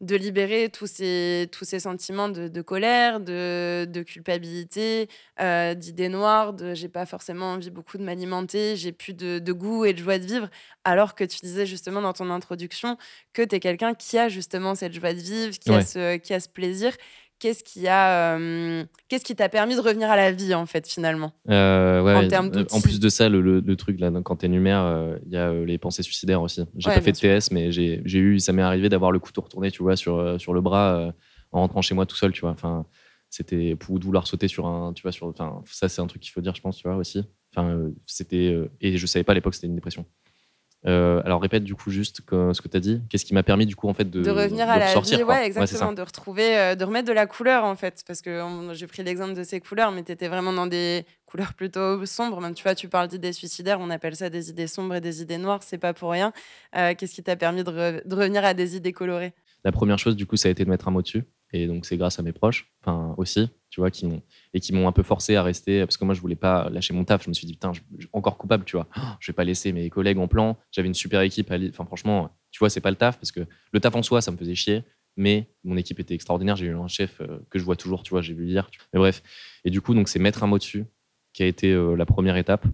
de 0.00 0.16
libérer 0.16 0.70
tous 0.70 0.86
ces, 0.86 1.48
tous 1.52 1.64
ces 1.64 1.80
sentiments 1.80 2.30
de, 2.30 2.62
colère, 2.62 3.20
de, 3.20 4.02
culpabilité, 4.02 5.08
euh, 5.40 5.74
d'idées 5.74 6.08
noires, 6.08 6.54
de 6.54 6.74
j'ai 6.74 6.88
pas 6.88 7.04
forcément 7.04 7.52
envie 7.52 7.70
beaucoup 7.70 7.98
de 7.98 8.02
m'alimenter, 8.02 8.76
j'ai 8.76 8.92
plus 8.92 9.12
de, 9.12 9.52
goût 9.52 9.84
et 9.84 9.92
de 9.92 9.98
joie 9.98 10.18
de 10.18 10.24
vivre, 10.24 10.48
alors 10.84 11.14
que 11.14 11.24
tu 11.24 11.38
disais 11.42 11.66
justement 11.66 12.00
dans 12.00 12.14
ton 12.14 12.30
introduction 12.30 12.96
que 13.34 13.42
tu 13.42 13.56
es 13.56 13.60
quelqu'un 13.60 13.94
qui 13.94 14.16
a 14.16 14.28
justement 14.28 14.74
cette 14.74 14.94
joie 14.94 15.12
de 15.12 15.18
vivre, 15.18 15.58
qui, 15.58 15.70
a, 15.70 15.84
ce, 15.84 16.16
qui 16.16 16.32
a 16.32 16.40
ce 16.40 16.48
plaisir 16.48 16.92
qu'est-ce 17.40 17.64
qui 17.64 17.88
a, 17.88 18.36
euh, 18.36 18.84
qu'est-ce 19.08 19.24
qui 19.24 19.34
t'a 19.34 19.48
permis 19.48 19.74
de 19.74 19.80
revenir 19.80 20.08
à 20.10 20.16
la 20.16 20.30
vie 20.30 20.54
en 20.54 20.66
fait 20.66 20.86
finalement? 20.86 21.32
Euh, 21.48 22.02
ouais, 22.02 22.36
en, 22.36 22.46
euh, 22.54 22.64
en 22.70 22.80
plus 22.80 23.00
de 23.00 23.08
ça, 23.08 23.28
le, 23.28 23.76
truc 23.76 23.98
là, 23.98 24.12
quand 24.22 24.36
tu 24.36 24.46
énumères, 24.46 25.18
il 25.26 25.32
y 25.32 25.36
a 25.36 25.52
les 25.52 25.78
pensées 25.78 26.02
suicidaires 26.02 26.42
aussi. 26.42 26.62
J'ai 26.76 26.90
pas 26.90 27.00
fait 27.00 27.12
de 27.12 27.40
TS, 27.40 27.50
mais 27.50 27.72
j'ai 27.72 28.18
eu, 28.18 28.38
ça 28.38 28.52
m'est 28.52 28.62
arrivé 28.62 28.88
d'avoir 28.88 29.10
le 29.10 29.18
couteau 29.18 29.40
retourné, 29.40 29.70
tu 29.70 29.82
vois, 29.82 29.96
sur 29.96 30.40
sur 30.40 30.52
le 30.52 30.60
bras 30.60 31.12
en 31.50 31.60
rentrant 31.60 31.82
chez 31.82 31.94
moi 31.94 32.06
tout 32.06 32.16
seul, 32.16 32.30
tu 32.30 32.42
vois. 32.42 32.50
Enfin, 32.50 32.86
c'était 33.28 33.74
pour 33.74 33.98
vouloir 33.98 34.26
sauter 34.26 34.46
sur 34.46 34.66
un, 34.66 34.92
tu 34.92 35.02
vois, 35.02 35.12
sur, 35.12 35.26
enfin, 35.26 35.62
ça 35.66 35.88
c'est 35.88 36.02
un 36.02 36.06
truc 36.06 36.22
qu'il 36.22 36.32
faut 36.32 36.40
dire, 36.40 36.54
je 36.54 36.60
pense, 36.60 36.76
tu 36.76 36.86
vois 36.86 36.96
aussi. 36.96 37.24
Enfin, 37.52 37.90
c'était 38.06 38.56
et 38.80 38.96
je 38.96 39.06
savais 39.06 39.24
pas 39.24 39.32
à 39.32 39.34
l'époque 39.34 39.54
c'était 39.54 39.66
une 39.66 39.74
dépression. 39.74 40.04
Euh, 40.86 41.20
alors 41.26 41.42
répète 41.42 41.62
du 41.62 41.74
coup 41.74 41.90
juste 41.90 42.22
ce 42.30 42.60
que 42.60 42.68
tu 42.68 42.76
as 42.76 42.80
dit. 42.80 43.02
Qu'est-ce 43.10 43.26
qui 43.26 43.34
m'a 43.34 43.42
permis 43.42 43.66
du 43.66 43.76
coup 43.76 43.88
en 43.88 43.94
fait 43.94 44.08
de, 44.08 44.22
de 44.22 44.30
revenir 44.30 44.68
à 44.68 44.78
la 44.78 44.98
vie, 44.98 45.22
ouais, 45.22 45.46
exactement, 45.46 45.92
de 45.92 46.00
retrouver, 46.00 46.56
euh, 46.56 46.74
de 46.74 46.84
remettre 46.84 47.06
de 47.06 47.12
la 47.12 47.26
couleur 47.26 47.64
en 47.64 47.76
fait, 47.76 48.02
parce 48.06 48.22
que 48.22 48.42
j'ai 48.72 48.86
pris 48.86 49.02
l'exemple 49.02 49.34
de 49.34 49.44
ces 49.44 49.60
couleurs, 49.60 49.92
mais 49.92 50.02
tu 50.02 50.12
étais 50.12 50.28
vraiment 50.28 50.52
dans 50.52 50.66
des 50.66 51.04
couleurs 51.26 51.52
plutôt 51.52 52.04
sombres. 52.06 52.40
Même 52.40 52.54
tu 52.54 52.62
vois, 52.62 52.74
tu 52.74 52.88
parles 52.88 53.08
d'idées 53.08 53.34
suicidaires, 53.34 53.78
on 53.80 53.90
appelle 53.90 54.16
ça 54.16 54.30
des 54.30 54.48
idées 54.48 54.66
sombres 54.66 54.94
et 54.94 55.00
des 55.00 55.20
idées 55.20 55.38
noires, 55.38 55.62
c'est 55.62 55.78
pas 55.78 55.92
pour 55.92 56.10
rien. 56.10 56.32
Euh, 56.76 56.94
qu'est-ce 56.96 57.14
qui 57.14 57.22
t'a 57.22 57.36
permis 57.36 57.62
de, 57.62 58.02
de, 58.04 58.14
revenir 58.14 58.44
à 58.44 58.54
des 58.54 58.76
idées 58.76 58.92
colorées? 58.92 59.34
La 59.64 59.72
première 59.72 59.98
chose 59.98 60.16
du 60.16 60.26
coup, 60.26 60.36
ça 60.36 60.48
a 60.48 60.50
été 60.50 60.64
de 60.64 60.70
mettre 60.70 60.88
un 60.88 60.92
mot 60.92 61.02
dessus, 61.02 61.24
et 61.52 61.66
donc 61.66 61.86
c'est 61.86 61.96
grâce 61.96 62.18
à 62.18 62.22
mes 62.22 62.32
proches, 62.32 62.72
enfin 62.82 63.14
aussi, 63.16 63.48
tu 63.70 63.80
vois, 63.80 63.90
qui 63.90 64.06
m'ont 64.06 64.22
et 64.54 64.60
qui 64.60 64.72
m'ont 64.72 64.86
un 64.86 64.92
peu 64.92 65.02
forcé 65.02 65.36
à 65.36 65.42
rester 65.42 65.80
parce 65.80 65.96
que 65.96 66.04
moi 66.04 66.14
je 66.14 66.20
voulais 66.20 66.36
pas 66.36 66.68
lâcher 66.70 66.94
mon 66.94 67.04
taf. 67.04 67.24
Je 67.24 67.28
me 67.28 67.34
suis 67.34 67.46
dit 67.46 67.54
putain, 67.54 67.72
encore 68.12 68.38
coupable, 68.38 68.64
tu 68.64 68.76
vois. 68.76 68.86
Je 69.20 69.30
vais 69.30 69.34
pas 69.36 69.44
laisser 69.44 69.72
mes 69.72 69.90
collègues 69.90 70.18
en 70.18 70.28
plan. 70.28 70.56
J'avais 70.70 70.88
une 70.88 70.94
super 70.94 71.20
équipe. 71.22 71.52
Enfin 71.70 71.84
franchement, 71.84 72.30
tu 72.50 72.58
vois, 72.58 72.70
c'est 72.70 72.80
pas 72.80 72.90
le 72.90 72.96
taf 72.96 73.18
parce 73.18 73.32
que 73.32 73.40
le 73.72 73.80
taf 73.80 73.94
en 73.94 74.02
soi, 74.02 74.20
ça 74.20 74.30
me 74.30 74.36
faisait 74.36 74.54
chier. 74.54 74.84
Mais 75.16 75.50
mon 75.64 75.76
équipe 75.76 75.98
était 76.00 76.14
extraordinaire. 76.14 76.56
J'ai 76.56 76.66
eu 76.66 76.76
un 76.76 76.88
chef 76.88 77.20
euh, 77.20 77.40
que 77.50 77.58
je 77.58 77.64
vois 77.64 77.76
toujours, 77.76 78.02
tu 78.02 78.10
vois, 78.10 78.22
j'ai 78.22 78.34
vu 78.34 78.46
hier. 78.46 78.70
Mais 78.92 78.98
bref. 78.98 79.22
Et 79.64 79.70
du 79.70 79.80
coup, 79.80 79.94
donc 79.94 80.08
c'est 80.08 80.18
mettre 80.18 80.42
un 80.42 80.46
mot 80.46 80.58
dessus 80.58 80.84
qui 81.32 81.42
a 81.42 81.46
été 81.46 81.72
euh, 81.72 81.96
la 81.96 82.06
première 82.06 82.36
étape. 82.36 82.64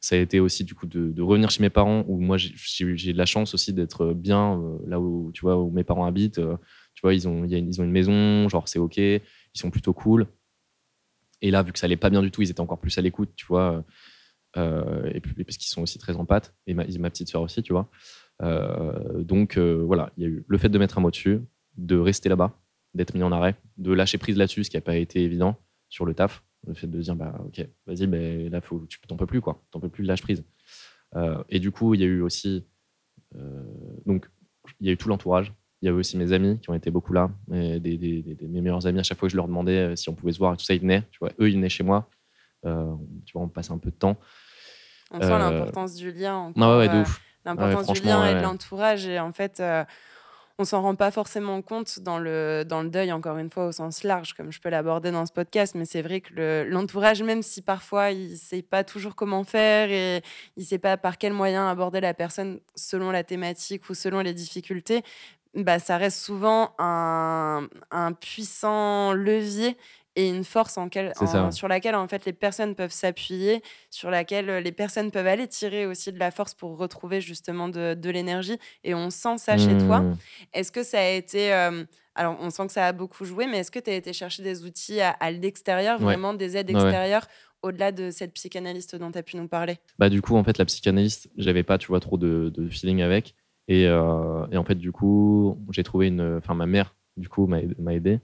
Ça 0.00 0.16
a 0.16 0.18
été 0.18 0.38
aussi 0.38 0.64
du 0.64 0.74
coup 0.74 0.86
de, 0.86 1.22
revenir 1.22 1.50
chez 1.50 1.62
mes 1.62 1.70
parents 1.70 2.04
où 2.08 2.20
moi 2.20 2.36
j'ai 2.36 3.12
de 3.12 3.16
la 3.16 3.24
chance 3.24 3.54
aussi 3.54 3.72
d'être 3.72 4.12
bien 4.12 4.60
euh, 4.60 4.78
là 4.86 5.00
où 5.00 5.30
tu 5.32 5.40
vois 5.40 5.56
où 5.56 5.70
mes 5.70 5.84
parents 5.84 6.04
habitent. 6.04 6.40
Tu 6.94 7.02
vois, 7.02 7.14
ils 7.14 7.28
ont, 7.28 7.44
ils 7.44 7.80
ont 7.80 7.84
une 7.84 7.90
maison, 7.90 8.48
genre 8.48 8.68
c'est 8.68 8.78
ok, 8.78 8.96
ils 8.96 9.20
sont 9.54 9.70
plutôt 9.70 9.92
cool. 9.92 10.26
Et 11.42 11.50
là, 11.50 11.62
vu 11.62 11.72
que 11.72 11.78
ça 11.78 11.86
allait 11.86 11.96
pas 11.96 12.10
bien 12.10 12.22
du 12.22 12.30
tout, 12.30 12.42
ils 12.42 12.50
étaient 12.50 12.60
encore 12.60 12.80
plus 12.80 12.96
à 12.96 13.02
l'écoute, 13.02 13.30
tu 13.36 13.46
vois. 13.46 13.84
Euh, 14.56 15.10
et 15.12 15.20
parce 15.44 15.56
qu'ils 15.56 15.68
sont 15.68 15.82
aussi 15.82 15.98
très 15.98 16.16
en 16.16 16.24
pâte, 16.24 16.54
et 16.66 16.74
ma, 16.74 16.84
petite 17.10 17.28
soeur 17.28 17.42
aussi, 17.42 17.62
tu 17.62 17.72
vois. 17.72 17.90
Euh, 18.42 19.22
donc 19.22 19.56
euh, 19.56 19.82
voilà, 19.84 20.12
il 20.16 20.22
y 20.22 20.26
a 20.26 20.28
eu 20.28 20.44
le 20.46 20.58
fait 20.58 20.68
de 20.68 20.78
mettre 20.78 20.98
un 20.98 21.00
mot 21.00 21.10
dessus, 21.10 21.40
de 21.76 21.96
rester 21.96 22.28
là-bas, 22.28 22.58
d'être 22.94 23.14
mis 23.14 23.22
en 23.22 23.32
arrêt, 23.32 23.56
de 23.78 23.92
lâcher 23.92 24.18
prise 24.18 24.36
là-dessus, 24.36 24.64
ce 24.64 24.70
qui 24.70 24.76
n'a 24.76 24.80
pas 24.80 24.96
été 24.96 25.22
évident 25.22 25.56
sur 25.88 26.04
le 26.04 26.14
taf. 26.14 26.42
Le 26.66 26.72
fait 26.72 26.86
de 26.86 26.98
dire, 26.98 27.14
bah 27.14 27.38
ok, 27.46 27.66
vas-y, 27.86 28.06
mais 28.06 28.48
là, 28.48 28.62
faut, 28.62 28.86
tu 28.88 28.98
t'en 29.06 29.16
peux 29.16 29.26
plus, 29.26 29.42
quoi. 29.42 29.62
T'en 29.70 29.80
peux 29.80 29.90
plus, 29.90 30.02
lâche 30.02 30.22
prise. 30.22 30.44
et 31.50 31.60
du 31.60 31.70
coup, 31.70 31.92
il 31.92 32.00
y 32.00 32.04
a 32.04 32.06
eu 32.06 32.22
aussi. 32.22 32.64
donc, 34.06 34.30
il 34.80 34.86
y 34.86 34.88
a 34.88 34.92
eu 34.92 34.96
tout 34.96 35.10
l'entourage, 35.10 35.52
il 35.84 35.88
y 35.88 35.90
avait 35.90 35.98
aussi 35.98 36.16
mes 36.16 36.32
amis 36.32 36.58
qui 36.60 36.70
ont 36.70 36.74
été 36.74 36.90
beaucoup 36.90 37.12
là, 37.12 37.28
et 37.52 37.78
des, 37.78 38.24
mes 38.40 38.62
meilleurs 38.62 38.86
amis. 38.86 39.00
À 39.00 39.02
chaque 39.02 39.18
fois 39.18 39.28
que 39.28 39.32
je 39.32 39.36
leur 39.36 39.46
demandais 39.46 39.76
euh, 39.76 39.96
si 39.96 40.08
on 40.08 40.14
pouvait 40.14 40.32
se 40.32 40.38
voir, 40.38 40.54
et 40.54 40.56
tout 40.56 40.64
ça, 40.64 40.72
ils 40.72 40.80
venaient. 40.80 41.02
Tu 41.10 41.18
vois, 41.18 41.28
eux, 41.38 41.50
ils 41.50 41.56
venaient 41.56 41.68
chez 41.68 41.84
moi. 41.84 42.08
Euh, 42.64 42.94
tu 43.26 43.34
vois, 43.34 43.42
on 43.42 43.48
passe 43.48 43.70
un 43.70 43.76
peu 43.76 43.90
de 43.90 43.94
temps. 43.94 44.16
On 45.10 45.20
sent 45.20 45.26
euh, 45.26 45.38
l'importance 45.38 45.94
du 45.94 46.10
lien. 46.10 46.54
Ouais, 46.56 46.88
de 46.88 47.02
ouf. 47.02 47.20
L'importance 47.44 48.00
du 48.00 48.00
lien 48.00 48.26
et 48.26 48.34
de 48.34 48.40
l'entourage. 48.40 49.06
Et 49.06 49.20
en 49.20 49.34
fait, 49.34 49.62
on 50.58 50.64
s'en 50.64 50.80
rend 50.80 50.94
pas 50.94 51.10
forcément 51.10 51.60
compte 51.60 52.00
dans 52.00 52.18
le, 52.18 52.64
dans 52.66 52.82
le 52.82 52.88
deuil, 52.88 53.12
encore 53.12 53.36
une 53.36 53.50
fois, 53.50 53.66
au 53.66 53.72
sens 53.72 54.04
large, 54.04 54.32
comme 54.32 54.50
je 54.52 54.62
peux 54.62 54.70
l'aborder 54.70 55.10
dans 55.10 55.26
ce 55.26 55.32
podcast. 55.32 55.74
Mais 55.74 55.84
c'est 55.84 56.00
vrai 56.00 56.22
que 56.22 56.64
l'entourage, 56.66 57.22
même 57.22 57.42
si 57.42 57.60
parfois 57.60 58.10
il 58.10 58.38
sait 58.38 58.62
pas 58.62 58.84
toujours 58.84 59.16
comment 59.16 59.44
faire 59.44 59.90
et 59.90 60.22
il 60.56 60.64
sait 60.64 60.78
pas 60.78 60.96
par 60.96 61.18
quel 61.18 61.34
moyen 61.34 61.68
aborder 61.68 62.00
la 62.00 62.14
personne 62.14 62.60
selon 62.74 63.10
la 63.10 63.22
thématique 63.22 63.90
ou 63.90 63.94
selon 63.94 64.20
les 64.20 64.32
difficultés, 64.32 65.02
bah, 65.54 65.78
ça 65.78 65.96
reste 65.96 66.18
souvent 66.18 66.74
un, 66.78 67.68
un 67.90 68.12
puissant 68.12 69.12
levier 69.12 69.76
et 70.16 70.28
une 70.28 70.44
force 70.44 70.78
en 70.78 70.88
sur 71.50 71.68
laquelle 71.68 71.94
en 71.94 72.06
fait 72.06 72.24
les 72.24 72.32
personnes 72.32 72.74
peuvent 72.74 72.92
s'appuyer, 72.92 73.62
sur 73.90 74.10
laquelle 74.10 74.46
les 74.62 74.72
personnes 74.72 75.10
peuvent 75.10 75.26
aller 75.26 75.48
tirer 75.48 75.86
aussi 75.86 76.12
de 76.12 76.18
la 76.18 76.30
force 76.30 76.54
pour 76.54 76.76
retrouver 76.78 77.20
justement 77.20 77.68
de, 77.68 78.10
l'énergie. 78.10 78.58
Et 78.84 78.94
on 78.94 79.10
sent 79.10 79.38
ça 79.38 79.58
chez 79.58 79.76
toi. 79.78 80.00
Mmh. 80.00 80.16
Est-ce 80.52 80.70
que 80.70 80.82
ça 80.82 81.00
a 81.00 81.08
été... 81.08 81.52
alors, 82.14 82.36
on 82.40 82.50
sent 82.50 82.66
que 82.68 82.72
ça 82.72 82.86
a 82.86 82.92
beaucoup 82.92 83.24
joué, 83.24 83.46
mais 83.46 83.58
est-ce 83.58 83.70
que 83.70 83.80
tu 83.80 83.90
as 83.90 83.94
été 83.94 84.12
chercher 84.12 84.42
des 84.42 84.64
outils 84.64 85.00
à, 85.00 85.30
l'extérieur, 85.32 85.98
vraiment 85.98 86.34
des 86.34 86.56
aides 86.56 86.70
extérieures 86.70 87.26
au-delà 87.62 87.92
de 87.92 88.10
cette 88.10 88.34
psychanalyste 88.34 88.94
dont 88.94 89.10
tu 89.10 89.18
as 89.18 89.22
pu 89.22 89.36
nous 89.36 89.48
parler? 89.48 89.78
Bah 89.98 90.10
du 90.10 90.22
coup, 90.22 90.36
en 90.36 90.44
fait, 90.44 90.58
la 90.58 90.66
psychanalyste, 90.66 91.28
j'avais 91.36 91.62
pas, 91.62 91.78
tu 91.78 91.88
vois, 91.88 92.00
trop 92.00 92.18
de, 92.18 92.52
feeling 92.70 93.02
avec. 93.02 93.34
Et, 93.68 93.84
et, 93.84 93.88
en 94.56 94.64
fait, 94.64 94.74
du 94.74 94.92
coup, 94.92 95.58
j'ai 95.70 95.82
trouvé 95.82 96.08
une... 96.08 96.36
Enfin, 96.38 96.54
ma 96.54 96.66
mère, 96.66 96.94
du 97.16 97.28
coup, 97.28 97.46
m'a 97.46 97.94
aidé 97.94 98.20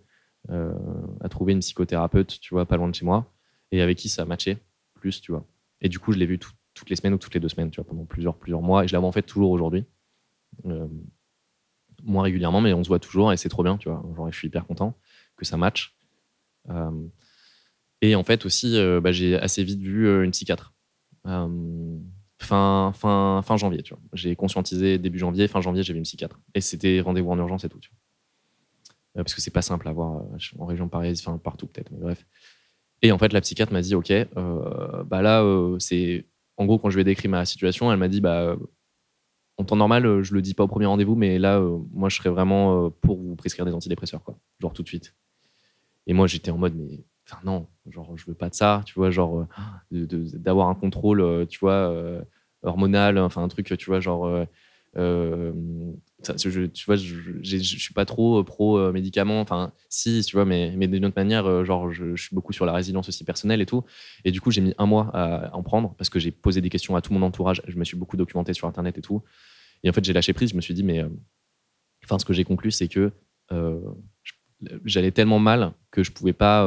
euh, 0.49 0.73
à 1.21 1.29
trouver 1.29 1.53
une 1.53 1.61
psychothérapeute, 1.61 2.41
tu 2.41 2.55
vois, 2.55 2.65
pas 2.65 2.77
loin 2.77 2.89
de 2.89 2.95
chez 2.95 3.05
moi, 3.05 3.31
et 3.73 3.83
avec 3.83 3.99
qui 3.99 4.09
ça 4.09 4.25
matchait 4.25 4.59
plus, 4.95 5.21
tu 5.21 5.33
vois. 5.33 5.47
Et 5.83 5.89
du 5.89 5.99
coup, 5.99 6.13
je 6.13 6.19
l'ai 6.19 6.27
vu 6.27 6.39
toutes 6.39 6.89
les 6.89 6.97
semaines 6.97 7.15
ou 7.15 7.19
toutes 7.19 7.35
les 7.35 7.41
deux 7.41 7.49
semaines, 7.49 7.71
tu 7.71 7.81
vois, 7.81 7.89
pendant 7.89 8.05
plusieurs, 8.05 8.37
plusieurs 8.37 8.63
mois, 8.63 8.85
et 8.85 8.89
je 8.89 8.95
la 8.95 9.03
en 9.03 9.13
fait 9.13 9.23
toujours 9.23 9.51
aujourd'hui. 9.51 9.85
Euh, 10.65 10.89
moins 12.03 12.23
régulièrement, 12.23 12.63
mais 12.63 12.73
on 12.73 12.83
se 12.83 12.89
voit 12.89 12.99
toujours, 12.99 13.33
et 13.33 13.37
c'est 13.37 13.51
trop 13.51 13.63
bien, 13.63 13.77
tu 13.77 13.91
vois. 13.91 14.03
Genre, 14.17 14.33
je 14.33 14.37
suis 14.37 14.49
hyper 14.49 14.67
content 14.67 14.97
que 15.37 15.45
ça 15.45 15.59
matche. 15.59 15.95
Euh, 16.71 17.07
et 18.01 18.15
en 18.15 18.25
fait 18.25 18.47
aussi, 18.47 18.79
bah, 19.03 19.13
j'ai 19.13 19.37
assez 19.37 19.63
vite 19.63 19.81
vu 19.81 20.25
une 20.25 20.31
psychiatre. 20.31 20.73
Fin, 22.41 22.93
fin, 22.95 23.43
fin 23.45 23.57
janvier, 23.57 23.83
tu 23.83 23.95
vois. 23.95 24.03
J'ai 24.13 24.35
conscientisé 24.37 24.99
début 24.99 25.19
janvier, 25.19 25.49
fin 25.49 25.61
janvier, 25.61 25.83
j'ai 25.83 25.93
vu 25.93 25.99
une 25.99 26.05
psychiatre. 26.05 26.41
Et 26.55 26.61
c'était 26.61 27.01
rendez-vous 27.01 27.31
en 27.31 27.39
urgence 27.39 27.65
et 27.65 27.69
tout, 27.69 27.79
tu 27.79 27.91
vois. 27.91 27.99
Euh, 29.17 29.25
parce 29.25 29.35
que 29.35 29.41
c'est 29.41 29.51
pas 29.51 29.63
simple 29.63 29.89
à 29.89 29.93
voir 29.93 30.23
euh, 30.23 30.39
en 30.59 30.67
région 30.67 30.89
parisienne, 30.89 31.17
enfin 31.27 31.39
partout 31.39 31.67
peut-être, 31.67 31.91
mais 31.91 31.99
bref. 31.99 32.27
Et 33.03 33.13
en 33.13 33.19
fait, 33.19 33.33
la 33.33 33.41
psychiatre 33.41 33.73
m'a 33.73 33.81
dit, 33.83 33.95
ok, 33.95 34.11
euh, 34.11 35.05
bah 35.05 35.23
là, 35.23 35.45
c'est 35.79 36.27
en 36.57 36.67
gros 36.67 36.79
quand 36.79 36.91
je 36.91 36.97
lui 36.97 37.03
ai 37.03 37.05
décrit 37.05 37.29
ma 37.29 37.45
situation, 37.47 37.91
elle 37.91 37.99
m'a 37.99 38.09
dit, 38.09 38.21
bah 38.21 38.57
en 39.57 39.65
temps 39.65 39.77
normal, 39.77 40.23
je 40.23 40.35
le 40.35 40.43
dis 40.43 40.55
pas 40.55 40.65
au 40.65 40.69
premier 40.69 40.87
rendez-vous, 40.87 41.17
mais 41.17 41.39
là, 41.39 41.61
moi, 41.93 42.09
je 42.09 42.17
serais 42.17 42.31
vraiment 42.31 42.91
pour 42.91 43.19
vous 43.19 43.37
prescrire 43.37 43.65
des 43.67 43.73
antidépresseurs, 43.73 44.23
quoi, 44.23 44.39
genre 44.61 44.73
tout 44.73 44.83
de 44.83 44.89
suite. 44.89 45.15
Et 46.07 46.13
moi, 46.15 46.27
j'étais 46.27 46.51
en 46.51 46.59
mode, 46.59 46.75
mais 46.77 47.05
non, 47.45 47.67
genre 47.89 48.17
je 48.17 48.27
veux 48.27 48.35
pas 48.35 48.49
de 48.49 48.55
ça, 48.55 48.83
tu 48.85 48.95
vois, 48.95 49.11
genre 49.11 49.47
d'avoir 49.91 50.69
un 50.69 50.75
contrôle, 50.75 51.47
tu 51.49 51.59
vois, 51.61 51.95
hormonal, 52.63 53.19
enfin 53.19 53.43
un 53.43 53.49
truc, 53.49 53.77
tu 53.79 53.87
vois, 53.87 54.01
genre 54.01 54.47
je, 54.95 56.67
tu 56.67 56.85
vois, 56.87 56.97
je, 56.97 57.15
je, 57.43 57.57
suis 57.57 57.95
pas 57.95 58.05
trop 58.05 58.41
euh, 58.41 58.45
pro 58.45 58.79
euh, 58.79 58.93
médicaments. 58.93 59.41
Enfin, 59.41 59.73
si, 59.89 60.23
tu 60.23 60.37
vois, 60.37 60.45
mais, 60.45 60.75
mais 60.77 60.89
d'une 60.89 61.05
autre 61.05 61.15
manière, 61.17 61.47
euh, 61.47 61.65
genre, 61.65 61.91
je, 61.93 62.17
suis 62.17 62.35
beaucoup 62.35 62.53
sur 62.53 62.67
la 62.67 62.73
résilience 62.73 63.09
aussi 63.09 63.25
personnelle 63.25 63.61
et 63.61 63.67
tout. 63.67 63.85
Et 64.25 64.31
du 64.31 64.41
coup, 64.41 64.51
j'ai 64.51 64.61
mis 64.61 64.75
un 64.79 64.87
mois 64.87 65.11
à 65.15 65.55
en 65.55 65.63
prendre 65.63 65.95
parce 65.97 66.11
que 66.11 66.19
j'ai 66.19 66.31
posé 66.31 66.61
des 66.61 66.71
questions 66.71 66.97
à 66.97 67.03
tout 67.03 67.13
mon 67.13 67.23
entourage. 67.23 67.63
Je 67.67 67.77
me 67.77 67.85
suis 67.85 67.97
beaucoup 67.97 68.17
documenté 68.17 68.53
sur 68.53 68.69
Internet 68.69 68.99
et 68.99 69.03
tout. 69.03 69.23
Et 69.83 69.91
en 69.91 69.93
fait, 69.93 70.05
j'ai 70.05 70.13
lâché 70.13 70.33
prise. 70.33 70.51
Je 70.51 70.57
me 70.57 70.61
suis 70.61 70.75
dit, 70.75 70.83
mais 70.83 71.05
enfin, 72.05 72.19
ce 72.19 72.25
que 72.25 72.33
j'ai 72.33 72.45
conclu, 72.45 72.71
c'est 72.71 72.89
que 72.89 73.13
j'allais 74.85 75.11
tellement 75.11 75.39
mal 75.39 75.73
que 75.91 76.03
je 76.03 76.13
pouvais 76.13 76.33
pas 76.33 76.65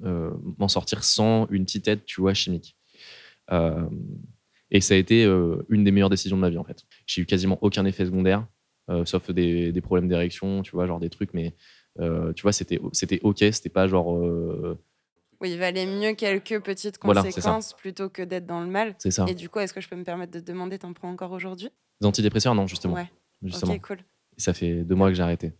m'en 0.00 0.68
sortir 0.68 1.04
sans 1.04 1.46
une 1.48 1.64
petite 1.64 1.88
aide, 1.88 2.04
tu 2.04 2.20
vois, 2.20 2.34
chimique. 2.34 2.76
Et 4.72 4.80
ça 4.80 4.94
a 4.94 4.96
été 4.96 5.24
euh, 5.24 5.64
une 5.68 5.84
des 5.84 5.92
meilleures 5.92 6.10
décisions 6.10 6.36
de 6.36 6.40
ma 6.40 6.48
vie, 6.48 6.56
en 6.56 6.64
fait. 6.64 6.84
J'ai 7.06 7.20
eu 7.20 7.26
quasiment 7.26 7.58
aucun 7.60 7.84
effet 7.84 8.06
secondaire, 8.06 8.46
euh, 8.88 9.04
sauf 9.04 9.30
des, 9.30 9.70
des 9.70 9.80
problèmes 9.82 10.08
d'érection, 10.08 10.62
tu 10.62 10.72
vois, 10.72 10.86
genre 10.86 10.98
des 10.98 11.10
trucs, 11.10 11.34
mais 11.34 11.54
euh, 12.00 12.32
tu 12.32 12.42
vois, 12.42 12.52
c'était, 12.52 12.80
OK, 13.22 13.38
c'était 13.38 13.68
pas 13.68 13.86
genre. 13.86 14.18
Oui, 15.42 15.50
il 15.50 15.58
valait 15.58 15.86
mieux 15.86 16.14
quelques 16.14 16.62
petites 16.62 16.96
conséquences 16.98 17.74
plutôt 17.74 18.08
que 18.08 18.22
d'être 18.22 18.46
dans 18.46 18.62
le 18.62 18.68
mal. 18.68 18.94
C'est 18.98 19.10
ça. 19.10 19.26
Et 19.28 19.34
du 19.34 19.50
coup, 19.50 19.58
est-ce 19.58 19.74
que 19.74 19.80
je 19.82 19.88
peux 19.88 19.96
me 19.96 20.04
permettre 20.04 20.32
de 20.32 20.40
te 20.40 20.46
demander, 20.46 20.78
t'en 20.78 20.94
prends 20.94 21.10
encore 21.10 21.32
aujourd'hui? 21.32 21.68
Des 22.00 22.06
antidépresseurs, 22.06 22.54
non, 22.54 22.66
justement. 22.66 22.94
Ouais. 22.94 23.10
Justement. 23.42 23.74
Ok, 23.74 23.80
cool. 23.82 23.98
ça 24.38 24.54
fait 24.54 24.84
deux 24.84 24.94
mois 24.94 25.08
que 25.08 25.14
j'ai 25.14 25.22
arrêté. 25.22 25.52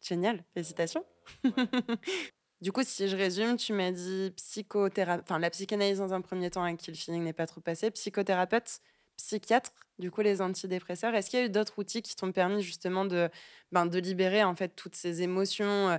Génial, 0.00 0.42
félicitations. 0.54 1.04
Du 2.62 2.72
coup, 2.72 2.82
si 2.84 3.06
je 3.08 3.16
résume, 3.16 3.56
tu 3.56 3.74
m'as 3.74 3.90
dit 3.90 4.32
psychothérapeute, 4.36 5.24
enfin 5.28 5.38
la 5.38 5.50
psychanalyse 5.50 5.98
dans 5.98 6.14
un 6.14 6.22
premier 6.22 6.50
temps 6.50 6.64
avec 6.64 6.78
qui 6.78 6.90
le 6.90 6.96
feeling 6.96 7.22
n'est 7.22 7.34
pas 7.34 7.46
trop 7.46 7.60
passé, 7.60 7.90
psychothérapeute, 7.90 8.80
psychiatre, 9.18 9.72
du 9.98 10.10
coup 10.10 10.22
les 10.22 10.40
antidépresseurs. 10.40 11.14
Est-ce 11.14 11.28
qu'il 11.28 11.38
y 11.38 11.42
a 11.42 11.46
eu 11.46 11.50
d'autres 11.50 11.78
outils 11.78 12.00
qui 12.00 12.16
t'ont 12.16 12.32
permis 12.32 12.62
justement 12.62 13.04
de, 13.04 13.28
ben, 13.72 13.84
de 13.84 13.98
libérer 13.98 14.42
en 14.42 14.54
fait 14.54 14.74
toutes 14.74 14.94
ces 14.94 15.22
émotions 15.22 15.90
euh, 15.90 15.98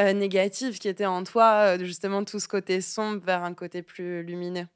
euh, 0.00 0.12
négatives 0.12 0.78
qui 0.78 0.86
étaient 0.86 1.06
en 1.06 1.24
toi, 1.24 1.76
euh, 1.76 1.84
justement 1.84 2.24
tout 2.24 2.38
ce 2.38 2.46
côté 2.46 2.80
sombre 2.80 3.20
vers 3.24 3.42
un 3.42 3.54
côté 3.54 3.82
plus 3.82 4.22
lumineux? 4.22 4.66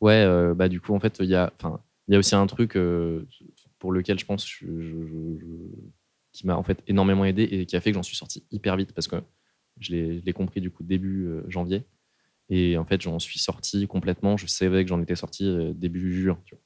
Ouais, 0.00 0.26
bah 0.54 0.68
du 0.68 0.80
coup 0.80 0.94
en 0.94 1.00
fait 1.00 1.18
il 1.20 1.26
y 1.26 1.36
a, 1.36 1.52
enfin 1.56 1.80
il 2.08 2.14
y 2.14 2.16
a 2.16 2.18
aussi 2.18 2.34
un 2.34 2.46
truc 2.46 2.76
pour 3.78 3.92
lequel 3.92 4.18
je 4.18 4.24
pense 4.24 4.44
qui 6.32 6.46
m'a 6.46 6.56
en 6.56 6.62
fait 6.62 6.82
énormément 6.88 7.24
aidé 7.24 7.44
et 7.44 7.66
qui 7.66 7.76
a 7.76 7.80
fait 7.80 7.90
que 7.90 7.94
j'en 7.94 8.02
suis 8.02 8.16
sorti 8.16 8.42
hyper 8.50 8.76
vite 8.76 8.92
parce 8.92 9.06
que 9.06 9.16
je 9.82 9.92
l'ai 9.92 10.32
compris 10.32 10.60
du 10.60 10.70
coup 10.70 10.82
début 10.82 11.26
euh, 11.26 11.44
janvier. 11.48 11.84
Et 12.48 12.76
en 12.76 12.84
fait, 12.84 13.00
j'en 13.00 13.18
suis 13.18 13.38
sorti 13.38 13.86
complètement. 13.86 14.36
Je 14.36 14.46
savais 14.46 14.82
que 14.84 14.88
j'en 14.88 15.00
étais 15.00 15.16
sorti 15.16 15.46
euh, 15.46 15.72
début 15.74 16.22
juin. 16.22 16.38
Tu 16.44 16.54
vois. 16.54 16.62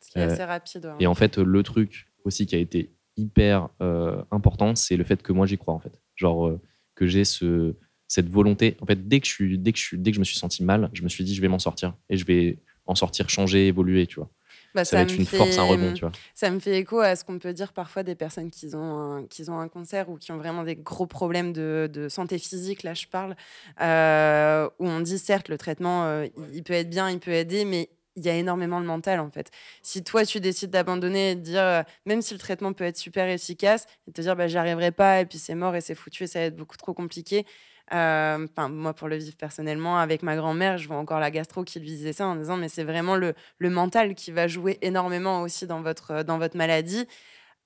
Ce 0.00 0.10
qui 0.10 0.18
est 0.18 0.22
assez 0.22 0.44
rapide. 0.44 0.92
Et 0.98 1.06
en 1.06 1.14
fait, 1.14 1.38
le 1.38 1.62
truc 1.62 2.06
aussi 2.24 2.46
qui 2.46 2.54
a 2.54 2.58
été 2.58 2.94
hyper 3.16 3.68
euh, 3.82 4.22
important, 4.30 4.74
c'est 4.74 4.96
le 4.96 5.04
fait 5.04 5.22
que 5.22 5.32
moi 5.32 5.46
j'y 5.46 5.58
crois 5.58 5.74
en 5.74 5.80
fait. 5.80 6.00
Genre 6.16 6.58
que 6.94 7.06
j'ai 7.06 7.24
ce, 7.24 7.74
cette 8.08 8.28
volonté. 8.28 8.76
En 8.80 8.86
fait, 8.86 9.08
dès 9.08 9.20
que, 9.20 9.26
je 9.26 9.32
suis, 9.32 9.58
dès, 9.58 9.72
que 9.72 9.78
je 9.78 9.84
suis, 9.84 9.98
dès 9.98 10.10
que 10.10 10.16
je 10.16 10.20
me 10.20 10.24
suis 10.24 10.36
senti 10.36 10.64
mal, 10.64 10.90
je 10.92 11.02
me 11.02 11.08
suis 11.08 11.24
dit 11.24 11.34
je 11.34 11.40
vais 11.40 11.48
m'en 11.48 11.58
sortir 11.58 11.94
et 12.08 12.16
je 12.16 12.24
vais 12.24 12.58
en 12.86 12.94
sortir, 12.94 13.30
changer, 13.30 13.68
évoluer, 13.68 14.06
tu 14.06 14.16
vois. 14.16 14.30
Bah, 14.74 14.84
ça, 14.84 14.96
va 14.96 15.02
être 15.02 15.16
une 15.16 15.26
force, 15.26 15.58
un 15.58 15.64
rebond, 15.64 15.92
tu 15.92 16.00
vois. 16.00 16.12
Ça 16.34 16.50
me 16.50 16.60
fait 16.60 16.78
écho 16.78 17.00
à 17.00 17.16
ce 17.16 17.24
qu'on 17.24 17.38
peut 17.38 17.52
dire 17.52 17.72
parfois 17.72 18.02
des 18.02 18.14
personnes 18.14 18.50
qui 18.50 18.74
ont, 18.74 19.16
un, 19.16 19.26
qui 19.26 19.48
ont 19.50 19.58
un 19.58 19.68
cancer 19.68 20.08
ou 20.08 20.16
qui 20.16 20.30
ont 20.32 20.36
vraiment 20.36 20.62
des 20.62 20.76
gros 20.76 21.06
problèmes 21.06 21.52
de, 21.52 21.90
de 21.92 22.08
santé 22.08 22.38
physique, 22.38 22.82
là 22.82 22.94
je 22.94 23.06
parle, 23.06 23.36
euh, 23.80 24.68
où 24.78 24.86
on 24.86 25.00
dit 25.00 25.18
certes 25.18 25.48
le 25.48 25.58
traitement, 25.58 26.04
euh, 26.04 26.26
il 26.52 26.62
peut 26.62 26.74
être 26.74 26.90
bien, 26.90 27.10
il 27.10 27.18
peut 27.18 27.32
aider, 27.32 27.64
mais 27.64 27.90
il 28.16 28.24
y 28.24 28.28
a 28.28 28.34
énormément 28.34 28.80
de 28.80 28.86
mental 28.86 29.20
en 29.20 29.30
fait. 29.30 29.50
Si 29.82 30.02
toi 30.02 30.24
tu 30.24 30.40
décides 30.40 30.70
d'abandonner 30.70 31.32
et 31.32 31.34
de 31.34 31.40
dire, 31.40 31.62
euh, 31.62 31.82
même 32.06 32.22
si 32.22 32.34
le 32.34 32.40
traitement 32.40 32.72
peut 32.72 32.84
être 32.84 32.96
super 32.96 33.28
efficace, 33.28 33.86
et 34.08 34.12
te 34.12 34.20
dire 34.20 34.36
bah, 34.36 34.46
j'y 34.46 34.58
arriverai 34.58 34.92
pas 34.92 35.20
et 35.20 35.26
puis 35.26 35.38
c'est 35.38 35.54
mort 35.54 35.74
et 35.74 35.80
c'est 35.80 35.94
foutu 35.94 36.24
et 36.24 36.26
ça 36.26 36.40
va 36.40 36.44
être 36.46 36.56
beaucoup 36.56 36.76
trop 36.76 36.94
compliqué, 36.94 37.46
enfin, 37.90 38.68
moi, 38.68 38.94
pour 38.94 39.08
le 39.08 39.16
vivre 39.16 39.36
personnellement, 39.36 39.98
avec 39.98 40.22
ma 40.22 40.36
grand-mère, 40.36 40.78
je 40.78 40.86
vois 40.88 40.96
encore 40.96 41.20
la 41.20 41.30
gastro 41.30 41.64
qui 41.64 41.80
lui 41.80 41.88
disait 41.88 42.12
ça 42.12 42.26
en 42.26 42.36
disant 42.36 42.56
mais 42.56 42.68
c'est 42.68 42.84
vraiment 42.84 43.16
le, 43.16 43.34
le 43.58 43.70
mental 43.70 44.14
qui 44.14 44.30
va 44.30 44.46
jouer 44.46 44.78
énormément 44.82 45.42
aussi 45.42 45.66
dans 45.66 45.82
votre, 45.82 46.22
dans 46.22 46.38
votre 46.38 46.56
maladie. 46.56 47.06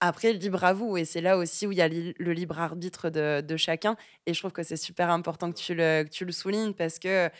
Après, 0.00 0.32
libre 0.32 0.64
à 0.64 0.72
vous. 0.72 0.96
Et 0.96 1.04
c'est 1.04 1.20
là 1.20 1.38
aussi 1.38 1.66
où 1.66 1.72
il 1.72 1.78
y 1.78 1.82
a 1.82 1.88
le 1.88 2.32
libre 2.32 2.58
arbitre 2.58 3.10
de, 3.10 3.40
de 3.40 3.56
chacun. 3.56 3.96
Et 4.26 4.34
je 4.34 4.38
trouve 4.40 4.52
que 4.52 4.62
c'est 4.62 4.76
super 4.76 5.10
important 5.10 5.50
que 5.50 5.56
tu 5.58 5.74
le, 5.74 6.04
que 6.04 6.10
tu 6.10 6.24
le 6.24 6.32
soulignes 6.32 6.74
parce 6.74 6.98
que, 6.98 7.30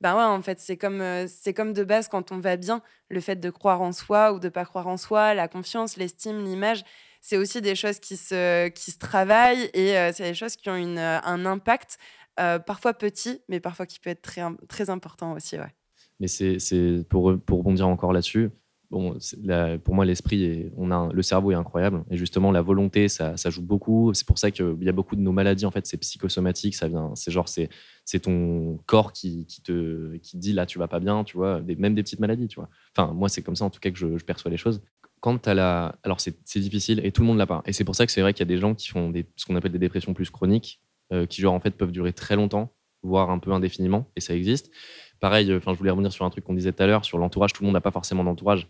ben 0.00 0.16
ouais, 0.16 0.24
en 0.24 0.42
fait, 0.42 0.58
c'est 0.60 0.76
comme, 0.76 1.00
euh, 1.00 1.26
c'est 1.28 1.54
comme 1.54 1.72
de 1.72 1.84
base 1.84 2.08
quand 2.08 2.32
on 2.32 2.38
va 2.38 2.56
bien, 2.56 2.82
le 3.08 3.20
fait 3.20 3.36
de 3.36 3.50
croire 3.50 3.82
en 3.82 3.92
soi 3.92 4.32
ou 4.32 4.40
de 4.40 4.48
pas 4.48 4.64
croire 4.64 4.86
en 4.88 4.96
soi, 4.96 5.34
la 5.34 5.48
confiance, 5.48 5.96
l'estime, 5.96 6.44
l'image, 6.44 6.84
c'est 7.20 7.36
aussi 7.36 7.60
des 7.60 7.74
choses 7.74 7.98
qui 7.98 8.16
se, 8.16 8.68
qui 8.68 8.90
se 8.92 8.98
travaillent 8.98 9.70
et 9.74 9.98
euh, 9.98 10.12
c'est 10.12 10.22
des 10.24 10.34
choses 10.34 10.56
qui 10.56 10.70
ont 10.70 10.76
une, 10.76 10.98
un 10.98 11.46
impact 11.46 11.98
euh, 12.38 12.58
parfois 12.58 12.94
petit, 12.94 13.40
mais 13.48 13.60
parfois 13.60 13.86
qui 13.86 13.98
peut 14.00 14.10
être 14.10 14.22
très, 14.22 14.42
très 14.68 14.90
important 14.90 15.32
aussi. 15.32 15.58
Ouais. 15.58 15.74
Mais 16.20 16.28
c'est 16.28 17.04
pour, 17.08 17.38
pour 17.40 17.58
rebondir 17.58 17.88
encore 17.88 18.12
là-dessus. 18.12 18.50
Bon, 18.90 19.18
pour 19.84 19.94
moi, 19.94 20.06
l'esprit, 20.06 20.70
le 20.74 21.22
cerveau 21.22 21.52
est 21.52 21.54
incroyable 21.54 22.04
et 22.10 22.16
justement 22.16 22.50
la 22.50 22.62
volonté, 22.62 23.08
ça, 23.08 23.36
ça 23.36 23.50
joue 23.50 23.60
beaucoup. 23.60 24.14
C'est 24.14 24.26
pour 24.26 24.38
ça 24.38 24.50
qu'il 24.50 24.78
y 24.80 24.88
a 24.88 24.92
beaucoup 24.92 25.14
de 25.14 25.20
nos 25.20 25.32
maladies 25.32 25.66
en 25.66 25.70
fait, 25.70 25.86
c'est 25.86 25.98
psychosomatique. 25.98 26.74
Ça 26.74 26.88
vient, 26.88 27.12
c'est 27.14 27.30
genre 27.30 27.48
c'est 27.48 28.20
ton 28.20 28.78
corps 28.86 29.12
qui, 29.12 29.44
qui, 29.44 29.60
te 29.60 30.16
qui 30.16 30.38
dit 30.38 30.54
là 30.54 30.64
tu 30.64 30.78
vas 30.78 30.88
pas 30.88 31.00
bien, 31.00 31.22
tu 31.22 31.36
vois, 31.36 31.60
même 31.60 31.94
des 31.94 32.02
petites 32.02 32.20
maladies, 32.20 32.48
tu 32.48 32.56
vois. 32.56 32.70
Enfin 32.96 33.12
moi 33.12 33.28
c'est 33.28 33.42
comme 33.42 33.56
ça 33.56 33.66
en 33.66 33.70
tout 33.70 33.80
cas 33.80 33.90
que 33.90 33.98
je, 33.98 34.24
perçois 34.24 34.50
les 34.50 34.56
choses. 34.56 34.80
Quand 35.20 35.46
as 35.46 35.54
la, 35.54 35.98
alors 36.02 36.20
c'est 36.20 36.58
difficile 36.58 37.04
et 37.04 37.12
tout 37.12 37.20
le 37.20 37.26
monde 37.26 37.38
l'a 37.38 37.46
pas. 37.46 37.62
Et 37.66 37.74
c'est 37.74 37.84
pour 37.84 37.94
ça 37.94 38.06
que 38.06 38.12
c'est 38.12 38.22
vrai 38.22 38.32
qu'il 38.32 38.40
y 38.40 38.48
a 38.48 38.54
des 38.54 38.58
gens 38.58 38.74
qui 38.74 38.88
font 38.88 39.12
ce 39.36 39.44
qu'on 39.44 39.56
appelle 39.56 39.72
des 39.72 39.78
dépressions 39.78 40.14
plus 40.14 40.30
chroniques 40.30 40.80
euh, 41.12 41.26
qui 41.26 41.40
genre 41.40 41.54
en 41.54 41.60
fait 41.60 41.70
peuvent 41.70 41.92
durer 41.92 42.12
très 42.12 42.36
longtemps, 42.36 42.72
voire 43.02 43.30
un 43.30 43.38
peu 43.38 43.52
indéfiniment, 43.52 44.10
et 44.16 44.20
ça 44.20 44.34
existe. 44.34 44.70
Pareil, 45.20 45.52
enfin 45.54 45.72
je 45.72 45.78
voulais 45.78 45.90
revenir 45.90 46.12
sur 46.12 46.24
un 46.24 46.30
truc 46.30 46.44
qu'on 46.44 46.54
disait 46.54 46.72
tout 46.72 46.82
à 46.82 46.86
l'heure 46.86 47.04
sur 47.04 47.18
l'entourage. 47.18 47.52
Tout 47.52 47.62
le 47.62 47.66
monde 47.66 47.74
n'a 47.74 47.80
pas 47.80 47.90
forcément 47.90 48.24
d'entourage, 48.24 48.68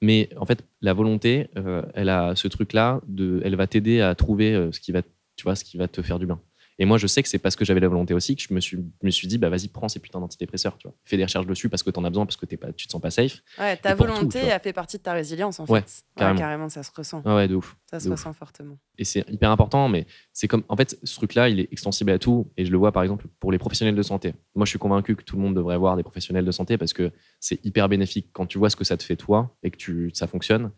mais 0.00 0.30
en 0.36 0.46
fait 0.46 0.64
la 0.80 0.92
volonté, 0.92 1.48
euh, 1.56 1.82
elle 1.94 2.08
a 2.08 2.34
ce 2.34 2.48
truc-là 2.48 3.00
de, 3.06 3.40
elle 3.44 3.56
va 3.56 3.66
t'aider 3.66 4.00
à 4.00 4.14
trouver 4.14 4.54
euh, 4.54 4.72
ce 4.72 4.80
qui 4.80 4.92
va, 4.92 5.02
tu 5.02 5.44
vois, 5.44 5.54
ce 5.54 5.64
qui 5.64 5.76
va 5.76 5.88
te 5.88 6.02
faire 6.02 6.18
du 6.18 6.26
bien. 6.26 6.40
Et 6.80 6.86
moi, 6.86 6.96
je 6.96 7.06
sais 7.06 7.22
que 7.22 7.28
c'est 7.28 7.38
parce 7.38 7.56
que 7.56 7.64
j'avais 7.66 7.78
la 7.78 7.88
volonté 7.88 8.14
aussi 8.14 8.34
que 8.34 8.42
je 8.42 8.54
me 8.54 8.58
suis, 8.58 8.78
me 9.02 9.10
suis 9.10 9.28
dit, 9.28 9.36
bah 9.36 9.50
vas-y, 9.50 9.68
prends 9.68 9.88
ces 9.88 10.00
putains 10.00 10.18
d'antidépresseurs, 10.18 10.78
tu 10.78 10.88
vois. 10.88 10.96
Fais 11.04 11.18
des 11.18 11.24
recherches 11.24 11.46
dessus 11.46 11.68
parce 11.68 11.82
que 11.82 11.90
tu 11.90 12.00
en 12.00 12.04
as 12.04 12.08
besoin, 12.08 12.24
parce 12.24 12.38
que 12.38 12.46
es 12.50 12.56
pas, 12.56 12.72
tu 12.72 12.86
te 12.86 12.92
sens 12.92 13.02
pas 13.02 13.10
safe. 13.10 13.42
Ouais, 13.58 13.76
ta 13.76 13.94
volonté 13.94 14.50
a 14.50 14.58
fait 14.58 14.72
partie 14.72 14.96
de 14.96 15.02
ta 15.02 15.12
résilience, 15.12 15.60
en 15.60 15.66
fait. 15.66 15.72
Ouais, 15.74 15.84
carrément. 16.16 16.70
ça 16.70 16.82
se 16.82 16.90
ressent. 16.96 17.22
ouais, 17.26 17.48
de 17.48 17.54
ouf. 17.54 17.76
Ça 17.90 18.00
se 18.00 18.08
ressent 18.08 18.32
fortement. 18.32 18.78
Et 18.96 19.04
c'est 19.04 19.28
hyper 19.30 19.50
important, 19.50 19.90
mais 19.90 20.06
c'est 20.32 20.48
comme, 20.48 20.64
en 20.70 20.76
fait, 20.76 20.98
ce 21.04 21.16
truc-là, 21.16 21.50
il 21.50 21.60
est 21.60 21.68
extensible 21.70 22.12
à 22.12 22.18
tout. 22.18 22.50
Et 22.56 22.64
je 22.64 22.72
le 22.72 22.78
vois, 22.78 22.92
par 22.92 23.02
exemple, 23.02 23.26
pour 23.40 23.52
les 23.52 23.58
professionnels 23.58 23.94
de 23.94 24.02
santé. 24.02 24.32
Moi, 24.54 24.64
je 24.64 24.70
suis 24.70 24.78
convaincu 24.78 25.16
que 25.16 25.22
tout 25.22 25.36
le 25.36 25.42
monde 25.42 25.54
devrait 25.54 25.76
voir 25.76 25.98
des 25.98 26.02
professionnels 26.02 26.46
de 26.46 26.52
santé 26.52 26.78
parce 26.78 26.94
que 26.94 27.12
c'est 27.40 27.62
hyper 27.62 27.90
bénéfique 27.90 28.28
quand 28.32 28.46
tu 28.46 28.56
vois 28.56 28.70
ce 28.70 28.76
que 28.76 28.84
ça 28.84 28.96
te 28.96 29.02
fait 29.02 29.16
toi 29.16 29.54
et 29.62 29.70
que 29.70 29.76
tu, 29.76 30.10
ça 30.14 30.26
fonctionne. 30.26 30.70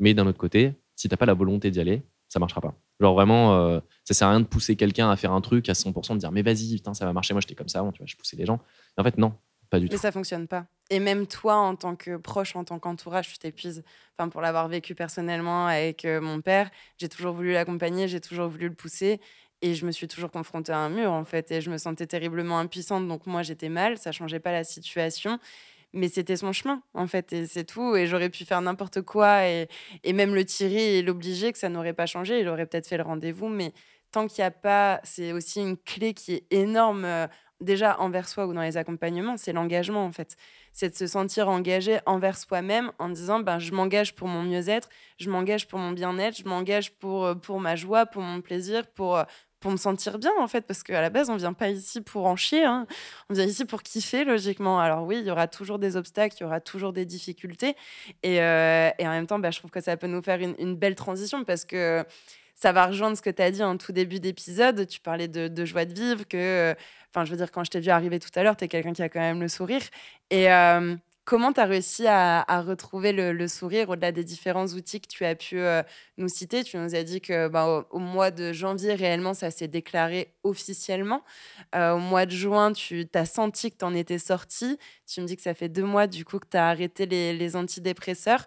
Mais 0.00 0.14
d'un 0.14 0.26
autre 0.26 0.38
côté, 0.38 0.72
si 0.96 1.08
t'as 1.08 1.16
pas 1.16 1.26
la 1.26 1.34
volonté 1.34 1.70
d'y 1.70 1.78
aller, 1.78 2.02
ça 2.34 2.40
marchera 2.40 2.60
pas. 2.60 2.74
Genre 2.98 3.14
vraiment, 3.14 3.54
euh, 3.54 3.80
ça 4.02 4.12
sert 4.12 4.26
à 4.26 4.32
rien 4.32 4.40
de 4.40 4.46
pousser 4.46 4.74
quelqu'un 4.74 5.08
à 5.08 5.14
faire 5.14 5.30
un 5.30 5.40
truc 5.40 5.68
à 5.68 5.72
100%, 5.72 6.14
de 6.14 6.18
dire 6.18 6.32
mais 6.32 6.42
vas-y, 6.42 6.74
putain, 6.74 6.92
ça 6.92 7.06
va 7.06 7.12
marcher. 7.12 7.32
Moi, 7.32 7.40
j'étais 7.40 7.54
comme 7.54 7.68
ça 7.68 7.78
avant, 7.78 7.92
tu 7.92 7.98
vois, 7.98 8.08
je 8.08 8.16
poussais 8.16 8.36
les 8.36 8.44
gens. 8.44 8.58
en 8.98 9.04
fait, 9.04 9.16
non, 9.18 9.34
pas 9.70 9.78
du 9.78 9.86
tout. 9.88 9.94
Mais 9.94 9.98
ça 9.98 10.10
fonctionne 10.10 10.48
pas. 10.48 10.66
Et 10.90 10.98
même 10.98 11.28
toi, 11.28 11.54
en 11.54 11.76
tant 11.76 11.94
que 11.94 12.16
proche, 12.16 12.56
en 12.56 12.64
tant 12.64 12.80
qu'entourage, 12.80 13.28
tu 13.28 13.38
t'épuises. 13.38 13.84
Enfin, 14.18 14.28
pour 14.28 14.40
l'avoir 14.40 14.66
vécu 14.66 14.96
personnellement 14.96 15.68
avec 15.68 16.04
euh, 16.04 16.20
mon 16.20 16.40
père, 16.40 16.70
j'ai 16.98 17.08
toujours 17.08 17.34
voulu 17.34 17.52
l'accompagner, 17.52 18.08
j'ai 18.08 18.20
toujours 18.20 18.48
voulu 18.48 18.68
le 18.68 18.74
pousser. 18.74 19.20
Et 19.62 19.74
je 19.74 19.86
me 19.86 19.92
suis 19.92 20.08
toujours 20.08 20.32
confrontée 20.32 20.72
à 20.72 20.78
un 20.78 20.88
mur, 20.90 21.12
en 21.12 21.24
fait. 21.24 21.52
Et 21.52 21.60
je 21.60 21.70
me 21.70 21.78
sentais 21.78 22.08
terriblement 22.08 22.58
impuissante. 22.58 23.06
Donc, 23.06 23.26
moi, 23.26 23.44
j'étais 23.44 23.68
mal. 23.68 23.96
Ça 23.96 24.10
changeait 24.10 24.40
pas 24.40 24.50
la 24.50 24.64
situation 24.64 25.38
mais 25.94 26.08
c'était 26.08 26.36
son 26.36 26.52
chemin 26.52 26.82
en 26.92 27.06
fait 27.06 27.32
et 27.32 27.46
c'est 27.46 27.64
tout 27.64 27.96
et 27.96 28.06
j'aurais 28.06 28.28
pu 28.28 28.44
faire 28.44 28.60
n'importe 28.60 29.02
quoi 29.02 29.46
et, 29.46 29.68
et, 30.02 30.12
même 30.12 30.34
le 30.34 30.44
tirer 30.44 30.98
et 30.98 31.02
l'obliger 31.02 31.52
que 31.52 31.58
ça 31.58 31.68
n'aurait 31.68 31.94
pas 31.94 32.06
changé 32.06 32.40
il 32.40 32.48
aurait 32.48 32.66
peut-être 32.66 32.86
fait 32.86 32.96
le 32.96 33.04
rendez-vous 33.04 33.48
mais 33.48 33.72
tant 34.10 34.26
qu'il 34.26 34.42
n'y 34.42 34.46
a 34.46 34.50
pas 34.50 35.00
c'est 35.04 35.32
aussi 35.32 35.60
une 35.60 35.76
clé 35.76 36.12
qui 36.12 36.34
est 36.34 36.52
énorme 36.52 37.04
euh, 37.04 37.26
déjà 37.60 37.98
envers 38.00 38.28
soi 38.28 38.46
ou 38.46 38.52
dans 38.52 38.62
les 38.62 38.76
accompagnements 38.76 39.36
c'est 39.36 39.52
l'engagement 39.52 40.04
en 40.04 40.12
fait. 40.12 40.36
C'est 40.72 40.90
de 40.90 40.94
se 40.96 41.06
sentir 41.06 41.48
engagé 41.48 41.98
envers 42.04 42.36
soi-même 42.36 42.90
en 42.98 43.08
disant 43.08 43.40
ben 43.40 43.58
je 43.58 43.72
m'engage 43.72 44.14
pour 44.14 44.28
mon 44.28 44.42
mieux-être 44.42 44.88
je 45.18 45.30
m'engage 45.30 45.68
pour 45.68 45.78
mon 45.78 45.92
bien-être 45.92 46.36
je 46.36 46.48
m'engage 46.48 46.92
pour 46.98 47.26
euh, 47.26 47.34
pour 47.34 47.60
ma 47.60 47.76
joie 47.76 48.06
pour 48.06 48.22
mon 48.22 48.40
plaisir 48.40 48.86
pour 48.88 49.16
euh, 49.16 49.24
pour 49.64 49.72
me 49.72 49.78
sentir 49.78 50.18
bien 50.18 50.30
en 50.40 50.46
fait 50.46 50.66
parce 50.66 50.82
qu'à 50.82 51.00
la 51.00 51.08
base 51.08 51.30
on 51.30 51.36
vient 51.36 51.54
pas 51.54 51.70
ici 51.70 52.02
pour 52.02 52.26
en 52.26 52.36
chier 52.36 52.64
hein. 52.64 52.86
on 53.30 53.34
vient 53.34 53.46
ici 53.46 53.64
pour 53.64 53.82
kiffer 53.82 54.24
logiquement. 54.24 54.78
Alors 54.78 55.04
oui 55.04 55.20
il 55.20 55.26
y 55.26 55.30
aura 55.30 55.48
toujours 55.48 55.78
des 55.78 55.96
obstacles 55.96 56.36
il 56.38 56.42
y 56.42 56.44
aura 56.44 56.60
toujours 56.60 56.92
des 56.92 57.06
difficultés. 57.06 57.74
Et, 58.22 58.42
euh, 58.42 58.90
et 58.98 59.08
en 59.08 59.10
même 59.10 59.26
temps 59.26 59.38
bah, 59.38 59.50
je 59.50 59.60
trouve 59.60 59.70
que 59.70 59.80
ça 59.80 59.96
peut 59.96 60.06
nous 60.06 60.22
faire 60.22 60.38
une, 60.42 60.76
belle 60.76 60.94
transition 60.94 61.44
parce 61.44 61.64
que 61.64 62.04
ça 62.54 62.72
va 62.72 62.88
rejoindre 62.88 63.16
ce 63.16 63.22
que 63.22 63.30
tu 63.30 63.40
as 63.40 63.50
dit 63.50 63.62
en 63.62 63.78
tout 63.78 63.92
début 63.92 64.20
d'épisode. 64.20 64.86
Tu 64.86 65.00
parlais 65.00 65.28
de, 65.28 65.48
de, 65.48 65.64
joie 65.64 65.86
de 65.86 65.94
vivre 65.94 66.28
que 66.28 66.74
enfin 67.08 67.24
je 67.24 67.30
veux 67.30 67.38
dire 67.38 67.50
quand 67.50 67.64
je 67.64 67.70
t'ai 67.70 67.80
vu 67.80 67.88
arriver 67.88 68.18
tout 68.18 68.28
à 68.34 68.42
l'heure 68.42 68.58
tu 68.58 68.66
es 68.66 68.68
quelqu'un 68.68 68.92
qui 68.92 69.00
a 69.00 69.08
quand 69.08 69.20
même 69.20 69.40
le 69.40 69.48
sourire. 69.48 69.80
Et 70.28 70.52
euh, 70.52 70.94
Comment 71.24 71.54
tu 71.54 71.60
as 71.60 71.64
réussi 71.64 72.06
à, 72.06 72.44
retrouver 72.60 73.12
le, 73.12 73.48
sourire 73.48 73.88
au-delà 73.88 74.12
des 74.12 74.24
différents 74.24 74.66
outils 74.66 75.00
que 75.00 75.08
tu 75.08 75.24
as 75.24 75.34
pu 75.34 75.58
euh, 75.58 75.82
nous 76.18 76.28
citer? 76.28 76.62
Tu 76.64 76.76
nous 76.76 76.94
as 76.94 77.02
dit 77.02 77.22
que 77.22 77.48
bah, 77.48 77.86
au, 77.90 77.98
mois 77.98 78.30
de 78.30 78.52
janvier, 78.52 78.92
réellement, 78.92 79.32
ça 79.32 79.50
s'est 79.50 79.68
déclaré 79.68 80.34
officiellement. 80.42 81.22
Euh, 81.74 81.92
au 81.94 81.98
mois 81.98 82.26
de 82.26 82.32
juin, 82.32 82.74
tu 82.74 83.08
as 83.14 83.24
senti 83.24 83.70
que 83.70 83.78
tu 83.78 83.84
en 83.86 83.94
étais 83.94 84.18
sorti. 84.18 84.78
Tu 85.06 85.22
me 85.22 85.26
dis 85.26 85.36
que 85.36 85.42
ça 85.42 85.54
fait 85.54 85.70
deux 85.70 85.84
mois 85.84 86.06
du 86.06 86.26
coup 86.26 86.38
que 86.38 86.48
tu 86.50 86.58
as 86.58 86.68
arrêté 86.68 87.06
les, 87.06 87.56
antidépresseurs. 87.56 88.44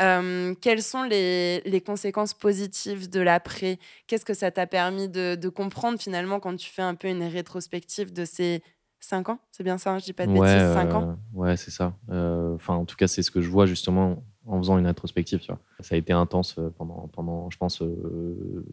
Euh, 0.00 0.54
quelles 0.60 0.82
sont 0.82 1.04
les, 1.04 1.82
conséquences 1.86 2.34
positives 2.34 3.08
de 3.08 3.20
l'après? 3.20 3.78
Qu'est-ce 4.06 4.26
que 4.26 4.34
ça 4.34 4.50
t'a 4.50 4.66
permis 4.66 5.08
de 5.08 5.48
comprendre 5.48 5.98
finalement 5.98 6.38
quand 6.38 6.54
tu 6.56 6.68
fais 6.68 6.82
un 6.82 6.94
peu 6.94 7.08
une 7.08 7.24
rétrospective 7.24 8.12
de 8.12 8.26
ces 8.26 8.62
5 9.00 9.30
ans, 9.30 9.38
c'est 9.50 9.64
bien 9.64 9.78
ça, 9.78 9.94
hein, 9.94 9.98
je 9.98 10.04
dis 10.04 10.12
pas 10.12 10.26
de 10.26 10.32
bêtises, 10.32 10.74
5 10.74 10.92
ans. 10.94 11.08
Euh, 11.08 11.38
ouais, 11.38 11.56
c'est 11.56 11.70
ça. 11.70 11.94
Euh, 12.10 12.54
enfin, 12.54 12.74
en 12.74 12.84
tout 12.84 12.96
cas, 12.96 13.06
c'est 13.08 13.22
ce 13.22 13.30
que 13.30 13.40
je 13.40 13.48
vois 13.48 13.64
justement 13.64 14.22
en 14.46 14.58
faisant 14.58 14.78
une. 14.78 14.92
Tu 14.94 15.38
vois. 15.48 15.58
Ça 15.80 15.94
a 15.94 15.98
été 15.98 16.12
intense 16.12 16.58
euh, 16.58 16.70
pendant, 16.76 17.08
pendant 17.08 17.48
je 17.50 17.56
pense, 17.56 17.82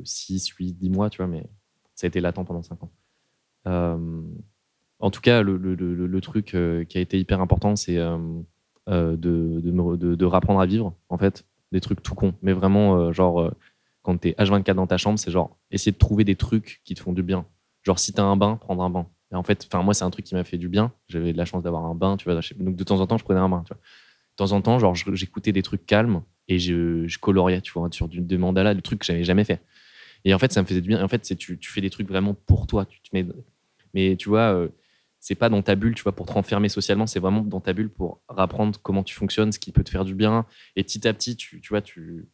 6, 0.04 0.50
8, 0.50 0.74
10 0.74 0.90
mois, 0.90 1.10
tu 1.10 1.18
vois, 1.18 1.28
mais 1.28 1.46
ça 1.96 2.06
a 2.06 2.10
été 2.10 2.20
latent 2.20 2.44
pendant 2.46 2.62
5 2.62 2.80
ans. 2.84 2.92
en 5.00 5.12
tout 5.12 5.22
cas, 5.22 5.42
le, 5.42 5.56
le, 5.58 5.76
le, 5.76 6.22
truc 6.22 6.58
qui 6.90 6.98
a 6.98 7.02
été 7.02 7.18
hyper 7.18 7.40
important, 7.40 7.78
c'est 7.78 7.96
de, 7.96 8.46
de, 8.88 9.96
de, 9.96 10.16
de, 10.16 10.26
rapprendre 10.26 10.60
à 10.60 10.66
vivre, 10.66 10.94
en 11.08 11.18
fait, 11.18 11.46
des 11.72 11.80
trucs 11.80 12.04
tout 12.04 12.16
cons. 12.16 12.34
Mais 12.42 12.52
vraiment, 12.52 13.14
genre, 13.14 13.54
quand 14.02 14.18
tu 14.18 14.30
es 14.30 14.32
H24 14.34 14.74
dans 14.74 14.88
ta 14.88 14.98
chambre, 14.98 15.20
c'est 15.20 15.32
genre 15.32 15.58
essayer 15.72 15.94
de 15.94 15.98
trouver 15.98 16.26
des 16.26 16.36
trucs 16.36 16.82
qui 16.84 16.96
te 16.96 17.00
font 17.00 17.14
du 17.14 17.24
bien. 17.24 17.46
Genre, 17.84 17.98
si 17.98 18.12
tu 18.12 18.20
as 18.20 18.26
un 18.26 18.36
bain, 18.36 18.58
prendre 18.58 18.84
un 18.84 18.90
bain 18.90 19.08
en 19.36 19.44
fait, 19.44 19.68
enfin 19.68 19.84
moi, 19.84 19.94
c'est 19.94 20.06
un 20.06 20.10
truc 20.10 20.26
qui 20.26 20.36
m'a 20.36 20.44
fait 20.44 20.58
du 20.58 20.70
bien. 20.70 20.94
J'avais 21.08 21.34
de 21.34 21.38
la 21.38 21.46
chance 21.46 21.64
d'avoir 21.64 21.86
un 21.86 21.96
bain, 21.96 22.18
tu 22.18 22.26
vois. 22.26 22.40
Donc 22.58 22.76
de 22.76 22.84
temps 22.84 23.00
en 23.00 23.08
temps, 23.08 23.18
je 23.18 23.24
prenais 23.24 23.40
un 23.40 23.50
bain. 23.50 23.64
De 23.70 23.76
temps 24.38 24.52
en 24.52 24.62
temps, 24.62 24.80
genre, 24.80 24.96
j'écoutais 24.96 25.52
des 25.52 25.64
trucs 25.64 25.86
calmes 25.86 26.22
et 26.48 26.60
je, 26.60 27.18
coloriais, 27.20 27.62
tu 27.62 27.74
vois, 27.74 27.90
sur 27.92 28.08
du, 28.08 28.22
des 28.22 28.38
mandalas, 28.38 28.74
des 28.74 28.82
trucs 28.82 29.00
que 29.00 29.06
j'avais 29.06 29.24
jamais 29.24 29.44
fait. 29.44 29.62
Et 30.24 30.34
en 30.34 30.40
fait, 30.40 30.52
ça 30.52 30.62
me 30.62 30.68
faisait 30.68 30.82
du 30.82 30.88
bien. 30.88 31.00
Et 31.00 31.04
en 31.04 31.08
fait, 31.08 31.26
c'est 31.26 31.36
tu, 31.36 31.58
tu 31.60 31.72
fais 31.72 31.82
des 31.82 31.90
trucs 31.90 32.08
vraiment 32.08 32.34
pour 32.34 32.68
toi. 32.68 32.86
Tu 32.86 33.02
te 33.02 33.10
mets, 33.14 33.26
mais 33.94 34.16
tu 34.16 34.30
vois, 34.30 34.54
euh, 34.54 34.70
c'est 35.20 35.36
pas 35.36 35.50
dans 35.50 35.62
ta 35.62 35.76
bulle, 35.76 35.96
tu 35.96 36.04
vois, 36.04 36.14
pour 36.14 36.26
te 36.26 36.32
renfermer 36.32 36.70
socialement. 36.70 37.08
C'est 37.08 37.20
vraiment 37.20 37.42
dans 37.42 37.60
ta 37.60 37.74
bulle 37.74 37.90
pour 37.90 38.22
apprendre 38.30 38.80
comment 38.82 39.04
tu 39.04 39.16
fonctionnes, 39.16 39.52
ce 39.52 39.60
qui 39.60 39.72
peut 39.72 39.84
te 39.84 39.90
faire 39.90 40.06
du 40.06 40.16
bien. 40.16 40.46
Et 40.76 40.84
petit 40.84 41.08
à 41.08 41.14
petit, 41.14 41.36
tu, 41.36 41.60
tu 41.60 41.70
vois, 41.70 41.82
tu 41.82 42.28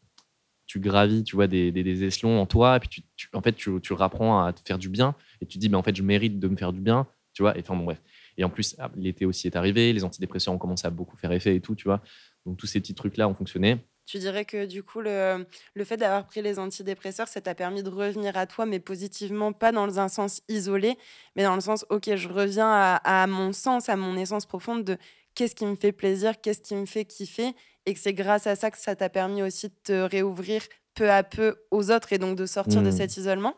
tu 0.65 0.79
gravis, 0.79 1.23
tu 1.23 1.35
vois, 1.35 1.47
des, 1.47 1.71
des, 1.71 2.03
échelons 2.03 2.39
en 2.39 2.45
toi, 2.45 2.77
et 2.77 2.79
puis 2.79 3.05
tu, 3.15 3.27
en 3.33 3.41
fait, 3.41 3.53
tu, 3.53 3.71
tu 3.81 3.93
rapprends 3.93 4.43
à 4.45 4.53
te 4.53 4.61
faire 4.65 4.77
du 4.77 4.89
bien, 4.89 5.15
et 5.41 5.45
tu 5.45 5.57
dis, 5.57 5.69
mais 5.69 5.77
en 5.77 5.83
fait, 5.83 5.95
je 5.95 6.03
mérite 6.03 6.39
de 6.39 6.47
me 6.47 6.55
faire 6.55 6.73
du 6.73 6.81
bien, 6.81 7.07
tu 7.33 7.41
vois, 7.43 7.57
et 7.57 7.61
enfin, 7.61 7.75
bon, 7.75 7.83
bref. 7.83 8.01
Et 8.37 8.43
en 8.43 8.49
plus, 8.49 8.75
ah, 8.79 8.89
l'été 8.95 9.25
aussi 9.25 9.47
est 9.47 9.55
arrivé, 9.55 9.93
les 9.93 10.03
antidépresseurs 10.03 10.53
ont 10.53 10.57
commencé 10.57 10.87
à 10.87 10.89
beaucoup 10.89 11.17
faire 11.17 11.31
effet 11.31 11.55
et 11.55 11.61
tout, 11.61 11.75
tu 11.75 11.85
vois. 11.85 12.01
Donc, 12.45 12.57
tous 12.57 12.67
ces 12.67 12.79
petits 12.79 12.95
trucs-là 12.95 13.27
ont 13.27 13.35
fonctionné. 13.35 13.77
Tu 14.05 14.19
dirais 14.19 14.43
que 14.43 14.65
du 14.65 14.83
coup, 14.83 14.99
le, 14.99 15.45
le 15.75 15.83
fait 15.85 15.95
d'avoir 15.95 16.25
pris 16.25 16.41
les 16.41 16.59
antidépresseurs, 16.59 17.29
ça 17.29 17.39
t'a 17.39 17.55
permis 17.55 17.83
de 17.83 17.89
revenir 17.89 18.35
à 18.35 18.45
toi, 18.47 18.65
mais 18.65 18.79
positivement, 18.79 19.53
pas 19.53 19.71
dans 19.71 19.99
un 19.99 20.09
sens 20.09 20.41
isolé, 20.49 20.97
mais 21.35 21.43
dans 21.43 21.55
le 21.55 21.61
sens, 21.61 21.85
ok, 21.89 22.15
je 22.15 22.27
reviens 22.27 22.69
à, 22.69 22.95
à 22.95 23.27
mon 23.27 23.53
sens, 23.53 23.87
à 23.87 23.95
mon 23.95 24.17
essence 24.17 24.45
profonde 24.45 24.83
de 24.83 24.97
qu'est-ce 25.35 25.55
qui 25.55 25.65
me 25.65 25.75
fait 25.75 25.93
plaisir, 25.93 26.41
qu'est-ce 26.41 26.61
qui 26.61 26.75
me 26.75 26.85
fait 26.85 27.05
kiffer, 27.05 27.53
et 27.85 27.93
que 27.93 27.99
c'est 27.99 28.13
grâce 28.13 28.47
à 28.47 28.55
ça 28.55 28.71
que 28.71 28.77
ça 28.77 28.95
t'a 28.95 29.09
permis 29.09 29.41
aussi 29.41 29.67
de 29.67 29.73
te 29.83 29.93
réouvrir 29.93 30.61
peu 30.95 31.09
à 31.09 31.23
peu 31.23 31.55
aux 31.71 31.91
autres 31.91 32.13
et 32.13 32.17
donc 32.17 32.37
de 32.37 32.45
sortir 32.45 32.81
de 32.81 32.89
hmm. 32.89 32.93
cet 32.93 33.17
isolement? 33.17 33.55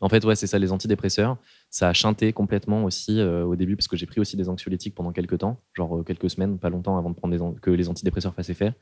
En 0.00 0.08
fait, 0.08 0.24
ouais, 0.24 0.36
c'est 0.36 0.46
ça, 0.46 0.58
les 0.58 0.72
antidépresseurs. 0.72 1.36
Ça 1.70 1.88
a 1.88 1.92
chanté 1.92 2.32
complètement 2.32 2.84
aussi 2.84 3.20
euh, 3.20 3.44
au 3.44 3.56
début, 3.56 3.76
parce 3.76 3.88
que 3.88 3.96
j'ai 3.96 4.06
pris 4.06 4.20
aussi 4.20 4.36
des 4.36 4.48
anxiolytiques 4.48 4.94
pendant 4.94 5.12
quelques 5.12 5.38
temps, 5.38 5.60
genre 5.74 5.98
euh, 5.98 6.02
quelques 6.02 6.30
semaines, 6.30 6.58
pas 6.58 6.70
longtemps 6.70 6.96
avant 6.98 7.10
de 7.10 7.14
prendre 7.14 7.36
des 7.36 7.60
que 7.60 7.70
les 7.70 7.88
antidépresseurs 7.88 8.34
fassent 8.34 8.50
effet. 8.50 8.72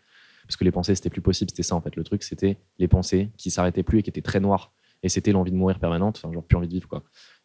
Parce 0.47 0.57
que 0.57 0.65
les 0.65 0.73
pensées, 0.73 0.95
c'était 0.95 1.11
plus 1.11 1.21
possible, 1.21 1.51
c'était 1.51 1.63
ça 1.63 1.75
en 1.75 1.81
fait. 1.81 1.97
Le 1.97 2.05
truc, 2.05 2.23
c'était 2.23 2.59
les 2.79 2.89
pensées 2.89 3.31
qui 3.37 3.51
s'arrêtaient 3.51 3.83
plus 3.83 4.01
et 4.01 4.03
qui 4.03 4.11
étaient 4.11 4.23
très 4.23 4.41
noires. 4.41 4.73
Et 5.03 5.09
c'était 5.09 5.33
l'envie 5.33 5.51
de 5.51 5.57
mourir 5.57 5.79
permanente, 5.79 6.21
enfin, 6.23 6.33
genre 6.33 6.43
plus 6.43 6.57
envie 6.57 6.69
de 6.69 6.73
vivre, 6.73 6.89
quoi. 6.89 7.03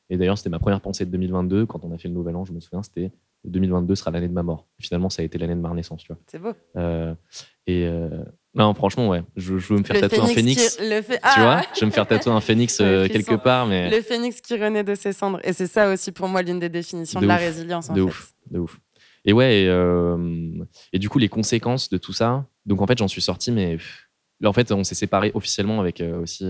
Et 0.10 0.18
d'ailleurs, 0.18 0.38
c'était 0.38 0.50
ma 0.50 0.60
première 0.60 0.82
pensée 0.82 1.06
de 1.06 1.12
2022, 1.12 1.66
quand 1.66 1.84
on 1.84 1.92
a 1.92 1.98
fait 1.98 2.08
le 2.08 2.14
nouvel 2.14 2.36
an, 2.36 2.46
je 2.46 2.54
me 2.54 2.60
souviens, 2.60 2.84
c'était 2.84 3.12
2022 3.48 3.96
sera 3.96 4.12
l'année 4.12 4.28
de 4.28 4.34
ma 4.34 4.44
mort. 4.44 4.68
finalement, 4.80 5.10
ça 5.10 5.22
a 5.22 5.26
été 5.26 5.38
l'année 5.38 5.56
de 5.56 5.60
ma 5.60 5.70
renaissance, 5.70 6.02
tu 6.02 6.08
vois. 6.08 6.18
C'est 6.28 6.40
beau. 6.40 6.54
Euh, 6.76 7.14
et 7.68 7.86
euh, 7.86 8.10
non, 8.54 8.74
franchement, 8.74 9.10
ouais, 9.10 9.24
je, 9.36 9.54
veux 9.54 9.78
me 9.78 9.84
faire 9.84 10.00
tatouer 10.00 10.20
un 10.20 10.28
phénix. 10.28 10.78
Tu 10.80 10.84
vois, 10.86 11.14
ah. 11.24 11.64
je 11.74 11.82
veux 11.82 11.86
me 11.88 11.92
faire 11.92 12.08
tatouer 12.08 12.32
un 12.32 12.42
phénix 12.42 12.80
euh, 12.82 13.08
quelque 13.08 13.36
part, 13.36 13.68
mais 13.68 13.90
le 13.90 14.02
phénix 14.02 14.42
qui 14.42 14.58
renaît 14.58 14.84
de 14.84 14.96
ses 14.96 15.14
cendres. 15.14 15.40
Et 15.44 15.54
c'est 15.54 15.68
ça 15.68 15.92
aussi 15.92 16.12
pour 16.12 16.28
moi 16.28 16.42
l'une 16.42 16.60
des 16.60 16.70
définitions 16.70 17.20
de, 17.20 17.28
la 17.28 17.38
résilience. 17.38 17.90
En 17.90 17.94
de 17.94 18.02
fait. 18.02 18.08
ouf, 18.08 18.34
de 18.52 18.60
ouf. 18.60 18.80
Et 19.26 19.34
ouais, 19.34 19.64
et, 19.64 20.16
et, 20.94 21.00
du 21.00 21.10
coup, 21.10 21.18
les 21.18 21.30
conséquences 21.30 21.90
de 21.90 21.98
tout 21.98 22.14
ça. 22.14 22.46
Donc 22.66 22.82
en 22.82 22.88
fait, 22.88 22.98
j'en 22.98 23.08
suis 23.08 23.22
sorti, 23.22 23.52
mais 23.52 23.78
en 24.44 24.54
fait, 24.54 24.72
on 24.72 24.84
s'est 24.84 24.96
séparé 24.96 25.32
officiellement 25.34 25.80
avec 25.80 26.04
aussi 26.22 26.46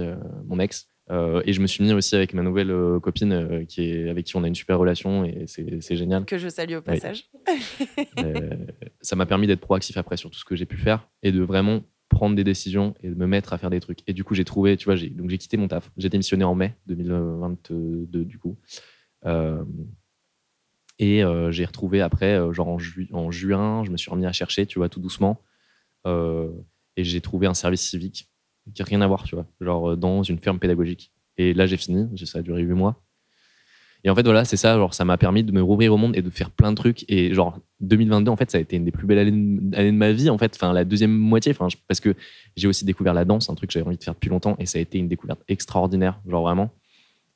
mon 0.45 0.59
ex. 0.59 0.89
Euh, 1.11 1.41
et 1.45 1.53
je 1.53 1.61
me 1.61 1.67
suis 1.67 1.83
mis 1.83 1.93
aussi 1.93 2.15
avec 2.15 2.33
ma 2.33 2.41
nouvelle 2.41 2.71
euh, 2.71 2.99
copine 2.99 3.31
euh, 3.31 3.65
qui 3.65 3.83
est, 3.83 4.09
avec 4.09 4.25
qui 4.25 4.35
on 4.37 4.43
a 4.43 4.47
une 4.47 4.55
super 4.55 4.79
relation 4.79 5.23
et 5.23 5.45
c'est 5.47 5.95
génial. 5.95 6.25
Que 6.25 6.37
je 6.37 6.49
salue 6.49 6.75
au 6.75 6.81
passage. 6.81 7.29
ça 9.01 9.15
m'a 9.15 9.25
permis 9.25 9.45
d'être 9.45 9.61
proactif 9.61 9.97
après 9.97 10.17
sur 10.17 10.31
tout 10.31 10.39
ce 10.39 10.45
que 10.45 10.55
j'ai 10.55 10.65
pu 10.65 10.77
faire 10.77 11.07
et 11.21 11.31
de 11.31 11.41
vraiment 11.41 11.83
prendre 12.09 12.35
des 12.35 12.43
décisions 12.43 12.95
et 13.03 13.09
de 13.09 13.15
me 13.15 13.27
mettre 13.27 13.53
à 13.53 13.57
faire 13.57 13.69
des 13.69 13.79
trucs. 13.79 13.99
Et 14.07 14.13
du 14.13 14.23
coup, 14.23 14.33
j'ai 14.33 14.45
trouvé, 14.45 14.77
tu 14.77 14.85
vois, 14.85 14.95
donc 14.95 15.29
j'ai 15.29 15.37
quitté 15.37 15.57
mon 15.57 15.67
taf. 15.67 15.91
J'ai 15.97 16.09
démissionné 16.09 16.43
en 16.43 16.55
mai 16.55 16.75
2022 16.87 18.25
du 18.25 18.39
coup. 18.39 18.57
et 20.97 21.21
j'ai 21.49 21.65
retrouvé 21.65 22.01
après, 22.01 22.39
genre 22.51 22.69
en, 22.69 22.77
en, 23.11 23.31
juin, 23.31 23.83
je 23.83 23.91
me 23.91 23.97
suis 23.97 24.09
remis 24.09 24.25
à 24.25 24.31
chercher, 24.31 24.65
tu 24.65 24.79
vois, 24.79 24.89
tout 24.89 24.99
doucement. 24.99 25.41
et 26.05 27.03
j'ai 27.03 27.21
trouvé 27.21 27.47
un 27.47 27.53
service 27.53 27.81
civique 27.81 28.29
qui 28.73 28.81
n'a 28.81 28.85
rien 28.85 29.01
à 29.01 29.07
voir, 29.07 29.23
tu 29.23 29.35
vois, 29.35 29.45
genre 29.61 29.91
euh, 29.91 29.95
dans 29.95 30.23
une 30.23 30.39
ferme 30.39 30.59
pédagogique. 30.59 31.11
Et 31.37 31.53
là, 31.53 31.65
j'ai 31.65 31.77
fini, 31.77 32.07
ça 32.25 32.39
a 32.39 32.41
duré 32.41 32.61
huit 32.61 32.73
mois. 32.73 33.01
Et 34.03 34.09
en 34.09 34.15
fait, 34.15 34.23
voilà, 34.23 34.45
c'est 34.45 34.57
ça, 34.57 34.77
genre, 34.77 34.93
ça 34.93 35.03
m'a 35.03 35.17
permis 35.17 35.43
de 35.43 35.51
me 35.51 35.61
rouvrir 35.61 35.93
au 35.93 35.97
monde 35.97 36.15
et 36.15 36.21
de 36.21 36.29
faire 36.29 36.51
plein 36.51 36.71
de 36.71 36.77
trucs. 36.77 37.05
Et 37.09 37.33
genre, 37.33 37.59
2022, 37.81 38.29
en 38.29 38.35
fait, 38.35 38.51
ça 38.51 38.59
a 38.59 38.61
été 38.61 38.75
une 38.75 38.85
des 38.85 38.91
plus 38.91 39.07
belles 39.07 39.17
années 39.17 39.91
de 39.91 39.91
ma 39.91 40.11
vie, 40.11 40.29
en 40.29 40.37
fait, 40.37 40.53
enfin, 40.55 40.73
la 40.73 40.85
deuxième 40.85 41.11
moitié, 41.11 41.51
enfin, 41.51 41.67
parce 41.87 41.99
que 41.99 42.13
j'ai 42.55 42.67
aussi 42.67 42.85
découvert 42.85 43.15
la 43.15 43.25
danse, 43.25 43.49
un 43.49 43.55
truc 43.55 43.69
que 43.69 43.73
j'avais 43.73 43.87
envie 43.87 43.97
de 43.97 44.03
faire 44.03 44.13
depuis 44.13 44.29
longtemps, 44.29 44.55
et 44.59 44.67
ça 44.67 44.77
a 44.77 44.81
été 44.81 44.99
une 44.99 45.07
découverte 45.07 45.41
extraordinaire, 45.47 46.19
genre 46.27 46.43
vraiment. 46.43 46.69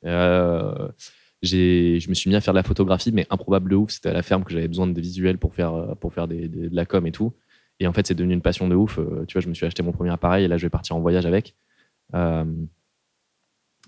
je 0.04 2.08
me 2.08 2.14
suis 2.14 2.30
mis 2.30 2.36
à 2.36 2.40
faire 2.40 2.54
de 2.54 2.58
la 2.58 2.62
photographie, 2.62 3.10
mais 3.12 3.26
improbable 3.30 3.68
de 3.68 3.76
ouf. 3.76 3.90
C'était 3.90 4.10
à 4.10 4.12
la 4.12 4.22
ferme 4.22 4.44
que 4.44 4.52
j'avais 4.52 4.68
besoin 4.68 4.86
de 4.86 5.00
visuels 5.00 5.38
pour 5.38 5.54
faire, 5.54 5.96
pour 6.00 6.14
faire 6.14 6.28
de 6.28 6.70
la 6.72 6.86
com 6.86 7.04
et 7.04 7.12
tout. 7.12 7.32
Et 7.80 7.86
en 7.86 7.92
fait, 7.92 8.06
c'est 8.06 8.14
devenu 8.14 8.34
une 8.34 8.42
passion 8.42 8.68
de 8.68 8.74
ouf. 8.74 8.98
tu 9.26 9.32
vois, 9.32 9.40
je 9.40 9.48
me 9.48 9.54
suis 9.54 9.66
acheté 9.66 9.82
mon 9.82 9.92
premier 9.92 10.10
appareil 10.10 10.44
et 10.44 10.48
là, 10.48 10.56
je 10.56 10.66
vais 10.66 10.70
partir 10.70 10.96
en 10.96 11.00
voyage 11.00 11.26
avec. 11.26 11.54
Euh, 12.14 12.44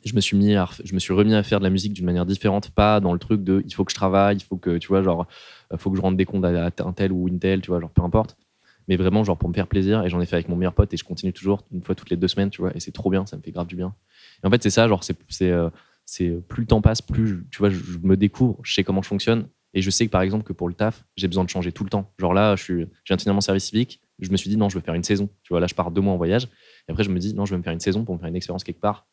je 0.05 0.15
me 0.15 0.21
suis 0.21 0.37
mis 0.37 0.55
je 0.85 0.95
me 0.95 0.99
suis 0.99 1.13
remis 1.13 1.35
à 1.35 1.43
faire 1.43 1.59
de 1.59 1.65
la 1.65 1.71
musique 1.71 1.93
d'une 1.93 2.05
manière 2.05 2.27
différente, 2.27 2.71
pas 2.71 3.01
dans 3.01 3.13
le 3.13 3.19
truc 3.19 3.45
de 3.45 3.63
il 3.65 3.73
faut 3.73 3.85
que 3.85 3.93
je 3.93 3.97
travaille, 3.97 4.37
il 4.37 4.43
faut 4.43 4.57
que 4.57 4.79
tu 4.79 4.89
vois 4.89 5.03
genre 5.03 5.27
euh, 5.73 5.77
faut 5.77 5.91
que 5.91 5.97
je 5.97 6.03
rende 6.03 6.17
des 6.17 6.25
comptes 6.25 6.45
à, 6.45 6.67
un 6.67 6.93
tel 6.93 7.13
ou 7.13 7.29
une 7.29 7.39
telle, 7.39 7.61
tu 7.61 7.71
vois 7.71 7.81
genre 7.81 7.91
peu 7.91 8.03
importe, 8.03 8.37
mais 8.89 8.97
vraiment 8.97 9.23
genre 9.25 9.39
pour 9.39 9.49
me 9.49 9.55
faire 9.55 9.69
plaisir 9.69 10.05
et 10.05 10.09
j'en 10.09 10.21
ai 10.21 10.27
fait 10.27 10.37
avec 10.37 10.49
mon 10.49 10.57
meilleur 10.57 10.75
pote 10.75 10.93
et 10.93 10.97
je 10.97 11.05
continue 11.05 11.33
toujours 11.33 11.65
une 11.73 11.83
fois 11.83 11.95
toutes 11.95 12.11
les 12.11 12.17
deux 12.17 12.29
semaines, 12.29 12.51
tu 12.51 12.61
vois 12.61 12.75
et 12.75 12.81
c'est 12.81 12.93
trop 12.93 13.11
bien, 13.11 13.27
ça 13.27 13.37
me 13.37 13.43
fait 13.43 13.53
grave 13.53 13.67
du 13.67 13.77
bien. 13.77 13.95
Et 14.43 14.47
en 14.47 14.51
fait 14.51 14.63
c'est 14.63 14.71
ça, 14.71 14.89
genre 14.89 15.03
euh, 15.43 15.71
c'est 16.05 16.31
plus 16.49 16.63
le 16.63 16.67
temps 16.67 16.83
passe, 16.83 17.01
plus 17.01 17.45
tu 17.51 17.59
vois 17.59 17.71
je, 17.71 17.99
me 18.03 18.17
découvre, 18.17 18.59
je 18.65 18.75
sais 18.75 18.85
comment 18.85 19.03
je 19.03 19.09
fonctionne 19.09 19.47
et 19.75 19.83
je 19.83 19.91
sais 19.91 20.07
que 20.07 20.11
par 20.11 20.23
exemple 20.23 20.45
que 20.45 20.53
pour 20.53 20.69
le 20.69 20.75
taf 20.75 21.05
j'ai 21.17 21.29
besoin 21.29 21.45
de 21.45 21.51
changer 21.51 21.73
tout 21.73 21.85
le 21.85 21.91
temps. 21.91 22.13
Genre 22.19 22.35
là 22.35 22.57
je 22.57 22.63
suis 22.63 22.87
finir 23.19 23.35
mon 23.35 23.41
service 23.41 23.65
civique, 23.65 24.01
je 24.19 24.31
me 24.31 24.37
suis 24.37 24.51
dit 24.51 24.57
non 24.57 24.69
je 24.69 24.77
veux 24.77 24.83
faire 24.83 24.95
une 24.95 25.05
saison, 25.05 25.29
tu 25.43 25.53
vois 25.53 25.61
là 25.61 25.67
je 25.67 25.75
pars 25.75 25.91
deux 25.91 26.01
mois 26.01 26.15
en 26.15 26.17
voyage. 26.17 26.49
Et 26.89 26.93
après 26.93 27.05
je 27.05 27.11
me 27.11 27.19
dis 27.19 27.35
non 27.35 27.45
je 27.45 27.53
vais 27.53 27.59
me 27.59 27.63
faire 27.63 27.73
une 27.73 27.81
saison 27.81 28.05
pour 28.05 28.15
me 28.15 28.21
faire 28.21 28.29
une 28.29 28.37
expérience 28.37 28.65
quelque 28.65 28.81
part 28.81 29.07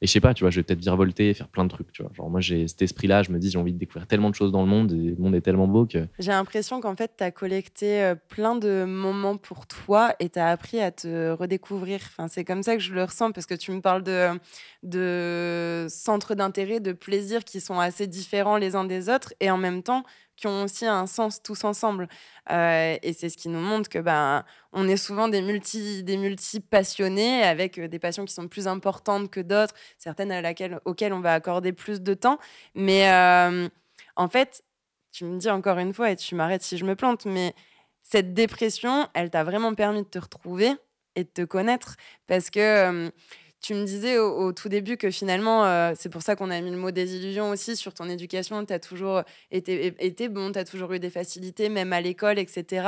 et 0.00 0.06
je 0.06 0.12
sais 0.12 0.20
pas, 0.20 0.32
tu 0.32 0.44
vois, 0.44 0.50
je 0.50 0.60
vais 0.60 0.62
peut-être 0.62 0.78
virevolter, 0.78 1.34
faire 1.34 1.48
plein 1.48 1.64
de 1.64 1.70
trucs, 1.70 1.90
tu 1.90 2.02
vois. 2.02 2.12
Genre, 2.14 2.30
moi, 2.30 2.40
j'ai 2.40 2.68
cet 2.68 2.82
esprit-là, 2.82 3.24
je 3.24 3.32
me 3.32 3.38
dis, 3.38 3.50
j'ai 3.50 3.58
envie 3.58 3.72
de 3.72 3.78
découvrir 3.78 4.06
tellement 4.06 4.30
de 4.30 4.34
choses 4.34 4.52
dans 4.52 4.62
le 4.62 4.68
monde, 4.68 4.92
et 4.92 5.10
le 5.10 5.16
monde 5.16 5.34
est 5.34 5.40
tellement 5.40 5.66
beau 5.66 5.86
que. 5.86 6.06
J'ai 6.20 6.30
l'impression 6.30 6.80
qu'en 6.80 6.94
fait, 6.94 7.12
tu 7.18 7.24
as 7.24 7.32
collecté 7.32 8.02
euh, 8.02 8.14
plein 8.14 8.54
de 8.54 8.84
moments 8.84 9.36
pour 9.36 9.66
toi 9.66 10.14
et 10.20 10.28
tu 10.28 10.38
as 10.38 10.50
appris 10.50 10.80
à 10.80 10.92
te 10.92 11.32
redécouvrir. 11.32 12.00
Enfin, 12.02 12.28
c'est 12.28 12.44
comme 12.44 12.62
ça 12.62 12.76
que 12.76 12.82
je 12.82 12.94
le 12.94 13.02
ressens, 13.02 13.32
parce 13.32 13.46
que 13.46 13.54
tu 13.54 13.72
me 13.72 13.80
parles 13.80 14.04
de, 14.04 14.28
de 14.84 15.86
centres 15.88 16.36
d'intérêt, 16.36 16.78
de 16.78 16.92
plaisir 16.92 17.44
qui 17.44 17.60
sont 17.60 17.80
assez 17.80 18.06
différents 18.06 18.56
les 18.56 18.76
uns 18.76 18.84
des 18.84 19.08
autres, 19.08 19.34
et 19.40 19.50
en 19.50 19.58
même 19.58 19.82
temps, 19.82 20.04
qui 20.38 20.46
ont 20.46 20.62
aussi 20.62 20.86
un 20.86 21.06
sens 21.06 21.42
tous 21.42 21.64
ensemble. 21.64 22.08
Euh, 22.50 22.96
et 23.02 23.12
c'est 23.12 23.28
ce 23.28 23.36
qui 23.36 23.48
nous 23.48 23.60
montre 23.60 23.88
que 23.88 23.98
ben, 23.98 24.44
on 24.72 24.88
est 24.88 24.96
souvent 24.96 25.28
des 25.28 25.42
multi, 25.42 26.04
des 26.04 26.16
multi 26.16 26.60
passionnés 26.60 27.42
avec 27.42 27.78
euh, 27.78 27.88
des 27.88 27.98
passions 27.98 28.24
qui 28.24 28.32
sont 28.32 28.46
plus 28.46 28.68
importantes 28.68 29.30
que 29.30 29.40
d'autres, 29.40 29.74
certaines 29.98 30.30
à 30.30 30.40
laquelle, 30.40 30.80
auxquelles 30.84 31.12
on 31.12 31.20
va 31.20 31.34
accorder 31.34 31.72
plus 31.72 32.00
de 32.00 32.14
temps. 32.14 32.38
Mais 32.76 33.10
euh, 33.10 33.68
en 34.14 34.28
fait, 34.28 34.62
tu 35.10 35.24
me 35.24 35.38
dis 35.38 35.50
encore 35.50 35.78
une 35.78 35.92
fois, 35.92 36.12
et 36.12 36.16
tu 36.16 36.36
m'arrêtes 36.36 36.62
si 36.62 36.78
je 36.78 36.84
me 36.84 36.94
plante, 36.94 37.26
mais 37.26 37.54
cette 38.04 38.32
dépression, 38.32 39.08
elle 39.14 39.30
t'a 39.30 39.42
vraiment 39.42 39.74
permis 39.74 40.02
de 40.02 40.08
te 40.08 40.20
retrouver 40.20 40.70
et 41.16 41.24
de 41.24 41.28
te 41.28 41.42
connaître 41.42 41.96
parce 42.28 42.48
que 42.48 43.10
tu 43.60 43.74
me 43.74 43.84
disais 43.84 44.18
au, 44.18 44.52
tout 44.52 44.68
début 44.68 44.96
que 44.96 45.10
finalement, 45.10 45.64
euh, 45.64 45.92
c'est 45.96 46.08
pour 46.08 46.22
ça 46.22 46.36
qu'on 46.36 46.50
a 46.50 46.60
mis 46.60 46.70
le 46.70 46.76
mot 46.76 46.90
désillusion 46.90 47.50
aussi 47.50 47.74
sur 47.76 47.92
ton 47.92 48.08
éducation. 48.08 48.64
Tu 48.64 48.72
as 48.72 48.78
toujours 48.78 49.22
été, 49.50 50.28
bon, 50.28 50.52
tu 50.52 50.58
as 50.58 50.64
toujours 50.64 50.92
eu 50.92 51.00
des 51.00 51.10
facilités, 51.10 51.68
même 51.68 51.92
à 51.92 52.00
l'école, 52.00 52.38
etc. 52.38 52.86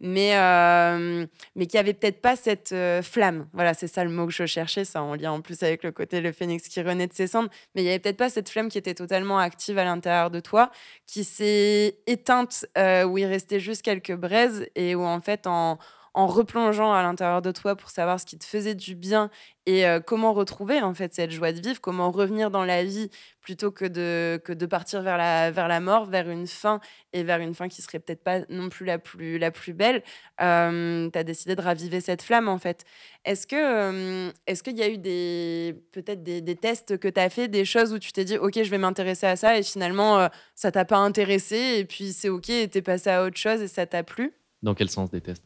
Mais, 0.00 0.36
euh, 0.36 1.26
mais 1.54 1.66
qu'il 1.66 1.76
n'y 1.76 1.80
avait 1.80 1.92
peut-être 1.92 2.22
pas 2.22 2.34
cette 2.34 2.72
euh, 2.72 3.02
flamme. 3.02 3.46
Voilà, 3.52 3.74
c'est 3.74 3.88
ça 3.88 4.04
le 4.04 4.10
mot 4.10 4.26
que 4.26 4.32
je 4.32 4.46
cherchais, 4.46 4.84
ça 4.84 5.02
en 5.02 5.14
lien 5.14 5.32
en 5.32 5.42
plus 5.42 5.62
avec 5.62 5.84
le 5.84 5.92
côté 5.92 6.20
le 6.20 6.32
phénix 6.32 6.66
qui 6.68 6.80
renaît 6.80 7.06
de 7.06 7.14
ses 7.14 7.26
cendres. 7.26 7.50
Mais 7.74 7.82
il 7.82 7.84
n'y 7.84 7.90
avait 7.90 7.98
peut-être 7.98 8.16
pas 8.16 8.30
cette 8.30 8.48
flamme 8.48 8.70
qui 8.70 8.78
était 8.78 8.94
totalement 8.94 9.38
active 9.38 9.76
à 9.76 9.84
l'intérieur 9.84 10.30
de 10.30 10.40
toi, 10.40 10.70
qui 11.06 11.24
s'est 11.24 11.98
éteinte, 12.06 12.66
où 12.76 13.18
il 13.18 13.26
restait 13.26 13.60
juste 13.60 13.82
quelques 13.82 14.14
braises 14.14 14.66
et 14.74 14.94
où 14.94 15.02
en 15.02 15.20
fait, 15.20 15.46
en 15.46 15.78
en 16.16 16.26
replongeant 16.26 16.94
à 16.94 17.02
l'intérieur 17.02 17.42
de 17.42 17.52
toi 17.52 17.76
pour 17.76 17.90
savoir 17.90 18.18
ce 18.18 18.24
qui 18.24 18.38
te 18.38 18.44
faisait 18.46 18.74
du 18.74 18.94
bien 18.94 19.30
et 19.66 19.86
euh, 19.86 20.00
comment 20.00 20.32
retrouver 20.32 20.80
en 20.80 20.94
fait 20.94 21.12
cette 21.12 21.30
joie 21.30 21.52
de 21.52 21.60
vivre, 21.60 21.78
comment 21.78 22.10
revenir 22.10 22.50
dans 22.50 22.64
la 22.64 22.84
vie 22.84 23.10
plutôt 23.42 23.70
que 23.70 23.84
de, 23.84 24.40
que 24.42 24.54
de 24.54 24.64
partir 24.64 25.02
vers 25.02 25.18
la, 25.18 25.50
vers 25.50 25.68
la 25.68 25.78
mort, 25.78 26.06
vers 26.06 26.30
une 26.30 26.46
fin 26.46 26.80
et 27.12 27.22
vers 27.22 27.38
une 27.40 27.54
fin 27.54 27.68
qui 27.68 27.82
serait 27.82 27.98
peut-être 27.98 28.24
pas 28.24 28.40
non 28.48 28.70
plus 28.70 28.86
la 28.86 28.98
plus, 28.98 29.36
la 29.36 29.50
plus 29.50 29.74
belle. 29.74 30.02
Euh, 30.40 31.10
tu 31.10 31.18
as 31.18 31.22
décidé 31.22 31.54
de 31.54 31.60
raviver 31.60 32.00
cette 32.00 32.22
flamme 32.22 32.48
en 32.48 32.58
fait. 32.58 32.86
Est-ce 33.26 33.46
que 33.46 33.56
euh, 33.56 34.32
est-ce 34.46 34.62
qu'il 34.62 34.78
y 34.78 34.82
a 34.82 34.88
eu 34.88 34.96
des 34.96 35.76
peut-être 35.92 36.22
des, 36.22 36.56
tests 36.56 36.96
que 36.96 37.08
tu 37.08 37.20
as 37.20 37.28
fait, 37.28 37.48
des 37.48 37.66
choses 37.66 37.92
où 37.92 37.98
tu 37.98 38.12
t'es 38.12 38.24
dit 38.24 38.38
OK, 38.38 38.54
je 38.54 38.70
vais 38.70 38.78
m'intéresser 38.78 39.26
à 39.26 39.36
ça 39.36 39.58
et 39.58 39.62
finalement 39.62 40.30
ça 40.54 40.72
t'a 40.72 40.86
pas 40.86 40.96
intéressé 40.96 41.76
et 41.76 41.84
puis 41.84 42.14
c'est 42.14 42.30
OK 42.30 42.48
et 42.48 42.70
es 42.74 42.82
passé 42.82 43.10
à 43.10 43.22
autre 43.22 43.36
chose 43.36 43.60
et 43.60 43.68
ça 43.68 43.84
t'a 43.84 44.02
plu? 44.02 44.32
Dans 44.62 44.74
quel 44.74 44.88
sens 44.88 45.10
des 45.10 45.20
tests? 45.20 45.45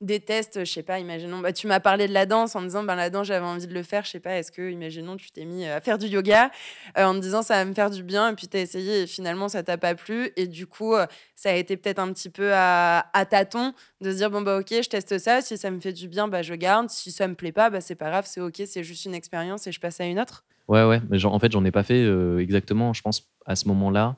Des 0.00 0.20
tests, 0.20 0.64
je 0.64 0.70
sais 0.70 0.82
pas, 0.82 0.98
imaginons, 0.98 1.40
bah, 1.40 1.52
tu 1.52 1.66
m'as 1.66 1.80
parlé 1.80 2.08
de 2.08 2.12
la 2.12 2.26
danse 2.26 2.54
en 2.56 2.62
disant, 2.62 2.82
ben, 2.82 2.94
la 2.94 3.10
danse, 3.10 3.26
j'avais 3.26 3.46
envie 3.46 3.66
de 3.66 3.74
le 3.74 3.82
faire, 3.82 4.04
je 4.04 4.10
sais 4.10 4.20
pas, 4.20 4.36
est-ce 4.38 4.52
que, 4.52 4.70
imaginons, 4.70 5.16
tu 5.16 5.30
t'es 5.30 5.44
mis 5.44 5.66
à 5.66 5.80
faire 5.80 5.98
du 5.98 6.06
yoga 6.06 6.50
euh, 6.98 7.04
en 7.04 7.14
te 7.14 7.20
disant, 7.20 7.42
ça 7.42 7.54
va 7.54 7.64
me 7.64 7.74
faire 7.74 7.90
du 7.90 8.02
bien, 8.02 8.30
et 8.30 8.34
puis 8.34 8.48
tu 8.48 8.56
as 8.56 8.60
essayé, 8.60 9.02
et 9.02 9.06
finalement, 9.06 9.48
ça 9.48 9.62
t'a 9.62 9.78
pas 9.78 9.94
plu, 9.94 10.30
et 10.36 10.46
du 10.46 10.66
coup, 10.66 10.94
euh, 10.94 11.06
ça 11.34 11.50
a 11.50 11.54
été 11.54 11.76
peut-être 11.76 11.98
un 11.98 12.12
petit 12.12 12.30
peu 12.30 12.52
à, 12.52 13.06
à 13.12 13.24
tâtons 13.24 13.72
de 14.00 14.10
se 14.10 14.16
dire, 14.16 14.30
bon, 14.30 14.42
bah, 14.42 14.58
ok, 14.58 14.68
je 14.70 14.88
teste 14.88 15.18
ça, 15.18 15.40
si 15.40 15.56
ça 15.56 15.70
me 15.70 15.80
fait 15.80 15.92
du 15.92 16.08
bien, 16.08 16.28
bah, 16.28 16.42
je 16.42 16.54
garde, 16.54 16.90
si 16.90 17.12
ça 17.12 17.28
me 17.28 17.34
plaît 17.34 17.52
pas, 17.52 17.70
bah, 17.70 17.80
c'est 17.80 17.94
pas 17.94 18.10
grave, 18.10 18.24
c'est 18.26 18.40
ok, 18.40 18.62
c'est 18.66 18.84
juste 18.84 19.04
une 19.04 19.14
expérience, 19.14 19.66
et 19.66 19.72
je 19.72 19.80
passe 19.80 20.00
à 20.00 20.04
une 20.04 20.20
autre. 20.20 20.44
Ouais, 20.68 20.84
ouais, 20.84 21.00
mais 21.08 21.24
en 21.24 21.38
fait, 21.38 21.52
j'en 21.52 21.64
ai 21.64 21.70
pas 21.70 21.84
fait 21.84 22.02
euh, 22.02 22.38
exactement, 22.38 22.92
je 22.92 23.02
pense, 23.02 23.30
à 23.46 23.54
ce 23.54 23.68
moment-là 23.68 24.16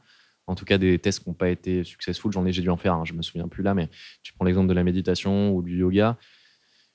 en 0.49 0.55
tout 0.55 0.64
cas 0.64 0.78
des 0.78 0.99
tests 0.99 1.22
qui 1.22 1.28
n'ont 1.28 1.34
pas 1.34 1.51
été 1.51 1.84
successful. 1.84 2.32
J'en 2.32 2.44
ai, 2.46 2.53
j'ai 2.53 2.62
dû 2.62 2.70
en 2.70 2.76
faire, 2.76 3.05
je 3.05 3.12
je 3.12 3.16
me 3.16 3.22
souviens 3.22 3.49
plus 3.49 3.62
là, 3.62 3.74
mais 3.74 3.88
tu 4.22 4.32
prends 4.32 4.44
l'exemple 4.44 4.68
de 4.68 4.74
la 4.74 4.84
méditation 4.84 5.55
ou 5.55 5.62
du 5.62 5.78
yoga 5.78 6.18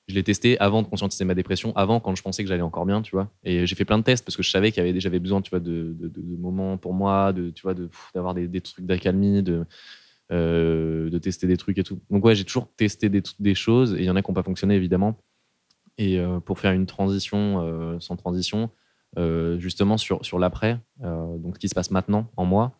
je 0.06 0.14
l'ai 0.14 0.22
testé 0.22 0.58
avant 0.60 0.82
de 0.82 0.86
conscientiser 0.86 1.24
ma 1.24 1.34
dépression, 1.34 1.74
avant 1.76 1.98
quand 1.98 2.14
je 2.14 2.22
pensais 2.22 2.42
que 2.42 2.48
j'allais 2.48 2.62
encore 2.62 2.84
bien, 2.84 3.00
tu 3.00 3.12
vois. 3.12 3.30
Et 3.42 3.66
j'ai 3.66 3.74
fait 3.74 3.86
plein 3.86 3.98
de 3.98 4.02
tests 4.02 4.24
parce 4.24 4.36
que 4.36 4.42
je 4.42 4.50
savais 4.50 4.70
qu'il 4.70 5.00
j'avais 5.00 5.18
besoin, 5.18 5.40
tu 5.40 5.50
vois, 5.50 5.60
de, 5.60 5.96
moments 6.38 6.76
pour 6.76 6.92
moi, 6.92 7.32
de, 7.32 7.50
tu 7.50 7.62
vois, 7.62 7.74
d'avoir 8.14 8.34
des, 8.34 8.60
trucs 8.60 8.84
d'accalmie, 8.84 9.42
de, 9.42 9.64
euh, 10.30 11.08
de 11.08 11.18
tester 11.18 11.46
des 11.46 11.56
trucs 11.56 11.78
et 11.78 11.84
tout. 11.84 12.00
Donc 12.10 12.24
ouais, 12.24 12.34
j'ai 12.34 12.44
toujours 12.44 12.68
testé 12.76 13.08
des, 13.08 13.22
des 13.38 13.54
choses 13.54 13.94
et 13.94 14.00
il 14.00 14.04
y 14.04 14.10
en 14.10 14.16
a 14.16 14.22
qui 14.22 14.30
n'ont 14.30 14.34
pas 14.34 14.42
fonctionné 14.42 14.74
évidemment. 14.74 15.16
Et 15.96 16.18
euh, 16.18 16.38
pour 16.40 16.58
faire 16.58 16.72
une 16.72 16.86
transition 16.86 17.62
euh, 17.62 17.98
sans 18.00 18.16
transition, 18.16 18.70
justement 19.58 19.96
sur, 19.96 20.24
sur 20.24 20.40
l'après, 20.40 20.80
donc 20.98 21.54
ce 21.54 21.60
qui 21.60 21.68
se 21.68 21.74
passe 21.74 21.92
maintenant 21.92 22.28
en 22.36 22.44
moi, 22.44 22.76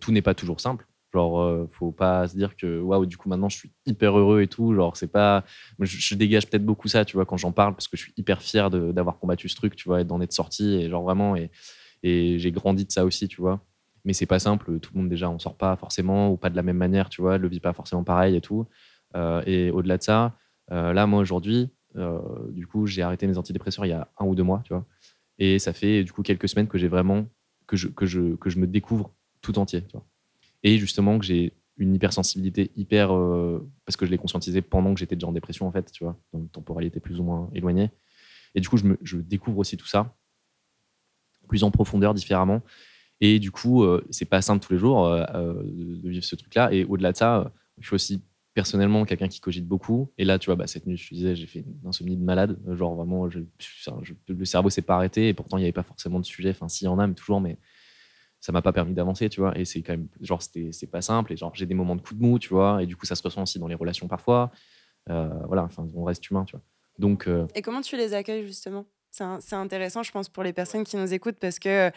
tout 0.00 0.12
n'est 0.12 0.22
pas 0.22 0.34
toujours 0.34 0.60
simple. 0.60 0.86
Genre, 1.12 1.40
euh, 1.40 1.68
faut 1.72 1.90
pas 1.90 2.28
se 2.28 2.36
dire 2.36 2.56
que 2.56 2.80
waouh, 2.80 3.04
du 3.04 3.16
coup, 3.16 3.28
maintenant, 3.28 3.48
je 3.48 3.56
suis 3.56 3.72
hyper 3.84 4.16
heureux 4.16 4.42
et 4.42 4.46
tout. 4.46 4.74
Genre, 4.74 4.96
c'est 4.96 5.10
pas. 5.10 5.44
Je, 5.80 6.14
dégage 6.14 6.48
peut-être 6.48 6.64
beaucoup 6.64 6.88
ça, 6.88 7.04
tu 7.04 7.16
vois, 7.16 7.26
quand 7.26 7.36
j'en 7.36 7.52
parle, 7.52 7.74
parce 7.74 7.88
que 7.88 7.96
je 7.96 8.02
suis 8.02 8.12
hyper 8.16 8.42
fier 8.42 8.70
d'avoir 8.70 9.18
combattu 9.18 9.48
ce 9.48 9.56
truc, 9.56 9.74
tu 9.74 9.88
vois, 9.88 10.00
et 10.00 10.04
d'en 10.04 10.20
être 10.20 10.32
sorti. 10.32 10.74
Et 10.74 10.88
genre, 10.88 11.02
vraiment, 11.02 11.34
et, 11.34 11.50
et 12.04 12.38
j'ai 12.38 12.52
grandi 12.52 12.84
de 12.84 12.92
ça 12.92 13.04
aussi, 13.04 13.26
tu 13.26 13.40
vois. 13.40 13.60
Mais 14.04 14.12
c'est 14.12 14.26
pas 14.26 14.38
simple. 14.38 14.78
Tout 14.78 14.92
le 14.94 15.00
monde, 15.00 15.10
déjà, 15.10 15.28
on 15.28 15.38
sort 15.38 15.56
pas 15.56 15.76
forcément, 15.76 16.30
ou 16.30 16.36
pas 16.36 16.50
de 16.50 16.56
la 16.56 16.62
même 16.62 16.76
manière, 16.76 17.08
tu 17.08 17.22
vois, 17.22 17.38
le 17.38 17.48
vit 17.48 17.60
pas 17.60 17.72
forcément 17.72 18.04
pareil 18.04 18.36
et 18.36 18.40
tout. 18.40 18.66
Euh, 19.16 19.42
et 19.46 19.70
au-delà 19.70 19.98
de 19.98 20.02
ça, 20.02 20.36
euh, 20.70 20.92
là, 20.92 21.06
moi, 21.06 21.20
aujourd'hui, 21.20 21.70
du 22.50 22.68
coup, 22.68 22.86
j'ai 22.86 23.02
arrêté 23.02 23.26
mes 23.26 23.36
antidépresseurs 23.36 23.84
il 23.84 23.88
y 23.88 23.92
a 23.92 24.08
un 24.20 24.26
ou 24.26 24.36
deux 24.36 24.44
mois, 24.44 24.62
tu 24.64 24.72
vois. 24.72 24.86
Et 25.38 25.58
ça 25.58 25.72
fait, 25.72 26.04
du 26.04 26.12
coup, 26.12 26.22
quelques 26.22 26.48
semaines 26.48 26.68
que 26.68 26.78
j'ai 26.78 26.88
vraiment. 26.88 27.26
Que 27.66 27.76
je, 27.76 27.88
que, 27.88 28.04
je, 28.04 28.34
que 28.36 28.50
je 28.50 28.58
me 28.58 28.66
découvre 28.66 29.12
tout 29.40 29.58
entier, 29.58 29.84
et 30.62 30.78
justement 30.78 31.18
que 31.18 31.24
j'ai 31.24 31.52
une 31.80 31.94
hypersensibilité 31.94 32.70
hyper 32.76 33.12
euh, 33.14 33.66
parce 33.86 33.96
que 33.96 34.04
je 34.04 34.10
l'ai 34.10 34.18
conscientisé 34.18 34.60
pendant 34.60 34.92
que 34.92 35.00
j'étais 35.00 35.16
déjà 35.16 35.26
en 35.26 35.32
dépression 35.32 35.66
en 35.66 35.72
fait 35.72 35.90
tu 35.90 36.04
vois. 36.04 36.16
Dans 36.32 36.38
une 36.38 36.48
temporalité 36.48 37.00
plus 37.00 37.18
ou 37.18 37.24
moins 37.24 37.50
éloignée 37.54 37.90
et 38.54 38.60
du 38.60 38.68
coup 38.68 38.76
je, 38.76 39.16
découvre 39.16 39.58
aussi 39.58 39.76
tout 39.76 39.86
ça 39.86 40.14
plus 41.48 41.64
en 41.64 41.72
profondeur 41.72 42.14
différemment. 42.14 42.62
Et 43.20 43.38
du 43.38 43.50
coup 43.50 43.82
euh, 43.82 44.06
c'est 44.10 44.26
pas 44.26 44.42
simple 44.42 44.64
tous 44.64 44.72
les 44.72 44.78
jours 44.78 45.06
euh, 45.06 45.24
de 45.64 46.08
vivre 46.08 46.24
ce 46.24 46.36
truc 46.36 46.54
là 46.54 46.72
et 46.72 46.84
au-delà 46.84 47.12
de 47.12 47.16
ça 47.16 47.52
je 47.78 47.86
suis 47.86 47.94
aussi 47.94 48.22
personnellement 48.52 49.06
quelqu'un 49.06 49.28
qui 49.28 49.40
cogite 49.40 49.66
beaucoup. 49.66 50.12
Et 50.18 50.24
là 50.24 50.38
tu 50.38 50.46
vois 50.46 50.56
bah, 50.56 50.66
cette 50.66 50.86
nuit 50.86 50.98
je 50.98 51.08
te 51.08 51.14
disais 51.14 51.34
j'ai 51.34 51.46
fait 51.46 51.60
une 51.60 51.88
insomnie 51.88 52.16
de 52.16 52.22
malade. 52.22 52.58
Genre 52.76 52.94
vraiment 52.94 53.26
le 53.26 54.44
cerveau 54.44 54.68
s'est 54.68 54.82
pas 54.82 54.96
arrêté. 54.96 55.28
Et 55.28 55.34
pourtant 55.34 55.56
il 55.56 55.60
n'y 55.60 55.66
avait 55.66 55.72
pas 55.72 55.82
forcément 55.82 56.20
de 56.20 56.26
sujet. 56.26 56.50
Enfin 56.50 56.68
s'il 56.68 56.84
y 56.84 56.88
en 56.88 56.98
a 56.98 57.06
mais 57.06 57.14
toujours 57.14 57.40
ça 58.40 58.52
m'a 58.52 58.62
pas 58.62 58.72
permis 58.72 58.94
d'avancer, 58.94 59.28
tu 59.28 59.40
vois. 59.40 59.56
Et 59.58 59.64
c'est 59.64 59.82
quand 59.82 59.92
même, 59.92 60.08
genre, 60.20 60.40
c'est 60.42 60.90
pas 60.90 61.02
simple. 61.02 61.32
Et 61.32 61.36
genre, 61.36 61.54
j'ai 61.54 61.66
des 61.66 61.74
moments 61.74 61.94
de 61.94 62.00
coup 62.00 62.14
de 62.14 62.22
mou, 62.22 62.38
tu 62.38 62.48
vois. 62.48 62.82
Et 62.82 62.86
du 62.86 62.96
coup, 62.96 63.06
ça 63.06 63.14
se 63.14 63.22
ressent 63.22 63.42
aussi 63.42 63.58
dans 63.58 63.68
les 63.68 63.74
relations 63.74 64.08
parfois. 64.08 64.50
Euh, 65.10 65.28
voilà, 65.46 65.64
enfin, 65.64 65.86
on 65.94 66.04
reste 66.04 66.28
humain, 66.30 66.44
tu 66.44 66.56
vois. 66.56 66.64
Donc. 66.98 67.28
Euh, 67.28 67.46
et 67.54 67.62
comment 67.62 67.82
tu 67.82 67.96
les 67.96 68.14
accueilles, 68.14 68.46
justement? 68.46 68.86
C'est 69.10 69.54
intéressant, 69.54 70.02
je 70.02 70.12
pense, 70.12 70.28
pour 70.28 70.42
les 70.42 70.52
personnes 70.52 70.84
qui 70.84 70.96
nous 70.96 71.12
écoutent, 71.12 71.38
parce 71.40 71.58
que 71.58 71.90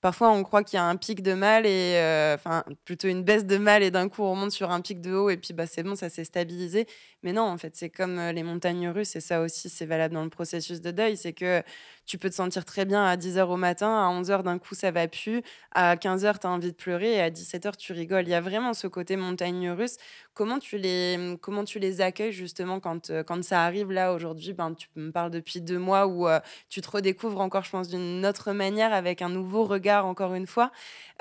parfois 0.00 0.30
on 0.30 0.42
croit 0.42 0.62
qu'il 0.62 0.76
y 0.76 0.80
a 0.80 0.84
un 0.84 0.96
pic 0.96 1.22
de 1.22 1.32
mal 1.32 1.64
et 1.64 1.94
enfin 2.34 2.64
plutôt 2.84 3.08
une 3.08 3.22
baisse 3.22 3.46
de 3.46 3.56
mal 3.56 3.82
et 3.82 3.90
d'un 3.90 4.08
coup 4.08 4.22
on 4.22 4.32
remonte 4.32 4.50
sur 4.50 4.70
un 4.70 4.80
pic 4.82 5.00
de 5.00 5.14
haut 5.14 5.30
et 5.30 5.38
puis 5.38 5.54
bah 5.54 5.66
c'est 5.66 5.82
bon 5.82 5.94
ça 5.94 6.10
s'est 6.10 6.24
stabilisé 6.24 6.86
mais 7.26 7.34
non 7.34 7.42
en 7.42 7.58
fait 7.58 7.76
c'est 7.76 7.90
comme 7.90 8.18
les 8.30 8.42
montagnes 8.42 8.88
russes 8.88 9.16
et 9.16 9.20
ça 9.20 9.42
aussi 9.42 9.68
c'est 9.68 9.84
valable 9.84 10.14
dans 10.14 10.24
le 10.24 10.30
processus 10.30 10.80
de 10.80 10.90
deuil 10.90 11.18
c'est 11.18 11.34
que 11.34 11.62
tu 12.06 12.18
peux 12.18 12.30
te 12.30 12.34
sentir 12.36 12.64
très 12.64 12.84
bien 12.84 13.04
à 13.04 13.16
10h 13.16 13.42
au 13.48 13.56
matin, 13.56 13.88
à 13.88 14.08
11h 14.20 14.42
d'un 14.44 14.58
coup 14.58 14.74
ça 14.74 14.90
va 14.92 15.08
plus, 15.08 15.42
à 15.72 15.96
15h 15.96 16.38
tu 16.38 16.46
as 16.46 16.50
envie 16.50 16.70
de 16.70 16.76
pleurer 16.76 17.14
et 17.14 17.20
à 17.20 17.30
17h 17.30 17.76
tu 17.76 17.92
rigoles. 17.92 18.26
Il 18.26 18.30
y 18.30 18.34
a 18.34 18.40
vraiment 18.40 18.74
ce 18.74 18.86
côté 18.86 19.16
montagne 19.16 19.70
russe. 19.70 19.96
Comment 20.32 20.58
tu 20.58 20.78
les, 20.78 21.36
comment 21.40 21.64
tu 21.64 21.78
les 21.78 22.00
accueilles 22.00 22.32
justement 22.32 22.78
quand, 22.78 23.10
euh, 23.10 23.22
quand 23.24 23.42
ça 23.42 23.64
arrive 23.64 23.90
là 23.90 24.12
aujourd'hui? 24.12 24.52
Ben, 24.52 24.74
Tu 24.74 24.88
me 24.96 25.10
parles 25.10 25.30
depuis 25.30 25.60
deux 25.60 25.78
mois 25.78 26.06
où 26.06 26.28
euh, 26.28 26.40
tu 26.68 26.80
te 26.80 26.90
redécouvres 26.90 27.40
encore, 27.40 27.64
je 27.64 27.70
pense, 27.70 27.88
d'une 27.88 28.24
autre 28.24 28.52
manière, 28.52 28.92
avec 28.92 29.22
un 29.22 29.28
nouveau 29.28 29.64
regard 29.64 30.06
encore 30.06 30.34
une 30.34 30.46
fois. 30.46 30.70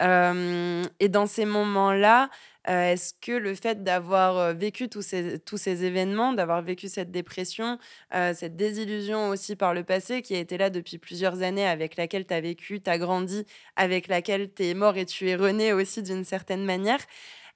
Euh, 0.02 0.84
et 1.00 1.10
dans 1.10 1.26
ces 1.26 1.46
moments-là, 1.46 2.30
euh, 2.68 2.94
est-ce 2.94 3.14
que 3.22 3.32
le 3.32 3.54
fait 3.54 3.84
d'avoir 3.84 4.38
euh, 4.38 4.54
vécu 4.54 4.90
tous 4.90 5.02
ces, 5.04 5.40
tous 5.40 5.58
ces 5.58 5.84
événements, 5.84 6.34
d'avoir 6.34 6.62
vécu 6.64 6.88
cette 6.88 7.12
dépression, 7.12 7.78
euh, 8.14 8.34
cette 8.34 8.56
désillusion 8.56 9.30
aussi 9.30 9.56
par 9.56 9.74
le 9.74 9.84
passé 9.84 10.22
qui 10.22 10.36
a 10.36 10.40
été 10.40 10.58
là 10.58 10.70
depuis 10.70 10.98
plusieurs 10.98 11.42
années, 11.44 11.68
avec 11.68 11.96
laquelle 11.96 12.26
tu 12.26 12.34
as 12.34 12.42
vécu, 12.42 12.82
tu 12.82 12.90
as 12.90 12.98
grandi, 12.98 13.46
avec 13.76 14.08
laquelle 14.08 14.52
tu 14.54 14.66
es 14.66 14.74
mort 14.74 14.98
et 14.98 15.06
tu 15.06 15.30
es 15.30 15.36
rené 15.36 15.74
aussi 15.74 16.02
d'une 16.02 16.24
certaine 16.24 16.66
manière, 16.66 17.00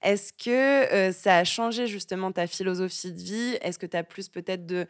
est-ce 0.01 0.31
que 0.31 1.11
ça 1.11 1.37
a 1.37 1.43
changé 1.43 1.87
justement 1.87 2.31
ta 2.31 2.47
philosophie 2.47 3.11
de 3.11 3.19
vie? 3.19 3.57
Est-ce 3.61 3.77
que 3.77 3.85
tu 3.85 3.97
as 3.97 4.03
plus 4.03 4.29
peut-être 4.29 4.65
de, 4.65 4.87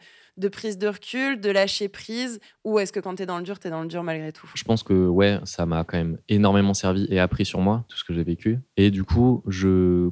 prise 0.48 0.78
de 0.78 0.86
recul, 0.86 1.40
de 1.40 1.50
lâcher 1.50 1.88
prise? 1.88 2.38
Ou 2.64 2.78
est-ce 2.78 2.92
que 2.92 3.00
quand 3.00 3.16
tu 3.16 3.22
es 3.24 3.26
dans 3.26 3.38
le 3.38 3.44
dur, 3.44 3.58
tu 3.58 3.66
es 3.66 3.70
dans 3.70 3.82
le 3.82 3.88
dur 3.88 4.02
malgré 4.02 4.32
tout? 4.32 4.48
Je 4.54 4.62
pense 4.62 4.82
que 4.82 5.08
ouais, 5.08 5.40
ça 5.44 5.66
m'a 5.66 5.84
quand 5.84 5.98
même 5.98 6.18
énormément 6.28 6.74
servi 6.74 7.06
et 7.10 7.18
appris 7.18 7.44
sur 7.44 7.60
moi, 7.60 7.84
tout 7.88 7.96
ce 7.96 8.04
que 8.04 8.14
j'ai 8.14 8.22
vécu. 8.22 8.60
Et 8.76 8.90
du 8.90 9.02
coup, 9.02 9.42
je... 9.48 10.10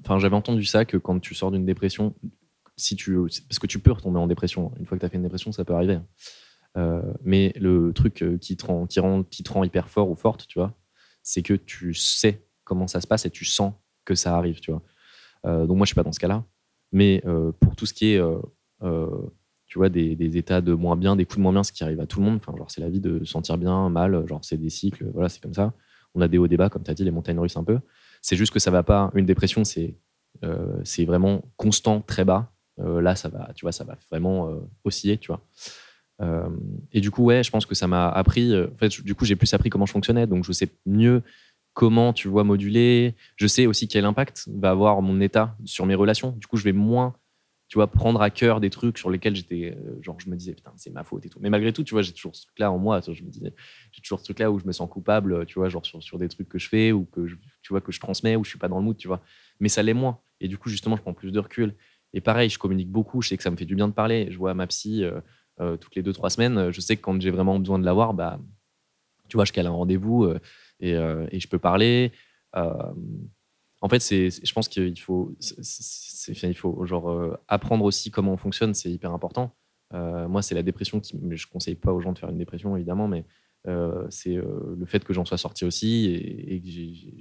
enfin, 0.00 0.18
j'avais 0.18 0.36
entendu 0.36 0.64
ça, 0.64 0.84
que 0.84 0.96
quand 0.96 1.18
tu 1.18 1.34
sors 1.34 1.50
d'une 1.50 1.64
dépression, 1.64 2.14
si 2.76 2.96
tu... 2.96 3.16
parce 3.48 3.58
que 3.58 3.66
tu 3.66 3.78
peux 3.78 3.92
retomber 3.92 4.18
en 4.18 4.26
dépression. 4.26 4.72
Une 4.78 4.86
fois 4.86 4.98
que 4.98 5.00
tu 5.00 5.06
as 5.06 5.08
fait 5.08 5.16
une 5.16 5.22
dépression, 5.22 5.50
ça 5.52 5.64
peut 5.64 5.74
arriver. 5.74 5.98
Mais 7.22 7.52
le 7.56 7.92
truc 7.94 8.24
qui 8.40 8.56
te, 8.56 8.66
rend, 8.66 8.86
qui, 8.86 9.00
rend, 9.00 9.22
qui 9.22 9.42
te 9.42 9.52
rend 9.52 9.64
hyper 9.64 9.88
fort 9.88 10.10
ou 10.10 10.16
forte, 10.16 10.46
tu 10.46 10.58
vois, 10.58 10.76
c'est 11.22 11.42
que 11.42 11.54
tu 11.54 11.94
sais 11.94 12.44
comment 12.64 12.86
ça 12.86 13.00
se 13.00 13.06
passe 13.06 13.24
et 13.26 13.30
tu 13.30 13.44
sens 13.44 13.72
que 14.04 14.14
ça 14.14 14.36
arrive, 14.36 14.60
tu 14.60 14.70
vois. 14.70 14.82
Euh, 15.46 15.66
donc 15.66 15.76
moi, 15.76 15.84
je 15.84 15.88
suis 15.88 15.94
pas 15.94 16.02
dans 16.02 16.12
ce 16.12 16.20
cas-là. 16.20 16.44
Mais 16.92 17.22
euh, 17.26 17.52
pour 17.60 17.74
tout 17.76 17.86
ce 17.86 17.94
qui 17.94 18.12
est, 18.12 18.18
euh, 18.18 19.08
tu 19.66 19.78
vois, 19.78 19.88
des, 19.88 20.36
états 20.36 20.60
de 20.60 20.72
moins 20.74 20.96
bien, 20.96 21.16
des 21.16 21.24
coups 21.24 21.38
de 21.38 21.42
moins 21.42 21.52
bien, 21.52 21.62
ce 21.62 21.72
qui 21.72 21.82
arrive 21.82 22.00
à 22.00 22.06
tout 22.06 22.20
le 22.20 22.26
monde. 22.26 22.36
Enfin, 22.36 22.56
genre, 22.56 22.70
c'est 22.70 22.80
la 22.80 22.88
vie 22.88 23.00
de 23.00 23.18
se 23.20 23.24
sentir 23.24 23.58
bien, 23.58 23.88
mal. 23.88 24.26
Genre, 24.26 24.44
c'est 24.44 24.56
des 24.56 24.70
cycles. 24.70 25.10
Voilà, 25.12 25.28
c'est 25.28 25.42
comme 25.42 25.54
ça. 25.54 25.72
On 26.14 26.20
a 26.20 26.28
des 26.28 26.38
hauts 26.38 26.48
débats, 26.48 26.70
comme 26.70 26.82
tu 26.82 26.90
as 26.90 26.94
dit, 26.94 27.04
les 27.04 27.10
montagnes 27.10 27.38
russes 27.40 27.56
un 27.56 27.64
peu. 27.64 27.80
C'est 28.22 28.36
juste 28.36 28.52
que 28.52 28.60
ça 28.60 28.70
va 28.70 28.82
pas. 28.82 29.10
Une 29.14 29.26
dépression, 29.26 29.64
c'est 29.64 29.96
c'est 30.82 31.06
vraiment 31.06 31.42
constant, 31.56 32.02
très 32.02 32.24
bas. 32.24 32.52
là, 32.76 33.16
ça 33.16 33.30
va, 33.30 33.50
tu 33.54 33.64
vois, 33.64 33.72
ça 33.72 33.84
va 33.84 33.96
vraiment 34.10 34.50
osciller, 34.82 35.16
tu 35.16 35.28
vois. 35.28 35.40
et 36.92 37.00
du 37.00 37.10
coup, 37.10 37.24
ouais, 37.24 37.42
je 37.42 37.50
pense 37.50 37.64
que 37.64 37.74
ça 37.74 37.86
m'a 37.86 38.10
appris. 38.10 38.54
en 38.54 38.76
fait, 38.76 39.00
du 39.02 39.14
coup, 39.14 39.24
j'ai 39.24 39.36
plus 39.36 39.54
appris 39.54 39.70
comment 39.70 39.86
je 39.86 39.92
fonctionnais, 39.92 40.26
donc 40.26 40.44
je 40.44 40.52
sais 40.52 40.68
mieux 40.84 41.22
comment 41.74 42.12
tu 42.12 42.28
vois 42.28 42.44
moduler. 42.44 43.14
Je 43.36 43.46
sais 43.46 43.66
aussi 43.66 43.88
quel 43.88 44.04
impact 44.04 44.48
va 44.56 44.70
avoir 44.70 45.02
mon 45.02 45.20
état 45.20 45.56
sur 45.64 45.86
mes 45.86 45.94
relations. 45.94 46.30
Du 46.30 46.46
coup, 46.46 46.56
je 46.56 46.64
vais 46.64 46.72
moins, 46.72 47.14
tu 47.68 47.78
vois, 47.78 47.88
prendre 47.88 48.22
à 48.22 48.30
cœur 48.30 48.60
des 48.60 48.70
trucs 48.70 48.96
sur 48.96 49.10
lesquels 49.10 49.34
j'étais, 49.34 49.76
euh, 49.76 50.00
genre, 50.00 50.18
je 50.18 50.30
me 50.30 50.36
disais, 50.36 50.54
putain, 50.54 50.72
c'est 50.76 50.90
ma 50.90 51.04
faute 51.04 51.26
et 51.26 51.28
tout. 51.28 51.38
Mais 51.40 51.50
malgré 51.50 51.72
tout, 51.72 51.82
tu 51.82 51.92
vois, 51.92 52.02
j'ai 52.02 52.12
toujours 52.12 52.34
ce 52.34 52.42
truc-là 52.46 52.70
en 52.70 52.78
moi. 52.78 53.00
Je 53.00 53.22
me 53.22 53.28
disais, 53.28 53.52
j'ai 53.92 54.00
toujours 54.00 54.20
ce 54.20 54.24
truc-là 54.24 54.50
où 54.50 54.58
je 54.58 54.66
me 54.66 54.72
sens 54.72 54.88
coupable, 54.88 55.44
tu 55.46 55.58
vois, 55.58 55.68
genre 55.68 55.84
sur, 55.84 56.02
sur 56.02 56.18
des 56.18 56.28
trucs 56.28 56.48
que 56.48 56.58
je 56.58 56.68
fais 56.68 56.92
ou 56.92 57.04
que 57.04 57.26
je, 57.26 57.36
tu 57.62 57.72
vois, 57.72 57.80
que 57.80 57.92
je 57.92 58.00
transmets 58.00 58.36
ou 58.36 58.44
je 58.44 58.50
suis 58.50 58.58
pas 58.58 58.68
dans 58.68 58.78
le 58.78 58.84
mood, 58.84 58.96
tu 58.96 59.08
vois. 59.08 59.20
Mais 59.60 59.68
ça 59.68 59.82
l'est 59.82 59.94
moins. 59.94 60.20
Et 60.40 60.48
du 60.48 60.58
coup, 60.58 60.68
justement, 60.68 60.96
je 60.96 61.02
prends 61.02 61.14
plus 61.14 61.32
de 61.32 61.38
recul. 61.40 61.74
Et 62.12 62.20
pareil, 62.20 62.48
je 62.48 62.58
communique 62.58 62.90
beaucoup. 62.90 63.20
Je 63.20 63.28
sais 63.28 63.36
que 63.36 63.42
ça 63.42 63.50
me 63.50 63.56
fait 63.56 63.64
du 63.64 63.74
bien 63.74 63.88
de 63.88 63.92
parler. 63.92 64.28
Je 64.30 64.38
vois 64.38 64.54
ma 64.54 64.68
psy 64.68 65.02
euh, 65.02 65.20
euh, 65.60 65.76
toutes 65.76 65.96
les 65.96 66.02
deux, 66.02 66.12
trois 66.12 66.30
semaines. 66.30 66.70
Je 66.70 66.80
sais 66.80 66.96
que 66.96 67.02
quand 67.02 67.20
j'ai 67.20 67.32
vraiment 67.32 67.58
besoin 67.58 67.80
de 67.80 67.84
la 67.84 67.92
voir, 67.92 68.14
bah, 68.14 68.38
tu 69.28 69.36
vois, 69.36 69.44
je 69.44 69.52
cale 69.52 69.66
un 69.66 69.70
rendez-vous. 69.70 70.24
Euh, 70.24 70.38
et, 70.84 71.40
je 71.40 71.48
peux 71.48 71.58
parler. 71.58 72.12
Euh, 72.56 72.92
en 73.80 73.88
fait, 73.88 74.00
c'est, 74.00 74.30
je 74.30 74.52
pense 74.52 74.68
qu'il 74.68 74.98
faut, 74.98 75.36
il 75.40 76.54
faut 76.54 76.86
genre, 76.86 77.10
euh, 77.10 77.36
apprendre 77.48 77.84
aussi 77.84 78.10
comment 78.10 78.32
on 78.32 78.36
fonctionne, 78.36 78.74
c'est 78.74 78.90
hyper 78.90 79.12
important. 79.12 79.54
moi, 79.92 80.42
c'est 80.42 80.54
la 80.54 80.62
dépression 80.62 81.00
qui. 81.00 81.18
Je 81.30 81.46
conseille 81.46 81.76
pas 81.76 81.92
aux 81.92 82.00
gens 82.00 82.12
de 82.12 82.18
faire 82.18 82.30
une 82.30 82.38
dépression, 82.38 82.76
évidemment, 82.76 83.08
mais 83.08 83.24
c'est 84.10 84.34
le 84.34 84.86
fait 84.86 85.04
que 85.04 85.12
j'en 85.12 85.24
sois 85.24 85.38
sorti 85.38 85.64
aussi 85.64 86.06
et, 86.06 86.60
que 86.60 86.68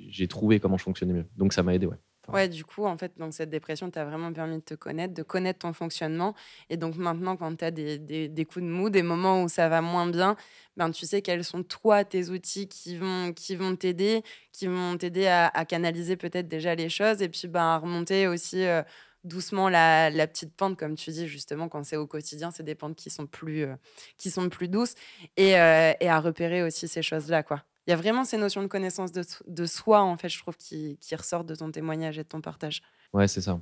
j'ai 0.10 0.28
trouvé 0.28 0.60
comment 0.60 0.78
je 0.78 0.84
fonctionnais 0.84 1.14
mieux. 1.14 1.26
Donc, 1.38 1.54
ça 1.54 1.64
m'a 1.64 1.76
aidé, 1.76 1.86
ouais. 1.86 1.98
Ouais, 2.30 2.48
du 2.48 2.64
coup, 2.64 2.86
en 2.86 2.98
fait, 2.98 3.18
donc 3.18 3.34
cette 3.34 3.50
dépression 3.50 3.92
t'a 3.92 4.06
vraiment 4.06 4.32
permis 4.32 4.56
de 4.56 4.62
te 4.62 4.76
connaître, 4.76 5.14
de 5.14 5.24
connaître 5.24 5.60
ton 5.60 5.74
fonctionnement. 5.74 6.34
Et 6.70 6.78
donc 6.78 6.96
maintenant, 6.96 7.36
quand 7.36 7.54
tu 7.58 7.66
as 7.66 7.72
des, 7.72 8.00
des, 8.00 8.30
des, 8.30 8.46
coups 8.46 8.64
de 8.64 8.70
mou, 8.70 8.90
des 8.90 9.04
moments 9.04 9.44
où 9.44 9.50
ça 9.50 9.68
va 9.68 9.82
moins 9.82 10.08
bien, 10.08 10.38
ben, 10.78 10.90
tu 10.92 11.06
sais 11.06 11.22
quels 11.22 11.44
sont 11.44 11.64
toi 11.64 12.06
tes 12.06 12.30
outils 12.30 12.68
qui 12.70 12.98
vont 12.98 13.34
qui 13.34 13.56
vont 13.58 13.76
t'aider, 13.76 14.24
qui 14.54 14.68
vont 14.68 14.98
t'aider 14.98 15.28
à, 15.28 15.48
à, 15.48 15.66
canaliser 15.66 16.16
peut-être 16.16 16.48
déjà 16.48 16.76
les 16.76 16.90
choses 16.90 17.22
et 17.22 17.28
puis 17.30 17.48
ben, 17.48 17.62
à 17.62 17.78
remonter 17.78 18.28
aussi 18.28 18.64
euh, 18.64 18.84
doucement 19.24 19.70
la, 19.70 20.10
la, 20.10 20.28
petite 20.28 20.56
pente, 20.56 20.78
comme 20.78 20.96
tu 20.96 21.12
dis 21.12 21.28
justement, 21.28 21.70
quand 21.70 21.84
c'est 21.84 21.98
au 21.98 22.08
quotidien, 22.08 22.52
c'est 22.52 22.64
des 22.64 22.76
pentes 22.76 22.96
qui 22.96 23.10
sont 23.10 23.28
plus, 23.28 23.64
euh, 23.64 23.76
qui 24.18 24.32
sont 24.32 24.50
plus 24.50 24.68
douces 24.68 24.96
et, 25.38 25.60
euh, 25.60 25.94
et 26.00 26.10
à 26.10 26.20
repérer 26.20 26.64
aussi 26.64 26.88
ces 26.88 27.02
choses-là, 27.02 27.44
quoi 27.44 27.64
il 27.86 27.90
y 27.90 27.94
a 27.94 27.98
vraiment 27.98 28.24
ces 28.24 28.38
notions 28.38 28.62
de 28.62 28.68
connaissance 28.68 29.12
de, 29.12 29.66
soi, 29.66 30.02
en 30.02 30.16
fait, 30.16 30.30
je 30.30 30.40
trouve, 30.40 30.56
qui, 30.56 30.98
ressortent 31.12 31.48
de 31.48 31.56
ton 31.56 31.70
témoignage 31.70 32.18
et 32.18 32.24
de 32.24 32.28
ton 32.28 32.40
partage. 32.40 32.82
Ouais, 33.12 33.28
c'est 33.28 33.42
ça. 33.42 33.60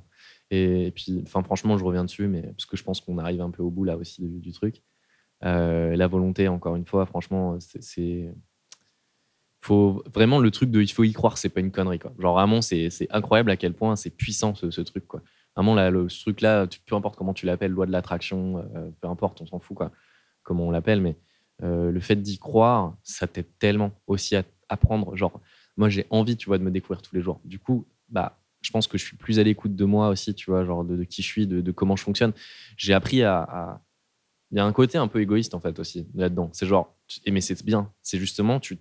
Et, 0.50 0.92
puis, 0.94 1.22
enfin, 1.26 1.42
franchement, 1.42 1.76
je 1.76 1.84
reviens 1.84 2.04
dessus, 2.04 2.28
mais 2.28 2.42
parce 2.42 2.66
que 2.66 2.76
je 2.76 2.84
pense 2.84 3.00
qu'on 3.00 3.18
arrive 3.18 3.40
un 3.40 3.50
peu 3.50 3.62
au 3.62 3.70
bout 3.70 3.84
là 3.84 3.96
aussi 3.96 4.22
du, 4.22 4.52
truc. 4.52 4.82
Euh, 5.44 5.96
la 5.96 6.06
volonté, 6.06 6.46
encore 6.46 6.76
une 6.76 6.86
fois, 6.86 7.04
franchement, 7.06 7.58
c'est. 7.60 8.32
Faut 9.60 10.02
vraiment 10.12 10.40
le 10.40 10.50
truc 10.50 10.72
de 10.72 10.82
il 10.82 10.90
faut 10.90 11.04
y 11.04 11.12
croire, 11.12 11.38
c'est 11.38 11.48
pas 11.48 11.60
une 11.60 11.70
connerie 11.70 12.00
quoi. 12.00 12.12
Genre 12.18 12.34
vraiment, 12.34 12.60
c'est 12.62 12.90
incroyable 13.10 13.48
à 13.48 13.56
quel 13.56 13.74
point 13.74 13.94
c'est 13.94 14.10
puissant 14.10 14.56
ce, 14.56 14.80
truc 14.80 15.06
quoi. 15.06 15.22
Vraiment, 15.54 15.76
là, 15.76 15.88
le, 15.88 16.08
ce 16.08 16.20
truc 16.20 16.40
là, 16.40 16.66
peu 16.84 16.96
importe 16.96 17.14
comment 17.14 17.32
tu 17.32 17.46
l'appelles, 17.46 17.70
loi 17.70 17.86
de 17.86 17.92
l'attraction, 17.92 18.58
euh, 18.74 18.90
peu 19.00 19.06
importe, 19.06 19.40
on 19.40 19.46
s'en 19.46 19.60
fout 19.60 19.76
quoi, 19.76 19.92
comment 20.42 20.66
on 20.66 20.72
l'appelle, 20.72 21.00
mais 21.00 21.16
euh, 21.62 21.90
le 21.90 22.00
fait 22.00 22.16
d'y 22.16 22.38
croire, 22.38 22.96
ça 23.02 23.26
t'aide 23.26 23.46
tellement 23.58 23.92
aussi 24.06 24.36
à 24.36 24.44
apprendre. 24.68 25.14
Genre, 25.16 25.40
moi, 25.76 25.88
j'ai 25.88 26.06
envie, 26.10 26.36
tu 26.36 26.46
vois, 26.46 26.58
de 26.58 26.64
me 26.64 26.70
découvrir 26.70 27.02
tous 27.02 27.14
les 27.14 27.22
jours. 27.22 27.40
Du 27.44 27.58
coup, 27.58 27.86
bah, 28.08 28.38
je 28.60 28.70
pense 28.70 28.86
que 28.86 28.98
je 28.98 29.04
suis 29.04 29.16
plus 29.16 29.38
à 29.38 29.42
l'écoute 29.42 29.74
de 29.74 29.84
moi 29.84 30.08
aussi, 30.08 30.34
tu 30.34 30.50
vois, 30.50 30.64
genre 30.64 30.84
de, 30.84 31.04
qui 31.04 31.22
je 31.22 31.26
suis, 31.26 31.46
de, 31.46 31.70
comment 31.72 31.96
je 31.96 32.02
fonctionne. 32.02 32.32
J'ai 32.76 32.94
appris 32.94 33.22
à, 33.22 33.80
Il 34.50 34.58
y 34.58 34.60
a 34.60 34.64
un 34.64 34.72
côté 34.72 34.98
un 34.98 35.08
peu 35.08 35.20
égoïste, 35.20 35.54
en 35.54 35.60
fait, 35.60 35.78
aussi, 35.78 36.06
là-dedans. 36.14 36.50
C'est 36.52 36.66
genre, 36.66 36.96
mais 37.30 37.40
c'est 37.40 37.64
bien. 37.64 37.92
C'est 38.02 38.18
justement, 38.18 38.60
tu 38.60 38.78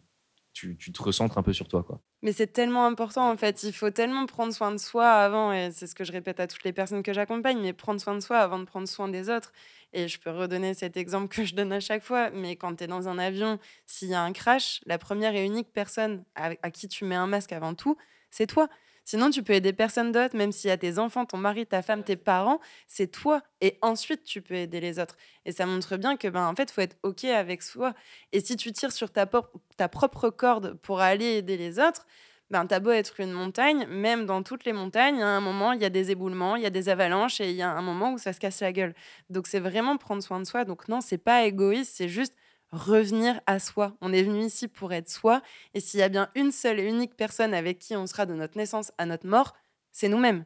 tu, 0.54 0.78
te 0.78 1.02
recentres 1.02 1.38
un 1.38 1.44
peu 1.44 1.54
sur 1.54 1.68
toi. 1.68 1.84
Quoi. 1.84 2.00
Mais 2.22 2.32
c'est 2.34 2.48
tellement 2.48 2.86
important 2.86 3.30
en 3.30 3.38
fait. 3.38 3.64
Il 3.64 3.74
faut 3.74 3.90
tellement 3.90 4.26
prendre 4.26 4.54
soin 4.54 4.72
de 4.72 4.78
soi 4.78 5.10
avant, 5.10 5.54
et 5.54 5.72
c'est 5.72 5.88
ce 5.88 5.96
que 5.96 6.04
je 6.04 6.12
répète 6.12 6.40
à 6.40 6.48
toutes 6.48 6.64
les 6.64 6.74
personnes 6.74 7.04
que 7.04 7.14
j'accompagne, 7.14 7.60
mais 7.62 7.74
prendre 7.74 8.00
soin 8.00 8.16
de 8.16 8.20
soi 8.20 8.38
avant 8.38 8.60
de 8.60 8.66
prendre 8.66 8.88
soin 8.88 9.08
des 9.08 9.30
autres. 9.30 9.52
Et 9.94 10.08
je 10.08 10.20
peux 10.20 10.32
redonner 10.32 10.74
cet 10.74 10.98
exemple 10.98 11.28
que 11.28 11.44
je 11.44 11.56
donne 11.56 11.74
à 11.74 11.80
chaque 11.80 12.04
fois, 12.04 12.30
mais 12.30 12.56
quand 12.56 12.76
tu 12.76 12.84
es 12.84 12.88
dans 12.88 13.08
un 13.08 13.18
avion, 13.18 13.60
s'il 13.86 14.10
y 14.10 14.14
a 14.14 14.22
un 14.22 14.32
crash, 14.32 14.82
la 14.86 14.98
première 14.98 15.36
et 15.36 15.46
unique 15.46 15.74
personne 15.74 16.24
à 16.36 16.72
qui 16.72 16.88
tu 16.88 17.06
mets 17.06 17.16
un 17.16 17.28
masque 17.28 17.52
avant 17.52 17.74
tout, 17.74 17.98
c'est 18.30 18.48
toi. 18.48 18.70
Sinon, 19.12 19.30
tu 19.30 19.44
peux 19.44 19.52
aider 19.52 19.74
personne 19.74 20.14
d'autre, 20.14 20.38
même 20.38 20.54
s'il 20.54 20.70
y 20.70 20.72
a 20.72 20.78
tes 20.78 20.98
enfants, 20.98 21.26
ton 21.26 21.36
mari, 21.36 21.66
ta 21.68 21.82
femme, 21.82 22.02
tes 22.02 22.16
parents, 22.16 22.62
c'est 22.88 23.08
toi. 23.12 23.42
Et 23.60 23.78
ensuite, 23.82 24.24
tu 24.24 24.42
peux 24.42 24.54
aider 24.54 24.80
les 24.80 25.00
autres. 25.00 25.18
Et 25.44 25.52
ça 25.52 25.66
montre 25.66 25.98
bien 25.98 26.16
que, 26.16 26.30
ben, 26.30 26.48
en 26.48 26.56
fait, 26.56 26.72
faut 26.72 26.80
être 26.80 26.96
OK 27.04 27.26
avec 27.26 27.62
soi. 27.62 27.94
Et 28.32 28.40
si 28.40 28.56
tu 28.56 28.72
tires 28.72 28.94
sur 28.94 29.12
ta, 29.12 29.30
ta 29.76 29.90
propre 29.90 30.30
corde 30.30 30.76
pour 30.76 31.02
aller 31.02 31.26
aider 31.26 31.58
les 31.58 31.78
autres, 31.78 32.08
ben, 32.52 32.66
t'as 32.66 32.80
beau 32.80 32.92
être 32.92 33.20
une 33.20 33.34
montagne, 33.34 33.86
même 33.88 34.26
dans 34.26 34.44
toutes 34.44 34.64
les 34.64 34.72
montagnes, 34.72 35.22
à 35.22 35.28
un 35.28 35.42
moment, 35.42 35.74
il 35.74 35.82
y 35.82 35.86
a 35.86 35.90
des 35.90 36.12
éboulements, 36.12 36.56
il 36.56 36.64
y 36.64 36.66
a 36.66 36.70
des 36.70 36.88
avalanches 36.88 37.42
et 37.42 37.50
il 37.50 37.58
y 37.58 37.62
a 37.62 37.70
un 37.70 37.82
moment 37.82 38.14
où 38.14 38.18
ça 38.18 38.32
se 38.32 38.40
casse 38.40 38.62
la 38.62 38.72
gueule. 38.72 38.96
Donc, 39.30 39.46
c'est 39.46 39.60
vraiment 39.60 39.98
prendre 39.98 40.24
soin 40.24 40.40
de 40.40 40.46
soi. 40.46 40.64
Donc, 40.64 40.88
non, 40.88 41.02
c'est 41.02 41.18
pas 41.18 41.44
égoïste, 41.44 41.96
c'est 41.98 42.08
juste 42.08 42.36
revenir 42.72 43.42
à 43.46 43.60
soi. 43.60 43.96
On 44.02 44.14
est 44.14 44.24
venu 44.24 44.46
ici 44.46 44.68
pour 44.68 44.94
être 44.94 45.10
soi. 45.10 45.42
Et 45.74 45.80
s'il 45.80 46.00
y 46.00 46.04
a 46.04 46.10
bien 46.10 46.30
une 46.36 46.52
seule 46.52 46.80
et 46.80 46.88
unique 46.88 47.16
personne 47.16 47.54
avec 47.54 47.80
qui 47.80 47.96
on 47.96 48.08
sera 48.08 48.26
de 48.26 48.34
notre 48.34 48.58
naissance 48.58 48.92
à 48.98 49.06
notre 49.06 49.28
mort, 49.28 49.56
c'est 49.92 50.08
nous-mêmes. 50.08 50.46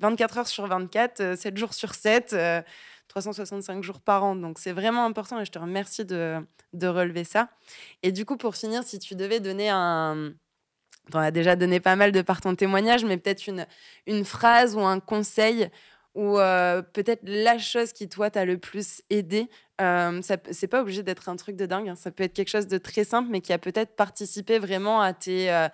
24 0.00 0.38
heures 0.38 0.48
sur 0.48 0.66
24, 0.66 1.36
7 1.36 1.54
euh, 1.54 1.56
jours 1.56 1.72
sur 1.72 1.94
7, 1.94 2.36
365 3.08 3.78
euh, 3.78 3.82
jours 3.82 4.00
par 4.00 4.24
an. 4.24 4.36
Donc 4.36 4.58
c'est 4.58 4.72
vraiment 4.72 5.04
important 5.04 5.40
et 5.40 5.44
je 5.44 5.50
te 5.50 5.58
remercie 5.58 6.04
de, 6.04 6.36
de, 6.74 6.86
relever 6.86 7.24
ça. 7.24 7.48
Et 8.02 8.12
du 8.12 8.26
coup, 8.26 8.36
pour 8.36 8.56
finir, 8.56 8.82
si 8.82 8.98
tu 8.98 9.14
devais 9.14 9.40
donner 9.40 9.70
un... 9.70 10.32
Tu 11.10 11.16
as 11.16 11.30
déjà 11.30 11.54
donné 11.54 11.78
pas 11.78 11.94
mal 11.94 12.10
de 12.10 12.20
par 12.20 12.40
ton 12.40 12.56
témoignage, 12.56 13.04
mais 13.04 13.16
peut-être 13.16 13.46
une, 13.46 13.64
une 14.06 14.24
phrase 14.24 14.74
ou 14.74 14.80
un 14.80 14.98
conseil 14.98 15.70
ou 16.16 16.38
peut-être 16.94 17.20
la 17.24 17.58
chose 17.58 17.92
qui, 17.92 18.08
toi, 18.08 18.30
t'a 18.30 18.46
le 18.46 18.56
plus 18.56 19.02
aidé 19.10 19.50
euh, 19.82 20.20
C'est 20.22 20.66
pas 20.66 20.80
obligé 20.80 21.02
d'être 21.02 21.28
un 21.28 21.36
truc 21.36 21.56
de 21.56 21.66
dingue, 21.66 21.90
hein. 21.90 21.94
ça 21.94 22.10
peut 22.10 22.24
être 22.24 22.32
quelque 22.32 22.48
chose 22.48 22.66
de 22.66 22.78
très 22.78 23.04
simple, 23.04 23.28
mais 23.30 23.42
qui 23.42 23.52
a 23.52 23.58
peut-être 23.58 23.94
participé 23.94 24.58
vraiment 24.58 25.00
à 25.00 25.12
tes. 25.12 25.68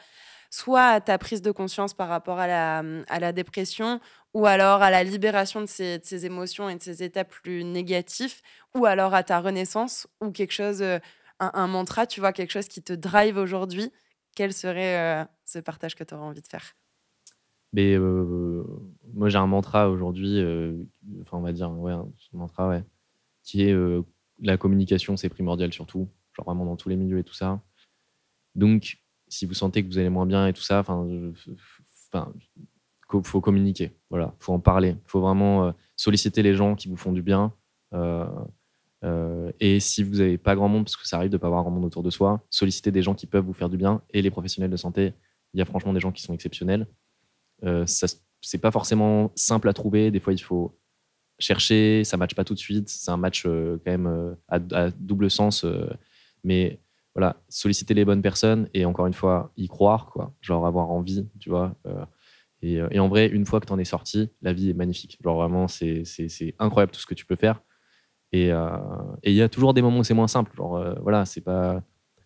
Soit 0.55 0.85
à 0.85 1.01
ta 1.01 1.17
prise 1.17 1.41
de 1.41 1.51
conscience 1.51 1.95
par 1.95 2.09
rapport 2.09 2.39
à 2.39 2.47
la, 2.47 3.33
dépression, 3.33 4.01
ou 4.35 4.45
alors 4.45 4.83
à 4.83 4.91
la 4.91 5.03
libération 5.03 5.63
de 5.63 5.67
ces, 5.67 6.27
émotions 6.27 6.69
et 6.69 6.75
de 6.77 6.83
ces 6.83 7.03
états 7.03 7.25
plus 7.25 7.65
négatifs, 7.65 8.43
ou 8.75 8.85
alors 8.85 9.15
à 9.15 9.23
ta 9.23 9.41
renaissance, 9.41 10.09
ou 10.21 10.31
quelque 10.31 10.53
chose, 10.53 10.85
un, 11.39 11.67
mantra, 11.69 12.07
tu 12.07 12.21
vois, 12.21 12.35
quelque 12.35 12.51
chose 12.51 12.69
qui 12.69 12.83
te 12.83 12.93
drive 12.93 13.39
aujourd'hui. 13.39 13.91
Quel 14.35 14.53
serait 14.53 15.27
ce 15.47 15.61
partage 15.61 15.95
que 15.95 16.05
tu 16.05 16.13
aurais 16.13 16.25
envie 16.25 16.43
de 16.43 16.49
faire? 16.49 16.75
Mais 17.73 17.97
moi, 19.15 19.29
j'ai 19.29 19.39
un 19.39 19.47
mantra 19.47 19.91
aujourd'hui, 19.91 20.39
euh, 20.41 20.77
enfin, 21.21 21.39
on 21.39 21.41
va 21.43 21.53
dire, 21.53 21.71
ouais, 21.71 21.93
un 21.93 22.07
mantra, 22.33 22.69
ouais, 22.69 22.85
qui 23.43 23.63
est 23.63 23.73
euh, 23.73 24.03
la 24.41 24.57
communication, 24.57 25.17
c'est 25.17 25.29
primordial 25.29 25.73
surtout, 25.73 26.09
genre 26.33 26.47
vraiment 26.47 26.65
dans 26.65 26.77
tous 26.77 26.89
les 26.89 26.97
milieux 26.97 27.19
et 27.19 27.25
tout 27.25 27.35
ça. 27.35 27.61
Donc, 28.55 28.99
si 29.29 29.47
vous 29.47 29.55
sentez 29.55 29.83
que 29.83 29.89
vous 29.89 29.99
allez 29.99 30.11
moins 30.11 30.27
bien 30.27 30.47
et 30.47 30.53
tout 30.53 30.63
ça, 30.63 30.81
enfin, 30.81 31.07
faut 33.25 33.41
communiquer, 33.41 33.93
voilà, 34.11 34.35
faut 34.39 34.53
en 34.53 34.61
parler, 34.61 34.97
faut 35.07 35.21
vraiment 35.21 35.75
solliciter 35.97 36.43
les 36.43 36.55
gens 36.55 36.75
qui 36.75 36.89
vous 36.89 36.97
font 36.97 37.13
du 37.13 37.23
bien. 37.23 37.53
et 39.61 39.81
si 39.81 40.03
vous 40.03 40.17
n'avez 40.17 40.39
pas 40.39 40.55
grand 40.55 40.69
monde, 40.69 40.85
parce 40.85 40.97
que 40.97 41.07
ça 41.07 41.17
arrive 41.17 41.31
de 41.31 41.37
ne 41.37 41.41
pas 41.41 41.47
avoir 41.47 41.63
grand 41.63 41.71
monde 41.71 41.85
autour 41.85 42.03
de 42.03 42.11
soi, 42.11 42.45
solliciter 42.51 42.91
des 42.91 43.03
gens 43.03 43.15
qui 43.15 43.27
peuvent 43.27 43.45
vous 43.45 43.53
faire 43.55 43.71
du 43.71 43.77
bien. 43.77 44.03
Et 44.11 44.23
les 44.23 44.31
professionnels 44.31 44.71
de 44.71 44.77
santé, 44.77 45.15
il 45.55 45.59
y 45.59 45.63
a 45.63 45.65
franchement 45.65 45.93
des 45.93 46.01
gens 46.01 46.13
qui 46.13 46.23
sont 46.23 46.35
exceptionnels. 46.35 46.87
Euh, 47.65 47.87
ça 47.87 48.07
c'est 48.43 48.59
pas 48.59 48.71
forcément 48.71 49.33
simple 49.35 49.69
à 49.69 49.73
trouver. 49.73 50.11
Des 50.11 50.21
fois, 50.21 50.33
il 50.33 50.39
faut 50.39 50.79
chercher, 51.39 52.05
ça 52.05 52.17
matche 52.17 52.35
pas 52.35 52.45
tout 52.45 52.55
de 52.55 52.59
suite. 52.59 52.89
C'est 52.89 53.11
un 53.11 53.17
match 53.17 53.45
euh, 53.47 53.79
quand 53.85 53.91
même 53.91 54.07
euh, 54.07 54.35
à, 54.49 54.91
double 54.91 55.31
sens. 55.31 55.65
mais 56.45 56.81
voilà, 57.15 57.37
solliciter 57.49 57.95
les 57.95 58.05
bonnes 58.05 58.23
personnes 58.23 58.69
et 58.73 58.85
encore 58.87 59.07
une 59.07 59.13
fois, 59.13 59.53
y 59.57 59.69
croire, 59.69 60.07
quoi. 60.07 60.35
Genre 60.41 60.67
avoir 60.67 60.91
envie, 60.91 61.29
tu 61.39 61.51
vois. 61.51 61.77
Et, 62.63 62.81
et, 62.91 62.99
en 63.01 63.09
vrai, 63.09 63.27
une 63.27 63.45
fois 63.45 63.61
que 63.61 63.67
tu 63.67 63.73
en 63.73 63.79
es 63.79 63.85
sorti, 63.85 64.31
la 64.41 64.53
vie 64.53 64.71
est 64.71 64.75
magnifique. 64.75 65.19
Genre 65.23 65.37
vraiment, 65.37 65.69
c'est 65.69 66.05
incroyable 66.59 66.93
tout 66.93 67.01
ce 67.01 67.07
que 67.07 67.15
tu 67.15 67.27
peux 67.27 67.37
faire. 67.37 67.61
Et 68.33 68.49
il 68.49 69.33
y 69.35 69.43
a 69.43 69.49
toujours 69.49 69.75
des 69.75 69.83
moments 69.83 69.99
où 69.99 70.05
c'est 70.05 70.15
moins 70.15 70.29
simple. 70.29 70.57
Genre, 70.57 70.83
voilà, 71.03 71.25
c'est 71.27 71.43
pas. 71.43 71.83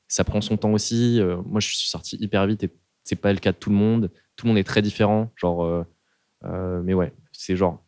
Ça 0.08 0.22
prend 0.22 0.40
son 0.40 0.56
temps 0.56 0.72
aussi. 0.72 1.20
moi, 1.44 1.60
je 1.60 1.66
suis 1.66 1.88
sorti 1.88 2.16
hyper 2.20 2.46
vite 2.46 2.62
et 2.62 2.70
c'est 3.02 3.16
pas 3.16 3.32
le 3.32 3.40
cas 3.40 3.50
de 3.50 3.56
tout 3.56 3.70
le 3.70 3.76
monde 3.76 4.10
tout 4.36 4.46
le 4.46 4.50
monde 4.50 4.58
est 4.58 4.64
très 4.64 4.82
différent. 4.82 5.32
Genre, 5.34 5.84
euh, 6.44 6.48
euh, 6.76 6.82
mais 6.82 6.94
ouais, 6.94 7.12
c'est 7.32 7.56
genre 7.56 7.84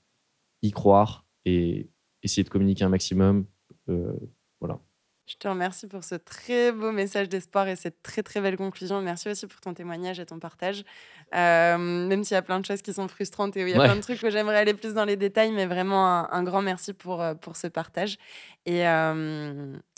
y 0.63 0.71
croire 0.71 1.27
et 1.45 1.91
essayer 2.23 2.45
de 2.45 2.49
communiquer 2.49 2.85
un 2.85 2.89
maximum. 2.89 3.47
Euh, 3.89 4.13
voilà. 4.61 4.81
Je 5.27 5.37
te 5.37 5.47
remercie 5.47 5.87
pour 5.87 6.05
ce 6.05 6.15
très 6.15 6.73
beau 6.73 6.91
message 6.91 7.29
d'espoir 7.29 7.69
et 7.69 7.77
cette 7.77 8.03
très 8.03 8.23
très 8.23 8.41
belle 8.41 8.57
conclusion. 8.57 9.03
Merci 9.03 9.29
aussi 9.29 9.47
pour 9.47 9.61
ton 9.61 9.75
témoignage 9.75 10.19
et 10.19 10.25
ton 10.25 10.39
partage. 10.39 10.85
même 11.33 12.25
s'il 12.25 12.35
y 12.35 12.39
a 12.39 12.43
plein 12.43 12.59
de 12.59 12.65
choses 12.65 12.81
qui 12.81 12.95
sont 12.95 13.09
frustrantes 13.09 13.55
et 13.59 13.63
où 13.63 13.67
il 13.67 13.75
y 13.75 13.77
a 13.77 13.85
plein 13.85 13.97
de 13.97 14.01
trucs 14.01 14.21
que 14.21 14.31
j'aimerais 14.31 14.57
aller 14.57 14.73
plus 14.73 14.95
dans 14.95 15.05
les 15.05 15.17
détails, 15.17 15.53
mais 15.53 15.67
vraiment 15.67 16.33
un, 16.33 16.43
grand 16.45 16.63
merci 16.63 16.95
pour, 16.95 17.23
pour 17.43 17.57
ce 17.57 17.67
partage. 17.67 18.17
Et, 18.65 18.85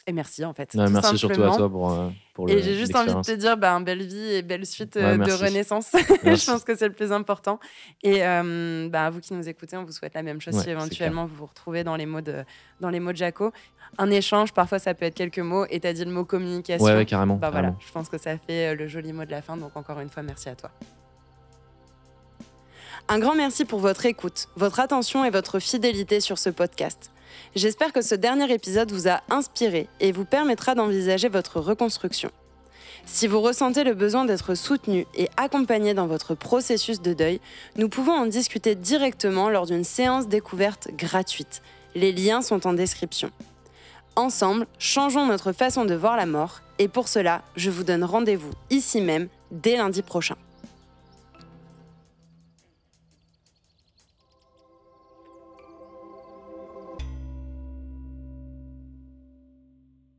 et 0.07 0.13
merci 0.13 0.45
en 0.45 0.55
fait. 0.55 0.75
merci 0.75 1.19
surtout 1.19 1.43
à 1.43 1.57
toi 1.57 1.69
pour, 1.69 1.93
euh, 1.93 2.09
pour 2.35 2.47
le, 2.47 2.53
Et 2.53 2.63
j'ai 2.63 2.77
juste 2.77 2.95
envie 2.95 3.15
de 3.15 3.21
te 3.21 3.33
dire, 3.33 3.57
bah, 3.57 3.79
belle 3.81 4.03
vie 4.03 4.35
et 4.35 4.43
belle 4.43 4.67
suite 4.67 4.97
euh, 4.97 5.17
de 5.17 5.33
renaissance. 5.33 5.91
je 6.25 6.47
pense 6.47 6.65
que 6.65 6.75
c'est 6.77 6.89
le 6.89 6.95
plus 6.95 7.13
important. 7.13 7.59
Et 8.03 8.25
euh, 8.25 8.89
bah, 8.89 9.11
vous 9.11 9.21
qui 9.21 9.35
nous 9.35 9.49
écoutez, 9.49 9.77
on 9.77 9.85
vous 9.85 9.93
souhaite 9.93 10.15
la 10.15 10.23
même 10.23 10.41
chose 10.41 10.61
si 10.61 10.71
éventuellement 10.71 11.27
vous 11.27 11.37
vous 11.37 11.47
retrouvez 11.47 11.85
dans 11.85 11.97
les 11.97 12.07
mots 12.07 12.21
de, 12.21 12.45
dans 12.81 12.91
les 12.91 13.01
mots 13.01 13.13
de 13.13 13.17
Jaco. 13.17 13.53
Un 13.99 14.11
échange, 14.11 14.53
parfois 14.53 14.79
ça 14.79 14.95
peut 14.95 15.05
être 15.05 15.15
quelques 15.15 15.39
mots. 15.39 15.67
Et 15.71 15.81
tu 15.81 15.87
as 15.87 15.93
dit 15.93 16.05
le 16.05 16.13
mot 16.13 16.25
communication. 16.25 16.85
Ouais, 16.85 17.05
carrément. 17.05 17.37
Bah, 17.37 17.51
Voilà, 17.51 17.75
je 17.79 17.93
pense 17.93 18.09
que 18.09 18.19
ça 18.19 18.39
fait 18.39 18.75
le 18.75 18.89
joli 18.89 19.13
mot 19.13 19.25
de 19.25 19.31
la 19.31 19.43
fin. 19.43 19.57
Donc 19.57 19.77
encore 19.77 20.01
une 20.01 20.11
fois, 20.11 20.23
merci 20.23 20.49
à 20.49 20.55
toi. 20.55 20.71
Un 23.09 23.19
grand 23.19 23.35
merci 23.35 23.65
pour 23.65 23.81
votre 23.81 24.07
écoute, 24.07 24.49
votre 24.57 24.79
attention 24.79 25.25
et 25.25 25.31
votre 25.31 25.59
fidélité 25.59 26.21
sur 26.21 26.39
ce 26.39 26.49
podcast. 26.49 27.11
J'espère 27.55 27.93
que 27.93 28.03
ce 28.03 28.15
dernier 28.15 28.53
épisode 28.53 28.93
vous 28.93 29.09
a 29.09 29.21
inspiré 29.31 29.89
et 30.01 30.13
vous 30.13 30.25
permettra 30.25 30.75
d'envisager 30.75 31.29
votre 31.29 31.61
reconstruction. 31.61 32.31
Si 33.07 33.27
vous 33.27 33.41
ressentez 33.41 33.85
le 33.85 33.95
besoin 33.95 34.25
d'être 34.25 34.55
soutenu 34.55 35.07
et 35.15 35.29
accompagné 35.37 35.95
dans 35.95 36.07
votre 36.07 36.35
processus 36.35 37.01
de 37.01 37.15
deuil, 37.15 37.41
nous 37.77 37.89
pouvons 37.89 38.13
en 38.13 38.27
discuter 38.27 38.75
directement 38.75 39.49
lors 39.49 39.67
d'une 39.67 39.85
séance 39.85 40.29
découverte 40.29 40.89
gratuite. 40.97 41.63
Les 41.95 42.13
liens 42.13 42.43
sont 42.43 42.67
en 42.67 42.73
description. 42.73 43.31
Ensemble, 44.17 44.67
changeons 44.79 45.27
notre 45.27 45.53
façon 45.53 45.85
de 45.85 45.95
voir 45.95 46.17
la 46.17 46.27
mort 46.27 46.61
et 46.79 46.89
pour 46.89 47.09
cela, 47.09 47.43
je 47.57 47.71
vous 47.71 47.85
donne 47.85 48.05
rendez-vous 48.05 48.51
ici 48.71 49.01
même 49.01 49.29
dès 49.51 49.77
lundi 49.77 50.03
prochain. 50.03 50.37